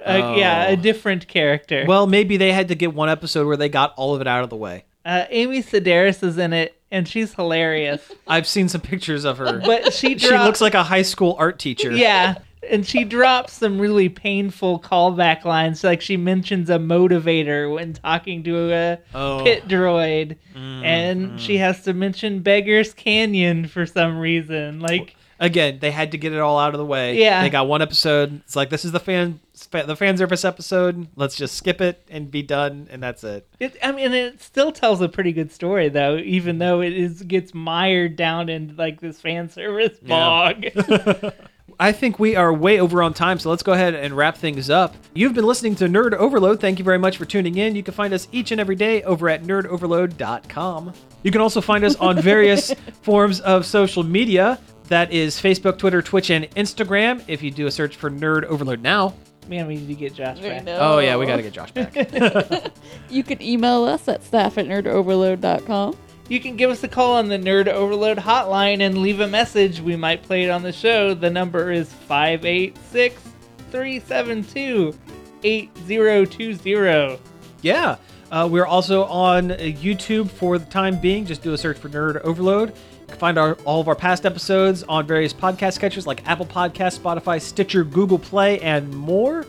Uh, 0.05 0.35
Yeah, 0.37 0.67
Oh. 0.69 0.73
a 0.73 0.77
different 0.77 1.29
character. 1.29 1.85
Well, 1.87 2.07
maybe 2.09 2.37
they 2.37 2.53
had 2.53 2.67
to 2.69 2.75
get 2.75 2.93
one 2.95 3.09
episode 3.09 3.47
where 3.47 3.57
they 3.57 3.69
got 3.69 3.95
all 3.97 4.15
of 4.15 4.21
it 4.21 4.27
out 4.27 4.43
of 4.45 4.51
the 4.51 4.57
way. 4.57 4.85
uh, 5.05 5.25
Amy 5.31 5.63
Sedaris 5.63 6.23
is 6.23 6.37
in 6.37 6.53
it, 6.53 6.78
and 6.91 7.07
she's 7.07 7.35
hilarious. 7.35 8.13
I've 8.27 8.47
seen 8.47 8.69
some 8.69 8.81
pictures 8.81 9.25
of 9.25 9.39
her. 9.39 9.61
But 9.65 9.93
she 9.93 10.19
she 10.19 10.31
looks 10.31 10.61
like 10.61 10.75
a 10.75 10.83
high 10.83 11.03
school 11.03 11.37
art 11.39 11.59
teacher. 11.59 11.93
Yeah. 11.93 12.37
And 12.69 12.85
she 12.85 13.05
drops 13.05 13.55
some 13.55 13.79
really 13.81 14.09
painful 14.09 14.81
callback 14.81 15.45
lines. 15.45 15.85
Like 15.85 16.01
she 16.01 16.17
mentions 16.17 16.69
a 16.69 16.79
motivator 16.79 17.73
when 17.73 17.95
talking 17.95 18.43
to 18.45 18.73
a 18.73 18.99
Oh. 19.15 19.43
pit 19.45 19.69
droid. 19.69 20.37
Mm, 20.57 20.85
and 20.85 21.41
she 21.41 21.55
mm. 21.55 21.61
has 21.61 21.83
to 21.85 21.95
mention 21.95 22.41
Beggar's 22.41 22.93
Canyon 22.93 23.69
for 23.69 23.87
some 23.87 24.19
reason. 24.19 24.81
Like, 24.81 25.15
Again, 25.41 25.79
they 25.81 25.91
had 25.91 26.13
to 26.13 26.19
get 26.19 26.33
it 26.33 26.41
all 26.41 26.59
out 26.59 26.75
of 26.75 26.79
the 26.79 26.85
way. 26.85 27.17
Yeah. 27.17 27.43
They 27.43 27.51
got 27.51 27.69
one 27.69 27.81
episode. 27.81 28.41
It's 28.45 28.57
like 28.57 28.71
this 28.71 28.85
is 28.85 28.93
the 28.93 29.01
fan 29.01 29.41
the 29.71 29.97
fan 29.97 30.17
service 30.17 30.45
episode. 30.45 31.09
Let's 31.17 31.37
just 31.37 31.57
skip 31.57 31.81
it 31.81 32.05
and 32.09 32.31
be 32.31 32.43
done, 32.43 32.89
and 32.91 33.03
that's 33.03 33.25
it. 33.25 33.49
it, 33.59 33.77
I 33.83 33.93
mean, 33.93 34.13
it 34.13 34.43
still 34.43 34.73
tells 34.73 35.01
a 35.01 35.09
pretty 35.09 35.33
good 35.33 35.53
story, 35.53 35.89
though, 35.89 36.17
even 36.17 36.55
mm-hmm. 36.55 36.61
though 36.61 36.81
it 36.81 36.93
is 36.93 37.23
gets 37.23 37.55
mired 37.55 38.17
down 38.17 38.49
in 38.49 38.75
like 38.77 39.01
this 39.01 39.21
fan 39.21 39.49
service 39.49 39.99
bog. 39.99 40.65
I 41.81 41.93
think 41.93 42.19
we 42.19 42.35
are 42.35 42.53
way 42.53 42.81
over 42.81 43.03
on 43.05 43.15
time, 43.15 43.39
so 43.39 43.51
let's 43.51 43.63
go 43.63 43.73
ahead 43.73 43.95
and 43.95 44.17
wrap 44.17 44.37
things 44.37 44.69
up. 44.69 44.97
You've 45.15 45.35
been 45.35 45.47
listening 45.47 45.77
to 45.77 45.85
Nerd 45.85 46.13
Overload. 46.13 46.61
Thank 46.61 46.81
you 46.81 46.85
very 46.85 46.99
much 46.99 47.17
for 47.17 47.25
tuning 47.25 47.57
in. 47.57 47.77
You 47.77 47.85
can 47.85 47.95
find 47.95 48.13
us 48.13 48.27
each 48.33 48.51
and 48.51 48.61
every 48.61 48.75
day 48.75 49.05
over 49.05 49.29
at 49.29 49.45
nerdoverload.com. 49.45 50.93
You 51.23 51.31
can 51.31 51.41
also 51.41 51.61
find 51.61 51.85
us 51.85 51.95
on 51.97 52.21
various 52.23 52.75
forms 53.03 53.39
of 53.41 53.65
social 53.65 54.03
media. 54.03 54.59
That 54.89 55.13
is 55.13 55.37
Facebook, 55.41 55.79
Twitter, 55.79 56.01
Twitch, 56.03 56.31
and 56.31 56.51
Instagram. 56.53 57.23
If 57.29 57.43
you 57.43 57.51
do 57.51 57.67
a 57.67 57.71
search 57.71 57.97
for 57.97 58.11
Nerd 58.11 58.45
Overload 58.45 58.81
now. 58.81 59.15
Man, 59.47 59.67
we 59.67 59.77
need 59.77 59.89
to 59.89 59.95
get 59.95 60.15
Josh 60.15 60.41
back. 60.41 60.65
Oh, 60.67 60.99
yeah, 60.99 61.17
we 61.17 61.27
got 61.27 61.37
to 61.37 61.43
get 61.43 61.53
Josh 61.53 61.73
back. 61.73 61.95
You 63.11 63.23
can 63.23 63.41
email 63.43 63.85
us 63.85 64.07
at 64.09 64.23
staff 64.23 64.59
at 64.59 64.67
nerdoverload.com. 64.67 65.97
You 66.29 66.41
can 66.41 66.57
give 66.57 66.71
us 66.71 66.85
a 66.85 66.89
call 66.89 67.15
on 67.15 67.29
the 67.29 67.39
Nerd 67.39 67.69
Overload 67.69 68.19
hotline 68.19 68.81
and 68.81 68.99
leave 68.99 69.21
a 69.21 69.27
message. 69.27 69.81
We 69.81 69.97
might 69.97 70.23
play 70.23 70.45
it 70.45 70.51
on 70.51 70.63
the 70.63 70.73
show. 70.73 71.15
The 71.15 71.31
number 71.31 71.73
is 71.73 71.91
586 71.91 73.23
372 73.71 74.95
8020. 75.43 77.19
Yeah. 77.63 77.97
Uh, 78.31 78.47
we're 78.51 78.67
also 78.67 79.05
on 79.05 79.53
uh, 79.53 79.57
YouTube 79.57 80.31
for 80.31 80.59
the 80.59 80.67
time 80.67 81.01
being. 81.01 81.25
Just 81.25 81.43
do 81.43 81.55
a 81.55 81.59
search 81.59 81.79
for 81.79 81.89
Nerd 81.89 82.21
Overload. 82.21 82.75
You 83.09 83.13
can 83.13 83.19
find 83.21 83.39
our, 83.39 83.55
all 83.65 83.81
of 83.81 83.89
our 83.89 83.95
past 83.95 84.27
episodes 84.27 84.83
on 84.83 85.07
various 85.07 85.33
podcast 85.33 85.81
catchers 85.81 86.07
like 86.07 86.29
Apple 86.29 86.45
Podcasts, 86.45 86.99
Spotify, 86.99 87.41
Stitcher, 87.41 87.83
Google 87.83 88.19
Play, 88.19 88.61
and 88.61 88.95
more. 88.95 89.47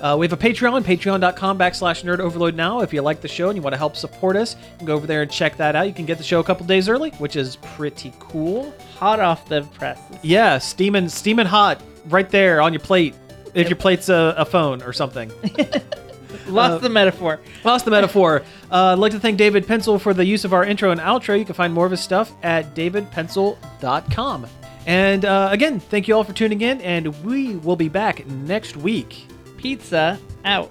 Uh, 0.00 0.16
we 0.18 0.26
have 0.26 0.32
a 0.32 0.36
Patreon, 0.36 0.82
patreon.com 0.82 1.58
backslash 1.58 2.02
nerd 2.04 2.20
overload 2.20 2.54
now. 2.54 2.80
If 2.80 2.94
you 2.94 3.02
like 3.02 3.20
the 3.20 3.28
show 3.28 3.50
and 3.50 3.56
you 3.56 3.62
want 3.62 3.74
to 3.74 3.78
help 3.78 3.96
support 3.96 4.34
us, 4.34 4.56
you 4.56 4.78
can 4.78 4.86
go 4.86 4.94
over 4.94 5.06
there 5.06 5.20
and 5.20 5.30
check 5.30 5.58
that 5.58 5.76
out. 5.76 5.86
You 5.86 5.92
can 5.92 6.06
get 6.06 6.16
the 6.16 6.24
show 6.24 6.40
a 6.40 6.44
couple 6.44 6.64
days 6.64 6.88
early, 6.88 7.10
which 7.12 7.36
is 7.36 7.56
pretty 7.56 8.14
cool. 8.18 8.74
Hot 8.96 9.20
off 9.20 9.46
the 9.46 9.60
presses. 9.74 10.16
Yeah, 10.22 10.56
steaming, 10.56 11.10
steaming 11.10 11.46
hot 11.46 11.82
right 12.06 12.30
there 12.30 12.62
on 12.62 12.72
your 12.72 12.80
plate. 12.80 13.14
If 13.52 13.68
your 13.68 13.76
plate's 13.76 14.08
a, 14.08 14.34
a 14.38 14.46
phone 14.46 14.82
or 14.82 14.94
something. 14.94 15.30
Lost 16.46 16.82
the 16.82 16.88
metaphor. 16.88 17.40
Lost 17.64 17.84
the 17.84 17.90
metaphor. 17.90 18.42
Uh, 18.70 18.92
I'd 18.92 18.98
like 18.98 19.12
to 19.12 19.20
thank 19.20 19.38
David 19.38 19.66
Pencil 19.66 19.98
for 19.98 20.14
the 20.14 20.24
use 20.24 20.44
of 20.44 20.52
our 20.52 20.64
intro 20.64 20.90
and 20.90 21.00
outro. 21.00 21.38
You 21.38 21.44
can 21.44 21.54
find 21.54 21.72
more 21.72 21.84
of 21.84 21.90
his 21.90 22.00
stuff 22.00 22.32
at 22.42 22.74
davidpencil.com. 22.74 24.46
And 24.86 25.24
uh, 25.24 25.48
again, 25.50 25.78
thank 25.78 26.08
you 26.08 26.14
all 26.14 26.24
for 26.24 26.32
tuning 26.32 26.60
in, 26.60 26.80
and 26.80 27.24
we 27.24 27.56
will 27.56 27.76
be 27.76 27.88
back 27.88 28.26
next 28.26 28.76
week. 28.76 29.26
Pizza 29.56 30.18
out. 30.44 30.70